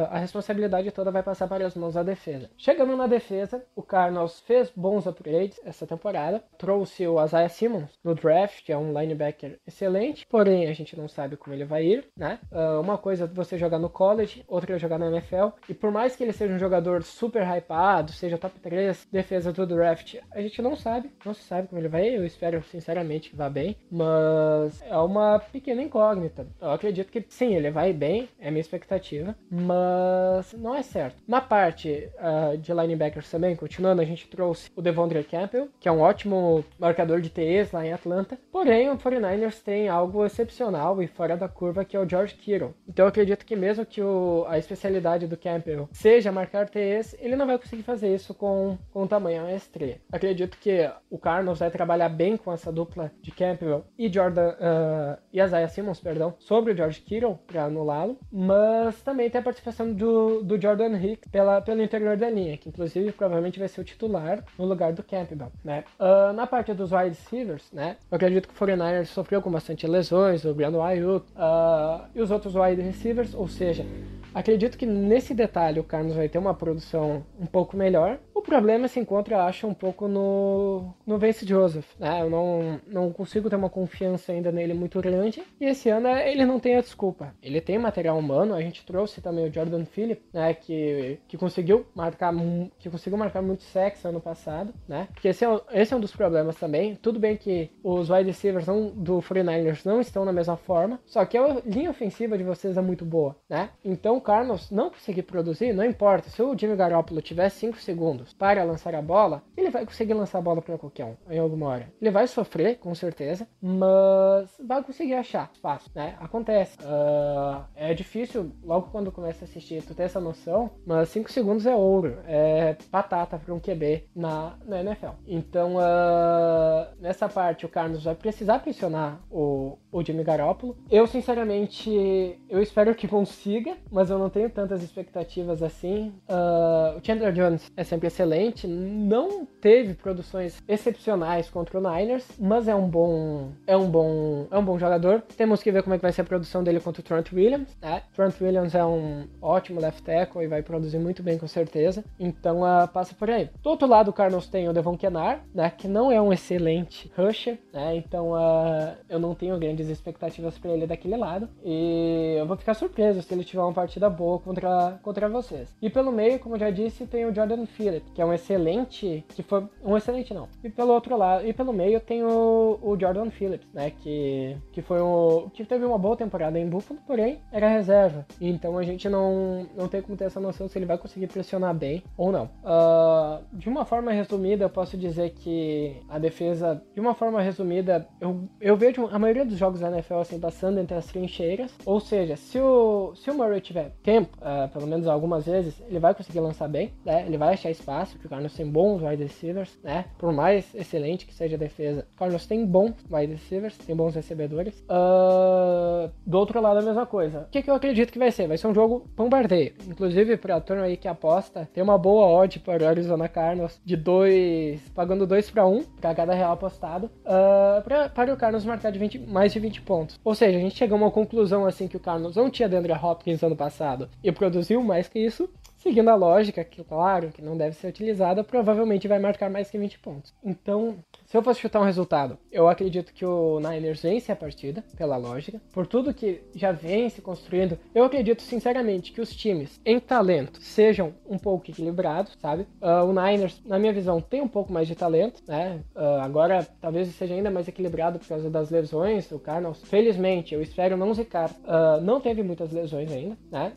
a 0.09 0.17
responsabilidade 0.19 0.91
toda 0.91 1.09
vai 1.09 1.23
passar 1.23 1.47
para 1.47 1.65
as 1.65 1.75
mãos 1.75 1.93
da 1.93 2.03
defesa. 2.03 2.49
Chegando 2.57 2.95
na 2.95 3.07
defesa, 3.07 3.63
o 3.75 3.81
Cardinals 3.81 4.41
fez 4.41 4.71
bons 4.75 5.07
upgrades 5.07 5.59
essa 5.65 5.87
temporada, 5.87 6.43
trouxe 6.57 7.07
o 7.07 7.23
Isaiah 7.23 7.49
Simmons 7.49 7.70
no 8.03 8.15
draft, 8.15 8.69
é 8.69 8.77
um 8.77 8.97
linebacker 8.97 9.57
excelente, 9.65 10.25
porém 10.27 10.67
a 10.67 10.73
gente 10.73 10.97
não 10.97 11.07
sabe 11.07 11.37
como 11.37 11.55
ele 11.55 11.65
vai 11.65 11.85
ir, 11.85 12.05
né? 12.17 12.39
Uh, 12.51 12.81
uma 12.81 12.97
coisa 12.97 13.25
é 13.25 13.27
você 13.27 13.57
jogar 13.57 13.79
no 13.79 13.89
college, 13.89 14.43
outra 14.47 14.75
é 14.75 14.79
jogar 14.79 14.97
na 14.97 15.07
NFL, 15.07 15.49
e 15.69 15.73
por 15.73 15.91
mais 15.91 16.15
que 16.15 16.23
ele 16.23 16.33
seja 16.33 16.53
um 16.53 16.59
jogador 16.59 17.03
super 17.03 17.43
hypado, 17.43 18.11
seja 18.11 18.37
top 18.37 18.59
3 18.59 19.07
defesa 19.11 19.51
do 19.51 19.65
draft, 19.65 20.15
a 20.31 20.41
gente 20.41 20.61
não 20.61 20.75
sabe, 20.75 21.11
não 21.25 21.33
se 21.33 21.43
sabe 21.43 21.67
como 21.67 21.79
ele 21.79 21.87
vai 21.87 22.07
ir, 22.07 22.15
eu 22.15 22.25
espero 22.25 22.63
sinceramente 22.63 23.29
que 23.29 23.35
vá 23.35 23.49
bem, 23.49 23.75
mas 23.89 24.81
é 24.83 24.97
uma 24.97 25.39
pequena 25.39 25.81
incógnita. 25.81 26.47
Eu 26.59 26.71
acredito 26.71 27.11
que 27.11 27.23
sim, 27.29 27.55
ele 27.55 27.71
vai 27.71 27.93
bem, 27.93 28.27
é 28.39 28.49
minha 28.49 28.61
expectativa, 28.61 29.35
mas 29.49 30.53
não 30.53 30.75
é 30.75 30.81
certo. 30.81 31.21
Na 31.27 31.41
parte 31.41 32.09
uh, 32.17 32.57
de 32.57 32.73
linebackers 32.73 33.29
também, 33.29 33.55
continuando, 33.55 34.01
a 34.01 34.05
gente 34.05 34.27
trouxe 34.27 34.69
o 34.75 34.81
Devondre 34.81 35.23
Campbell, 35.23 35.69
que 35.79 35.87
é 35.87 35.91
um 35.91 36.01
ótimo 36.01 36.63
marcador 36.79 37.21
de 37.21 37.29
TEs 37.61 37.71
lá 37.71 37.85
em 37.85 37.93
Atlanta, 37.93 38.37
porém 38.51 38.89
o 38.89 38.97
49ers 38.97 39.61
tem 39.61 39.87
algo 39.87 40.25
excepcional 40.25 41.01
e 41.01 41.07
fora 41.07 41.37
da 41.37 41.47
curva 41.47 41.85
que 41.85 41.95
é 41.95 41.99
o 41.99 42.07
George 42.07 42.35
Kittle. 42.35 42.73
Então 42.87 43.05
eu 43.05 43.09
acredito 43.09 43.45
que 43.45 43.55
mesmo 43.55 43.85
que 43.85 44.01
o, 44.01 44.45
a 44.47 44.57
especialidade 44.57 45.27
do 45.27 45.37
Campbell 45.37 45.89
seja 45.91 46.31
marcar 46.31 46.69
TEs, 46.69 47.15
ele 47.19 47.35
não 47.35 47.45
vai 47.45 47.57
conseguir 47.57 47.83
fazer 47.83 48.13
isso 48.13 48.33
com, 48.33 48.77
com 48.91 49.07
tamanho 49.07 49.43
maestria. 49.43 49.99
Acredito 50.11 50.57
que 50.57 50.89
o 51.09 51.17
Carlos 51.17 51.59
vai 51.59 51.69
trabalhar 51.69 52.09
bem 52.09 52.37
com 52.37 52.51
essa 52.51 52.71
dupla 52.71 53.11
de 53.21 53.31
Campbell 53.31 53.85
e 53.97 54.11
Jordan 54.11 54.51
uh, 54.51 55.17
e 55.31 55.41
Isaiah 55.41 55.67
Simmons, 55.67 55.99
perdão, 55.99 56.33
sobre 56.39 56.73
o 56.73 56.77
George 56.77 57.01
Kittle 57.01 57.39
para 57.47 57.65
anulá-lo, 57.65 58.17
mas 58.31 59.01
também 59.01 59.29
tem 59.29 59.39
a 59.39 59.43
participação 59.43 59.93
do, 59.93 60.41
do 60.41 60.59
Jordan 60.59 60.97
Hicks 60.97 61.29
pela, 61.31 61.61
pelo 61.61 61.81
interior 61.81 62.17
da 62.17 62.29
linha, 62.29 62.57
que 62.57 62.69
inclusive 62.69 63.11
provavelmente 63.11 63.59
vai 63.59 63.67
ser 63.67 63.81
o 63.81 63.83
titular 63.83 64.43
no 64.57 64.65
lugar 64.65 64.93
do 64.93 65.03
Campbell, 65.03 65.51
né? 65.63 65.83
Uh, 65.99 66.33
na 66.33 66.47
parte 66.47 66.73
dos 66.73 66.91
wide 66.91 67.09
receivers, 67.09 67.50
né? 67.71 67.97
Eu 68.09 68.15
acredito 68.15 68.47
que 68.47 68.53
o 68.53 68.67
49ers 68.67 69.05
sofreu 69.05 69.41
com 69.41 69.51
bastante 69.51 69.87
lesões, 69.87 70.45
o 70.45 70.53
Brandon 70.53 70.81
Ayuk 70.81 71.25
uh, 71.35 72.07
e 72.13 72.21
os 72.21 72.31
outros 72.31 72.55
wide 72.55 72.81
receivers, 72.81 73.33
ou 73.33 73.47
seja, 73.47 73.85
Acredito 74.33 74.77
que 74.77 74.85
nesse 74.85 75.33
detalhe 75.33 75.79
o 75.79 75.83
Carlos 75.83 76.15
vai 76.15 76.29
ter 76.29 76.37
uma 76.37 76.53
produção 76.53 77.25
um 77.39 77.45
pouco 77.45 77.75
melhor. 77.75 78.19
O 78.33 78.41
problema 78.41 78.87
se 78.87 78.99
encontra, 78.99 79.43
acho, 79.45 79.67
um 79.67 79.73
pouco 79.73 80.07
no, 80.07 80.93
no 81.05 81.17
Vince 81.17 81.45
Joseph. 81.45 81.85
Né? 81.99 82.21
Eu 82.21 82.29
não, 82.29 82.81
não 82.87 83.11
consigo 83.11 83.49
ter 83.49 83.55
uma 83.55 83.69
confiança 83.69 84.31
ainda 84.31 84.51
nele 84.51 84.73
muito 84.73 84.99
grande. 84.99 85.43
E 85.59 85.65
esse 85.65 85.89
ano 85.89 86.07
ele 86.07 86.45
não 86.45 86.59
tem 86.59 86.75
a 86.75 86.81
desculpa. 86.81 87.35
Ele 87.41 87.61
tem 87.61 87.77
material 87.77 88.17
humano. 88.17 88.55
A 88.55 88.61
gente 88.61 88.85
trouxe 88.85 89.21
também 89.21 89.47
o 89.47 89.53
Jordan 89.53 89.85
Phillip, 89.85 90.21
né? 90.33 90.53
Que, 90.53 91.19
que 91.27 91.37
conseguiu 91.37 91.85
marcar 91.93 92.33
que 92.79 92.89
conseguiu 92.89 93.17
marcar 93.17 93.41
muito 93.41 93.63
sexo 93.63 94.07
ano 94.07 94.21
passado, 94.21 94.73
né? 94.87 95.07
Porque 95.13 95.27
esse 95.27 95.45
é, 95.45 95.61
esse 95.73 95.93
é 95.93 95.97
um 95.97 95.99
dos 95.99 96.15
problemas 96.15 96.55
também. 96.55 96.95
Tudo 96.95 97.19
bem 97.19 97.35
que 97.35 97.69
os 97.83 98.09
wide 98.09 98.27
receivers 98.29 98.65
não, 98.65 98.89
do 98.89 99.19
49ers 99.19 99.85
não 99.85 99.99
estão 99.99 100.23
na 100.23 100.33
mesma 100.33 100.55
forma. 100.55 100.99
Só 101.05 101.23
que 101.25 101.37
a 101.37 101.61
linha 101.65 101.89
ofensiva 101.89 102.37
de 102.37 102.43
vocês 102.43 102.77
é 102.77 102.81
muito 102.81 103.05
boa, 103.05 103.35
né? 103.49 103.69
Então 103.83 104.20
Carlos 104.21 104.71
não 104.71 104.89
conseguir 104.89 105.23
produzir, 105.23 105.73
não 105.73 105.83
importa. 105.83 106.29
Se 106.29 106.41
o 106.41 106.57
Jimmy 106.57 106.75
Garoppolo 106.75 107.21
tiver 107.21 107.49
5 107.49 107.77
segundos 107.79 108.33
para 108.33 108.63
lançar 108.63 108.95
a 108.95 109.01
bola, 109.01 109.43
ele 109.57 109.69
vai 109.69 109.85
conseguir 109.85 110.13
lançar 110.13 110.39
a 110.39 110.41
bola 110.41 110.61
para 110.61 110.77
qualquer 110.77 111.05
um 111.05 111.15
em 111.29 111.39
alguma 111.39 111.67
hora. 111.67 111.91
Ele 112.01 112.11
vai 112.11 112.27
sofrer, 112.27 112.77
com 112.77 112.93
certeza, 112.95 113.47
mas 113.61 114.49
vai 114.65 114.83
conseguir 114.83 115.15
achar 115.15 115.49
espaço, 115.53 115.89
né? 115.93 116.15
Acontece. 116.19 116.77
Uh, 116.81 117.63
é 117.75 117.93
difícil, 117.93 118.51
logo 118.63 118.89
quando 118.91 119.11
começa 119.11 119.43
a 119.43 119.47
assistir, 119.47 119.83
tu 119.83 119.93
ter 119.93 120.03
essa 120.03 120.19
noção, 120.19 120.71
mas 120.85 121.09
5 121.09 121.31
segundos 121.31 121.65
é 121.65 121.75
ouro. 121.75 122.19
É 122.25 122.77
batata 122.91 123.37
para 123.37 123.53
um 123.53 123.59
QB 123.59 124.09
na, 124.15 124.57
na 124.65 124.81
NFL. 124.81 125.11
Então, 125.25 125.75
uh, 125.75 126.95
nessa 126.99 127.27
parte, 127.27 127.65
o 127.65 127.69
Carlos 127.69 128.03
vai 128.03 128.15
precisar 128.15 128.59
pressionar 128.59 129.21
o, 129.29 129.77
o 129.91 130.03
Jimmy 130.03 130.23
Garoppolo. 130.23 130.77
Eu, 130.89 131.05
sinceramente, 131.07 132.39
eu 132.49 132.61
espero 132.61 132.95
que 132.95 133.07
consiga, 133.07 133.75
mas 133.91 134.09
eu 134.09 134.17
não 134.17 134.29
tenho 134.29 134.49
tantas 134.49 134.81
expectativas 134.83 135.61
assim. 135.61 136.13
Uh, 136.29 136.97
o 136.97 137.05
Chandler 137.05 137.33
Jones 137.33 137.71
é 137.75 137.83
sempre 137.83 138.07
excelente, 138.07 138.67
não 138.67 139.45
teve 139.45 139.93
produções 139.93 140.61
excepcionais 140.67 141.49
contra 141.49 141.77
o 141.77 141.81
Niners, 141.81 142.25
mas 142.39 142.67
é 142.67 142.75
um 142.75 142.87
bom, 142.87 143.51
é 143.67 143.75
um 143.75 143.89
bom, 143.89 144.47
é 144.49 144.57
um 144.57 144.63
bom 144.63 144.77
jogador. 144.79 145.21
Temos 145.35 145.61
que 145.61 145.71
ver 145.71 145.83
como 145.83 145.95
é 145.95 145.97
que 145.97 146.03
vai 146.03 146.11
ser 146.11 146.21
a 146.21 146.25
produção 146.25 146.63
dele 146.63 146.79
contra 146.79 147.01
o 147.01 147.03
Trent 147.03 147.31
Williams. 147.33 147.77
Né? 147.81 148.03
Trent 148.15 148.39
Williams 148.41 148.75
é 148.75 148.85
um 148.85 149.27
ótimo 149.41 149.79
left 149.79 150.03
tackle 150.03 150.43
e 150.43 150.47
vai 150.47 150.61
produzir 150.61 150.99
muito 150.99 151.21
bem 151.21 151.37
com 151.37 151.47
certeza. 151.47 152.03
Então 152.19 152.61
uh, 152.61 152.87
passa 152.87 153.13
por 153.15 153.29
aí. 153.29 153.49
Do 153.61 153.69
outro 153.69 153.87
lado, 153.87 154.09
o 154.09 154.13
Cardinals 154.13 154.47
tem 154.47 154.67
o 154.67 154.73
Devon 154.73 154.97
Kenar, 154.97 155.43
né, 155.53 155.69
que 155.69 155.87
não 155.87 156.11
é 156.11 156.21
um 156.21 156.31
excelente 156.31 157.11
rusher, 157.15 157.57
né? 157.73 157.95
Então 157.95 158.31
uh, 158.31 158.95
eu 159.09 159.19
não 159.19 159.35
tenho 159.35 159.57
grandes 159.81 159.89
expectativas 159.89 160.57
para 160.57 160.71
ele 160.71 160.85
daquele 160.85 161.17
lado 161.17 161.49
e 161.63 162.35
eu 162.37 162.45
vou 162.45 162.55
ficar 162.55 162.73
surpreso 162.73 163.21
se 163.21 163.33
ele 163.33 163.43
tiver 163.43 163.61
uma 163.61 163.73
partida 163.73 164.09
boa 164.09 164.39
contra, 164.39 164.99
contra 165.01 165.27
vocês. 165.27 165.75
E 165.81 165.89
pelo 165.89 166.11
meio, 166.11 166.39
como 166.39 166.55
eu 166.55 166.59
já 166.59 166.69
disse, 166.69 167.05
tem 167.05 167.25
o 167.25 167.33
Jordan 167.33 167.65
Phillips, 167.65 168.11
que 168.13 168.21
é 168.21 168.25
um 168.25 168.33
excelente, 168.33 169.25
que 169.29 169.41
foi 169.41 169.65
um 169.83 169.97
excelente 169.97 170.33
não. 170.33 170.47
E 170.63 170.69
pelo 170.69 170.93
outro 170.93 171.17
lado, 171.17 171.47
e 171.47 171.53
pelo 171.53 171.73
meio 171.73 171.99
tem 171.99 172.23
o, 172.23 172.79
o 172.81 172.97
Jordan 172.99 173.29
Phillips, 173.29 173.67
né, 173.73 173.91
que 173.91 174.57
que 174.71 174.81
foi 174.81 174.99
o 174.99 175.49
que 175.53 175.65
teve 175.65 175.85
uma 175.85 175.97
boa 175.97 176.15
temporada 176.15 176.59
em 176.59 176.67
Buffalo, 176.67 176.99
porém 177.07 177.39
era 177.51 177.67
reserva. 177.67 178.25
Então 178.39 178.77
a 178.77 178.83
gente 178.83 179.09
não 179.09 179.67
não 179.75 179.87
tem 179.87 180.01
como 180.01 180.17
ter 180.17 180.25
essa 180.25 180.39
noção 180.39 180.67
se 180.67 180.77
ele 180.77 180.85
vai 180.85 180.97
conseguir 180.97 181.27
pressionar 181.27 181.73
bem 181.73 182.03
ou 182.17 182.31
não. 182.31 182.45
Uh, 182.63 183.43
de 183.53 183.69
uma 183.69 183.85
forma 183.85 184.11
resumida, 184.11 184.65
eu 184.65 184.69
posso 184.69 184.97
dizer 184.97 185.31
que 185.31 185.95
a 186.09 186.19
defesa, 186.19 186.81
de 186.93 186.99
uma 186.99 187.13
forma 187.13 187.41
resumida, 187.41 188.07
eu, 188.19 188.47
eu 188.59 188.75
vejo 188.75 189.07
a 189.11 189.19
maioria 189.19 189.45
dos 189.45 189.57
jogos 189.57 189.70
da 189.79 189.89
NFL 189.89 190.15
assim 190.15 190.39
passando 190.39 190.79
entre 190.79 190.95
as 190.95 191.05
trincheiras, 191.07 191.71
ou 191.85 191.99
seja, 191.99 192.35
se 192.35 192.59
o 192.59 193.13
se 193.15 193.29
o 193.29 193.33
Murray 193.33 193.61
tiver 193.61 193.91
tempo, 194.03 194.37
uh, 194.37 194.69
pelo 194.69 194.87
menos 194.87 195.07
algumas 195.07 195.45
vezes, 195.45 195.81
ele 195.87 195.99
vai 195.99 196.13
conseguir 196.13 196.39
lançar 196.39 196.67
bem, 196.67 196.91
né? 197.05 197.25
Ele 197.25 197.37
vai 197.37 197.53
achar 197.53 197.69
espaço, 197.69 198.13
porque 198.13 198.27
o 198.27 198.29
Carlos 198.29 198.53
tem 198.53 198.65
bons 198.65 199.01
wide 199.01 199.23
receivers, 199.23 199.77
né? 199.83 200.05
Por 200.17 200.31
mais 200.31 200.73
excelente 200.75 201.25
que 201.25 201.33
seja 201.33 201.55
a 201.55 201.59
defesa, 201.59 202.05
o 202.13 202.17
Carlos 202.17 202.45
tem 202.45 202.65
bons 202.65 202.93
wide 203.09 203.33
receivers, 203.33 203.77
tem 203.77 203.95
bons 203.95 204.15
recebedores. 204.15 204.83
Uh, 204.89 206.11
do 206.25 206.37
outro 206.37 206.61
lado, 206.61 206.79
a 206.79 206.81
mesma 206.81 207.05
coisa. 207.05 207.41
O 207.41 207.51
que, 207.51 207.61
que, 207.61 207.69
eu 207.69 207.75
acredito 207.75 208.11
que 208.11 208.19
vai 208.19 208.31
ser? 208.31 208.47
Vai 208.47 208.57
ser 208.57 208.67
um 208.67 208.73
jogo 208.73 209.07
bombardeio. 209.15 209.73
Inclusive, 209.87 210.37
pra 210.37 210.59
turma 210.59 210.83
aí 210.83 210.97
que 210.97 211.07
aposta, 211.07 211.67
tem 211.73 211.83
uma 211.83 211.97
boa 211.97 212.27
odd 212.27 212.59
para 212.59 212.83
o 212.83 212.87
Arizona 212.87 213.27
Cardinals 213.27 213.79
de 213.83 213.95
2, 213.95 214.89
pagando 214.95 215.27
2 215.27 215.51
para 215.51 215.65
1 215.65 215.75
um, 215.75 215.83
para 215.83 216.15
cada 216.15 216.33
real 216.33 216.53
apostado, 216.53 217.09
uh, 217.25 217.81
pra, 217.83 218.09
para 218.09 218.33
o 218.33 218.37
Carlos 218.37 218.65
marcar 218.65 218.91
de 218.91 218.99
20, 218.99 219.19
mais 219.19 219.53
de 219.53 219.59
20 219.61 219.81
pontos. 219.83 220.19
Ou 220.23 220.35
seja, 220.35 220.57
a 220.57 220.61
gente 220.61 220.77
chegou 220.77 220.97
a 220.97 221.01
uma 221.01 221.11
conclusão 221.11 221.65
assim 221.65 221.87
que 221.87 221.95
o 221.95 221.99
Carlos 221.99 222.35
não 222.35 222.49
tinha 222.49 222.67
Deandre 222.67 222.91
Hopkins 222.91 223.43
ano 223.43 223.55
passado 223.55 224.09
e 224.23 224.31
produziu 224.31 224.81
mais 224.83 225.07
que 225.07 225.19
isso, 225.19 225.49
seguindo 225.77 226.09
a 226.09 226.15
lógica, 226.15 226.63
que 226.63 226.83
claro, 226.83 227.29
que 227.29 227.41
não 227.41 227.55
deve 227.55 227.75
ser 227.75 227.87
utilizada, 227.87 228.43
provavelmente 228.43 229.07
vai 229.07 229.19
marcar 229.19 229.49
mais 229.49 229.69
que 229.69 229.77
20 229.77 229.99
pontos. 229.99 230.33
Então, 230.43 230.97
se 231.31 231.37
eu 231.37 231.41
fosse 231.41 231.61
chutar 231.61 231.79
um 231.79 231.85
resultado, 231.85 232.37
eu 232.51 232.67
acredito 232.67 233.13
que 233.13 233.25
o 233.25 233.57
Niners 233.61 234.01
vence 234.01 234.29
a 234.33 234.35
partida, 234.35 234.83
pela 234.97 235.15
lógica. 235.15 235.61
Por 235.71 235.87
tudo 235.87 236.13
que 236.13 236.41
já 236.53 236.73
vem 236.73 237.07
se 237.07 237.21
construindo, 237.21 237.79
eu 237.95 238.03
acredito 238.03 238.41
sinceramente 238.41 239.13
que 239.13 239.21
os 239.21 239.33
times 239.33 239.79
em 239.85 239.97
talento 239.97 240.61
sejam 240.61 241.13
um 241.25 241.37
pouco 241.37 241.71
equilibrados, 241.71 242.37
sabe? 242.41 242.67
Uh, 242.81 243.05
o 243.05 243.13
Niners, 243.13 243.61
na 243.65 243.79
minha 243.79 243.93
visão, 243.93 244.19
tem 244.19 244.41
um 244.41 244.47
pouco 244.47 244.73
mais 244.73 244.89
de 244.89 244.93
talento, 244.93 245.41
né? 245.47 245.79
Uh, 245.95 246.19
agora 246.21 246.67
talvez 246.81 247.07
seja 247.15 247.33
ainda 247.33 247.49
mais 247.49 247.65
equilibrado 247.65 248.19
por 248.19 248.27
causa 248.27 248.49
das 248.49 248.69
lesões. 248.69 249.31
O 249.31 249.39
Cardinals, 249.39 249.81
felizmente, 249.83 250.53
eu 250.53 250.61
espero 250.61 250.97
não 250.97 251.13
zicar, 251.13 251.49
uh, 251.49 252.01
não 252.01 252.19
teve 252.19 252.43
muitas 252.43 252.73
lesões 252.73 253.09
ainda, 253.09 253.37
né? 253.49 253.71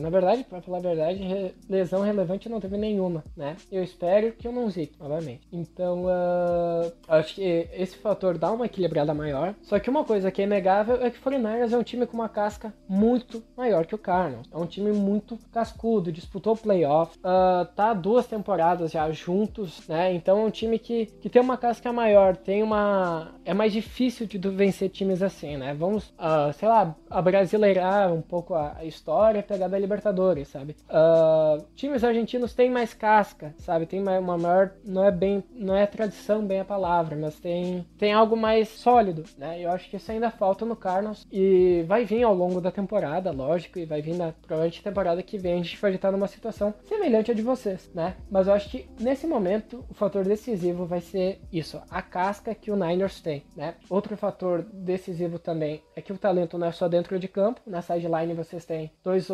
na 0.00 0.10
verdade, 0.10 0.44
para 0.44 0.60
falar 0.60 0.78
a 0.78 0.80
verdade, 0.80 1.22
re 1.22 1.54
lesão 1.68 2.02
relevante 2.02 2.48
não 2.48 2.60
teve 2.60 2.76
nenhuma, 2.76 3.24
né? 3.36 3.56
Eu 3.72 3.82
espero 3.82 4.32
que 4.32 4.46
eu 4.46 4.52
não 4.52 4.68
zique 4.70 4.98
novamente. 4.98 5.48
Então, 5.52 6.04
acho 7.08 7.34
que 7.34 7.68
esse 7.72 7.96
fator 7.96 8.38
dá 8.38 8.50
uma 8.52 8.66
equilibrada 8.66 9.14
maior. 9.14 9.54
Só 9.62 9.78
que 9.78 9.90
uma 9.90 10.04
coisa 10.04 10.30
que 10.30 10.42
é 10.42 10.44
inegável 10.44 10.96
é 11.02 11.10
que 11.10 11.18
o 11.18 11.22
49 11.22 11.74
é 11.74 11.78
um 11.78 11.82
time 11.82 12.06
com 12.06 12.16
uma 12.16 12.28
casca 12.28 12.72
muito 12.88 13.42
maior 13.56 13.86
que 13.86 13.94
o 13.94 13.98
Cardinals. 13.98 14.48
É 14.52 14.56
um 14.56 14.66
time 14.66 14.92
muito 14.92 15.38
cascudo, 15.52 16.12
disputou 16.12 16.56
playoff, 16.56 17.18
uh, 17.18 17.64
tá 17.74 17.92
duas 17.92 18.26
temporadas 18.26 18.92
já 18.92 19.10
juntos, 19.10 19.86
né? 19.88 20.12
Então 20.12 20.38
é 20.40 20.44
um 20.44 20.50
time 20.50 20.78
que, 20.78 21.06
que 21.20 21.28
tem 21.28 21.40
uma 21.40 21.56
casca 21.56 21.92
maior, 21.92 22.36
tem 22.36 22.62
uma. 22.62 23.32
É 23.44 23.54
mais 23.54 23.72
difícil 23.72 24.26
de 24.26 24.38
vencer 24.38 24.88
times 24.88 25.22
assim, 25.22 25.56
né? 25.56 25.74
Vamos, 25.74 26.08
uh, 26.10 26.52
sei 26.54 26.68
lá, 26.68 26.94
abrasileirar 27.10 28.12
um 28.12 28.22
pouco 28.22 28.54
a, 28.54 28.76
a 28.78 28.84
história 28.84 29.42
pegar 29.42 29.68
da 29.68 29.78
Libertadores, 29.78 30.48
sabe? 30.48 30.76
Uh, 30.88 31.64
times 31.74 32.04
argentinos 32.04 32.54
têm 32.54 32.70
mais 32.70 32.94
casca, 32.94 33.54
sabe? 33.58 33.86
Tem 33.86 34.00
uma 34.00 34.38
maior. 34.38 34.72
Não 34.84 35.04
é 35.04 35.10
bem. 35.10 35.42
Não 35.54 35.76
é 35.76 35.86
tradição 35.86 36.44
bem 36.44 36.60
a 36.60 36.64
palavra, 36.74 37.16
mas 37.16 37.38
tem, 37.38 37.86
tem 37.96 38.12
algo 38.12 38.36
mais 38.36 38.68
sólido, 38.68 39.22
né? 39.38 39.60
Eu 39.60 39.70
acho 39.70 39.88
que 39.88 39.96
isso 39.96 40.10
ainda 40.10 40.28
falta 40.30 40.64
no 40.64 40.74
Cardinals 40.74 41.24
e 41.30 41.84
vai 41.86 42.04
vir 42.04 42.24
ao 42.24 42.34
longo 42.34 42.60
da 42.60 42.72
temporada, 42.72 43.30
lógico, 43.30 43.78
e 43.78 43.84
vai 43.84 44.02
vir 44.02 44.16
na 44.16 44.32
provavelmente 44.32 44.82
temporada 44.82 45.22
que 45.22 45.38
vem 45.38 45.54
a 45.54 45.56
gente 45.56 45.78
pode 45.78 45.94
estar 45.94 46.10
numa 46.10 46.26
situação 46.26 46.74
semelhante 46.84 47.30
à 47.30 47.34
de 47.34 47.42
vocês, 47.42 47.88
né? 47.94 48.16
Mas 48.28 48.48
eu 48.48 48.54
acho 48.54 48.68
que 48.68 48.88
nesse 48.98 49.24
momento 49.26 49.84
o 49.88 49.94
fator 49.94 50.24
decisivo 50.24 50.84
vai 50.84 51.00
ser 51.00 51.40
isso, 51.52 51.80
a 51.88 52.02
casca 52.02 52.54
que 52.54 52.72
o 52.72 52.76
Niners 52.76 53.20
tem, 53.20 53.44
né? 53.56 53.74
Outro 53.88 54.16
fator 54.16 54.62
decisivo 54.72 55.38
também 55.38 55.80
é 55.94 56.02
que 56.02 56.12
o 56.12 56.18
talento 56.18 56.58
não 56.58 56.66
é 56.66 56.72
só 56.72 56.88
dentro 56.88 57.18
de 57.20 57.28
campo, 57.28 57.60
na 57.64 57.82
sideline 57.82 58.34
vocês 58.34 58.64
têm 58.64 58.90
dois, 59.02 59.28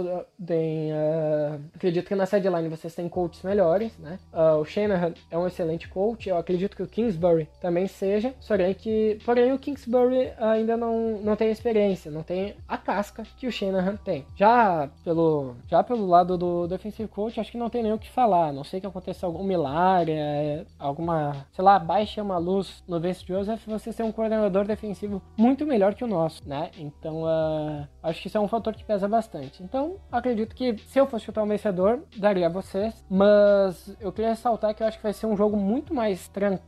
tem, 0.47 0.93
uh, 0.93 1.61
acredito 1.75 2.07
que 2.07 2.15
na 2.15 2.27
sideline 2.27 2.69
vocês 2.69 2.95
têm 2.95 3.09
coaches 3.09 3.43
melhores, 3.43 3.97
né? 3.99 4.19
Uh, 4.31 4.61
o 4.61 4.65
Shanahan 4.65 5.15
é 5.31 5.39
um 5.39 5.47
excelente 5.47 5.89
coach, 5.89 6.29
eu 6.29 6.37
acredito 6.37 6.77
que 6.77 6.83
o 6.83 6.87
Kingsbury 6.87 7.30
também 7.61 7.87
seja, 7.87 8.35
porém 8.47 8.75
que, 8.75 9.19
porém 9.25 9.53
o 9.53 9.59
Kingsbury 9.59 10.33
ainda 10.39 10.77
não, 10.77 11.19
não 11.23 11.37
tem 11.37 11.51
experiência, 11.51 12.11
não 12.11 12.23
tem 12.23 12.55
a 12.69 12.77
casca 12.77 13.23
que 13.37 13.47
o 13.47 13.53
Shanahan 13.53 13.97
tem. 13.97 14.25
Já 14.37 14.89
pelo, 15.05 15.55
já 15.69 15.83
pelo 15.83 16.07
lado 16.07 16.37
do 16.37 16.67
defensive 16.67 17.09
coach, 17.09 17.41
acho 17.41 17.51
que 17.51 17.59
não 17.59 17.71
tem 17.71 17.83
nem 17.83 17.93
o 17.93 17.99
que 17.99 18.11
falar, 18.11 18.49
a 18.49 18.53
não 18.53 18.65
sei 18.65 18.81
que 18.81 18.87
aconteça 18.87 19.27
algum 19.27 19.45
milagre, 19.45 20.13
é, 20.13 20.65
alguma, 20.79 21.47
sei 21.53 21.65
lá, 21.65 21.79
baixa 21.79 22.23
uma 22.23 22.39
luz 22.39 22.83
no 22.87 23.01
Vince 23.01 23.25
Joseph, 23.27 23.67
você 23.67 23.93
ser 23.93 24.03
um 24.03 24.13
coordenador 24.13 24.65
defensivo 24.65 25.23
muito 25.37 25.67
melhor 25.67 25.95
que 25.95 26.05
o 26.05 26.07
nosso, 26.07 26.47
né? 26.47 26.71
Então, 26.79 27.23
uh, 27.23 27.87
acho 28.03 28.21
que 28.21 28.29
isso 28.29 28.39
é 28.39 28.41
um 28.41 28.49
fator 28.49 28.75
que 28.75 28.85
pesa 28.85 29.09
bastante. 29.09 29.63
Então, 29.63 29.97
acredito 30.11 30.55
que 30.55 30.77
se 30.79 30.99
eu 30.99 31.07
fosse 31.07 31.27
chutar 31.27 31.43
um 31.43 31.49
vencedor, 31.49 32.03
daria 32.17 32.47
a 32.47 32.51
vocês, 32.51 33.05
mas 33.09 33.97
eu 34.01 34.13
queria 34.13 34.31
ressaltar 34.31 34.75
que 34.75 34.83
eu 34.83 34.87
acho 34.87 34.97
que 34.97 35.03
vai 35.03 35.13
ser 35.13 35.27
um 35.27 35.37
jogo 35.37 35.57
muito 35.57 35.95
mais 35.95 36.29
truncado, 36.29 36.61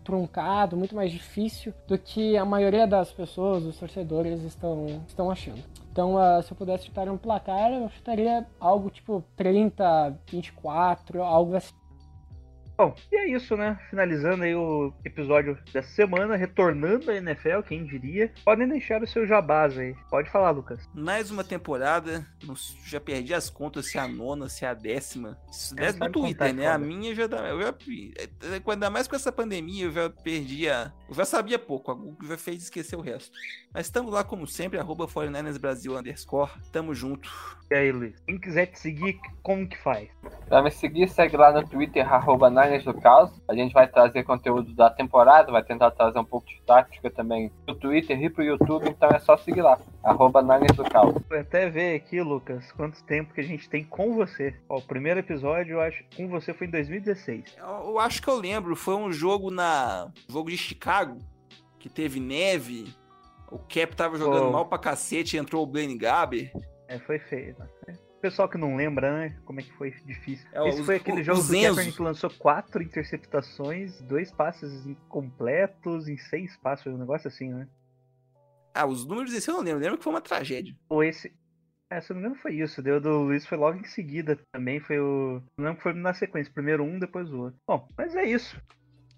muito 0.76 0.94
mais 0.94 1.10
difícil 1.10 1.72
do 1.86 1.98
que 1.98 2.36
a 2.36 2.44
maioria 2.44 2.86
das 2.86 3.12
pessoas, 3.12 3.64
os 3.64 3.76
torcedores, 3.78 4.42
estão, 4.42 4.86
estão 5.06 5.30
achando. 5.30 5.62
Então, 5.90 6.14
uh, 6.14 6.42
se 6.42 6.50
eu 6.50 6.56
pudesse 6.56 6.86
chutar 6.86 7.08
um 7.08 7.18
placar, 7.18 7.70
eu 7.72 7.88
chutaria 7.90 8.46
algo 8.58 8.88
tipo 8.88 9.22
30, 9.36 10.16
24, 10.26 11.22
algo 11.22 11.54
assim. 11.54 11.74
Bom, 12.82 12.96
e 13.12 13.16
é 13.16 13.28
isso, 13.28 13.56
né? 13.56 13.78
Finalizando 13.90 14.42
aí 14.42 14.56
o 14.56 14.92
episódio 15.04 15.56
dessa 15.72 15.88
semana, 15.90 16.34
retornando 16.34 17.12
à 17.12 17.14
NFL, 17.14 17.60
quem 17.60 17.84
diria. 17.84 18.32
Podem 18.44 18.66
deixar 18.66 19.00
o 19.00 19.06
seu 19.06 19.24
jabás 19.24 19.78
aí. 19.78 19.94
Pode 20.10 20.28
falar, 20.30 20.50
Lucas. 20.50 20.90
Mais 20.92 21.30
uma 21.30 21.44
temporada, 21.44 22.26
já 22.84 22.98
perdi 22.98 23.32
as 23.34 23.48
contas 23.48 23.88
se 23.88 23.98
é 23.98 24.00
a 24.00 24.08
nona, 24.08 24.48
se 24.48 24.64
é 24.64 24.68
a 24.68 24.74
décima. 24.74 25.38
Isso 25.48 25.76
é, 25.78 25.92
no 25.92 26.10
Twitter, 26.10 26.52
né? 26.52 26.66
A 26.66 26.76
minha 26.76 27.14
já 27.14 27.28
dá. 27.28 27.50
Eu 27.50 27.62
já, 27.62 27.72
ainda 28.66 28.90
mais 28.90 29.06
com 29.06 29.14
essa 29.14 29.30
pandemia, 29.30 29.84
eu 29.84 29.92
já 29.92 30.10
perdi 30.10 30.68
a. 30.68 30.92
Eu 31.08 31.14
já 31.14 31.24
sabia 31.24 31.60
pouco, 31.60 31.92
a 31.92 31.94
Google 31.94 32.26
já 32.30 32.36
fez 32.36 32.64
esquecer 32.64 32.96
o 32.96 33.00
resto. 33.00 33.30
Mas 33.72 33.86
estamos 33.86 34.12
lá 34.12 34.24
como 34.24 34.44
sempre, 34.44 34.80
arroba 34.80 35.06
49 35.06 35.58
Brasil 35.60 35.96
underscore. 35.96 36.50
Tamo 36.72 36.92
junto. 36.92 37.30
E 37.70 37.74
aí, 37.74 37.92
Luiz? 37.92 38.20
Quem 38.26 38.38
quiser 38.38 38.66
te 38.66 38.78
seguir, 38.78 39.18
como 39.42 39.68
que 39.68 39.78
faz? 39.78 40.08
Pra 40.46 40.60
me 40.62 40.70
seguir, 40.70 41.08
segue 41.08 41.36
lá 41.36 41.52
no 41.52 41.66
Twitter, 41.66 42.06
arroba 42.12 42.50
Niners 42.72 42.84
do 42.84 42.94
Caos. 42.94 43.30
A 43.46 43.54
gente 43.54 43.72
vai 43.72 43.86
trazer 43.86 44.22
conteúdo 44.24 44.72
da 44.74 44.88
temporada, 44.88 45.52
vai 45.52 45.62
tentar 45.62 45.90
trazer 45.90 46.18
um 46.18 46.24
pouco 46.24 46.46
de 46.46 46.60
tática 46.62 47.10
também 47.10 47.50
pro 47.66 47.74
Twitter 47.74 48.20
e 48.22 48.30
pro 48.30 48.42
YouTube, 48.42 48.88
então 48.88 49.10
é 49.10 49.18
só 49.18 49.36
seguir 49.36 49.62
lá, 49.62 49.78
arroba 50.02 50.42
Niners 50.42 50.76
do 50.76 50.84
Caos. 50.84 51.14
Vou 51.28 51.38
até 51.38 51.68
ver 51.68 51.96
aqui, 51.96 52.20
Lucas, 52.22 52.72
quanto 52.72 53.02
tempo 53.04 53.34
que 53.34 53.40
a 53.40 53.44
gente 53.44 53.68
tem 53.68 53.84
com 53.84 54.14
você. 54.14 54.54
Ó, 54.68 54.78
o 54.78 54.82
primeiro 54.82 55.20
episódio, 55.20 55.74
eu 55.74 55.80
acho, 55.80 56.02
com 56.16 56.28
você 56.28 56.54
foi 56.54 56.66
em 56.66 56.70
2016. 56.70 57.56
Eu, 57.58 57.66
eu 57.66 57.98
acho 57.98 58.22
que 58.22 58.28
eu 58.28 58.36
lembro, 58.36 58.74
foi 58.74 58.94
um 58.94 59.12
jogo 59.12 59.50
na... 59.50 60.10
jogo 60.28 60.50
de 60.50 60.56
Chicago, 60.56 61.18
que 61.78 61.88
teve 61.88 62.20
neve, 62.20 62.94
o 63.50 63.58
Cap 63.58 63.94
tava 63.94 64.16
jogando 64.16 64.48
oh. 64.48 64.52
mal 64.52 64.66
pra 64.66 64.78
cacete, 64.78 65.36
entrou 65.36 65.62
o 65.62 65.66
Blaine 65.66 65.98
Gaber. 65.98 66.50
É, 66.88 66.98
foi 66.98 67.18
feio. 67.18 67.54
Né? 67.58 67.96
Pessoal 68.22 68.48
que 68.48 68.56
não 68.56 68.76
lembra, 68.76 69.12
né? 69.12 69.36
Como 69.44 69.58
é 69.58 69.64
que 69.64 69.72
foi 69.72 69.90
difícil. 70.06 70.48
É, 70.52 70.68
Esse 70.68 70.80
os, 70.80 70.86
foi 70.86 70.94
aquele 70.94 71.24
jogo 71.24 71.42
do 71.42 71.48
Kaepernick 71.52 71.96
que 71.96 72.02
lançou 72.02 72.30
quatro 72.30 72.80
interceptações, 72.80 74.00
dois 74.02 74.30
passes 74.30 74.86
incompletos 74.86 76.06
em 76.06 76.16
seis 76.16 76.56
passes, 76.58 76.86
um 76.86 76.96
negócio 76.96 77.26
assim, 77.26 77.52
né? 77.52 77.66
Ah, 78.72 78.86
os 78.86 79.04
números 79.04 79.32
desse 79.32 79.50
eu 79.50 79.54
não 79.54 79.62
lembro. 79.62 79.80
Eu 79.80 79.82
lembro 79.82 79.98
que 79.98 80.04
foi 80.04 80.12
uma 80.12 80.20
tragédia. 80.20 80.72
Ou 80.88 81.02
esse. 81.02 81.34
É, 81.90 82.00
se 82.00 82.10
não 82.10 82.20
me 82.20 82.26
engano 82.26 82.40
foi 82.40 82.54
isso. 82.54 82.80
Deu 82.80 83.00
do 83.00 83.22
Luiz 83.22 83.44
foi 83.44 83.58
logo 83.58 83.76
em 83.76 83.84
seguida 83.84 84.38
também. 84.52 84.78
Foi 84.78 85.00
o. 85.00 85.42
Não 85.58 85.64
lembro 85.64 85.78
que 85.78 85.82
foi 85.82 85.92
na 85.92 86.14
sequência. 86.14 86.52
Primeiro 86.54 86.84
um, 86.84 87.00
depois 87.00 87.28
o 87.32 87.40
outro. 87.40 87.60
Bom, 87.66 87.88
mas 87.98 88.14
é 88.14 88.24
isso 88.24 88.56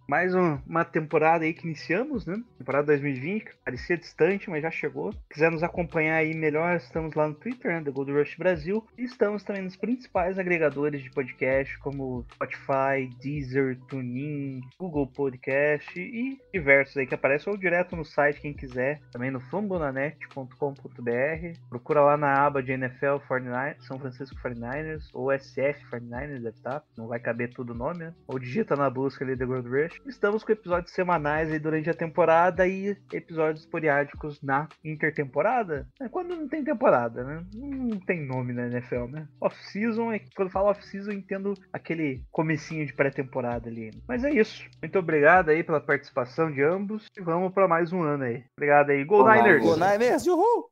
mais 0.07 0.35
um, 0.35 0.59
uma 0.67 0.85
temporada 0.85 1.45
aí 1.45 1.53
que 1.53 1.67
iniciamos, 1.67 2.27
né? 2.27 2.41
Temporada 2.59 2.89
2020, 2.89 3.45
que 3.45 3.57
parecia 3.65 3.97
distante, 3.97 4.51
mas 4.51 4.63
já 4.63 4.71
chegou. 4.71 5.13
Quiser 5.31 5.51
nos 5.51 5.63
acompanhar 5.63 6.17
aí 6.17 6.35
melhor, 6.35 6.77
estamos 6.77 7.15
lá 7.15 7.29
no 7.29 7.35
Twitter, 7.35 7.73
né? 7.73 7.83
The 7.83 7.91
Gold 7.91 8.13
Rush 8.13 8.37
Brasil. 8.37 8.87
E 8.99 9.05
estamos 9.05 9.43
também 9.43 9.63
nos 9.63 9.77
principais 9.77 10.39
agregadores 10.39 11.03
de 11.03 11.11
podcast, 11.11 11.79
como 11.79 12.27
Spotify, 12.35 13.09
Deezer, 13.21 13.79
TuneIn, 13.89 14.61
Google 14.79 15.07
Podcast 15.07 15.99
e 15.99 16.39
diversos 16.53 16.97
aí 16.97 17.07
que 17.07 17.15
aparecem, 17.15 17.53
ou 17.53 17.59
direto 17.59 17.97
no 17.97 18.05
site, 18.05 18.41
quem 18.41 18.53
quiser, 18.53 19.01
também 19.11 19.31
no 19.31 19.41
fambonanet.com.br. 19.41 21.59
Procura 21.69 22.03
lá 22.03 22.17
na 22.17 22.45
aba 22.45 22.63
de 22.63 22.73
NFL 22.73 23.19
49, 23.27 23.77
São 23.81 23.99
Francisco 23.99 24.37
49ers, 24.37 25.09
ou 25.13 25.33
SF 25.33 25.85
49ers, 25.91 26.43
deve 26.43 26.49
estar, 26.49 26.83
não 26.97 27.09
vai 27.09 27.19
caber 27.19 27.53
tudo 27.53 27.73
o 27.73 27.77
nome, 27.77 28.01
né? 28.01 28.15
Ou 28.27 28.39
digita 28.39 28.77
na 28.77 28.91
busca 28.91 29.25
ali 29.25 29.37
The 29.37 29.47
Gold 29.47 29.69
Rush 29.69 29.94
Estamos 30.07 30.45
com 30.45 30.53
episódios 30.53 30.93
semanais 30.93 31.51
aí 31.51 31.59
durante 31.59 31.91
a 31.91 31.95
temporada 31.95 32.67
e 32.67 32.97
episódios 33.13 33.65
esporádicos 33.65 34.41
na 34.43 34.69
intertemporada. 34.85 35.87
É 36.01 36.09
quando 36.09 36.37
não 36.37 36.49
tem 36.49 36.65
temporada, 36.65 37.25
né? 37.25 37.45
Não 37.55 37.99
tem 38.01 38.27
nome 38.27 38.53
na 38.53 38.67
NFL, 38.67 39.07
né? 39.09 39.29
Off-season, 39.41 40.13
é, 40.13 40.21
quando 40.35 40.51
falo 40.51 40.71
off-season, 40.71 41.13
eu 41.13 41.19
entendo 41.19 41.55
aquele 41.73 42.25
comecinho 42.31 42.87
de 42.87 42.93
pré-temporada 42.93 43.69
ali. 43.69 43.91
Mas 44.09 44.25
é 44.25 44.31
isso. 44.31 44.65
Muito 44.83 44.99
obrigado 44.99 45.51
aí 45.51 45.63
pela 45.63 45.81
participação 45.81 46.51
de 46.51 46.63
ambos 46.63 47.07
e 47.17 47.21
vamos 47.21 47.53
para 47.53 47.69
mais 47.69 47.93
um 47.93 48.03
ano 48.03 48.25
aí. 48.25 48.45
Obrigado 48.57 48.91
aí. 48.91 49.05
Go, 49.05 49.23
Go 49.23 49.31
Niners! 49.31 49.63
Go 49.63 49.77
Niners! 49.77 50.27
Uhul! 50.27 50.71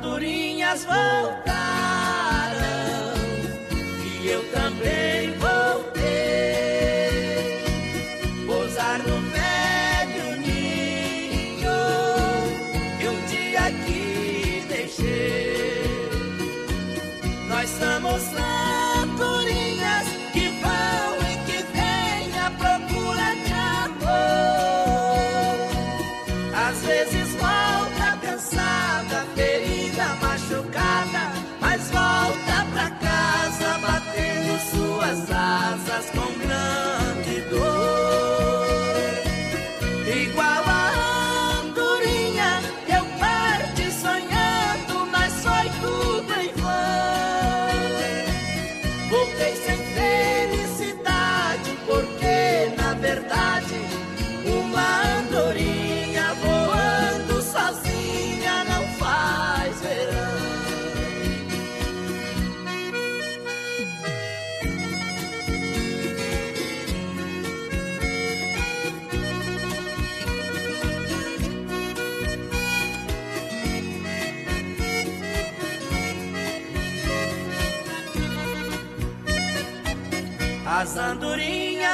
Andorinhas 0.00 0.86
voltaram 0.86 1.59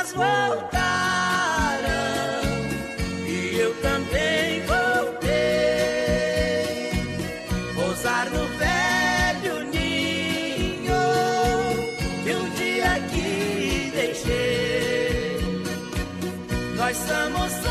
elas 0.06 0.12
voltaram 0.12 1.88
e 3.26 3.58
eu 3.58 3.74
também 3.80 4.62
voltei. 4.62 5.26
Pousar 7.74 8.30
no 8.30 8.46
velho 8.58 9.64
ninho 9.72 10.94
que 12.22 12.34
um 12.34 12.50
dia 12.50 12.92
aqui 12.92 13.90
deixei. 13.94 15.38
Nós 16.76 16.96
somos 16.96 17.65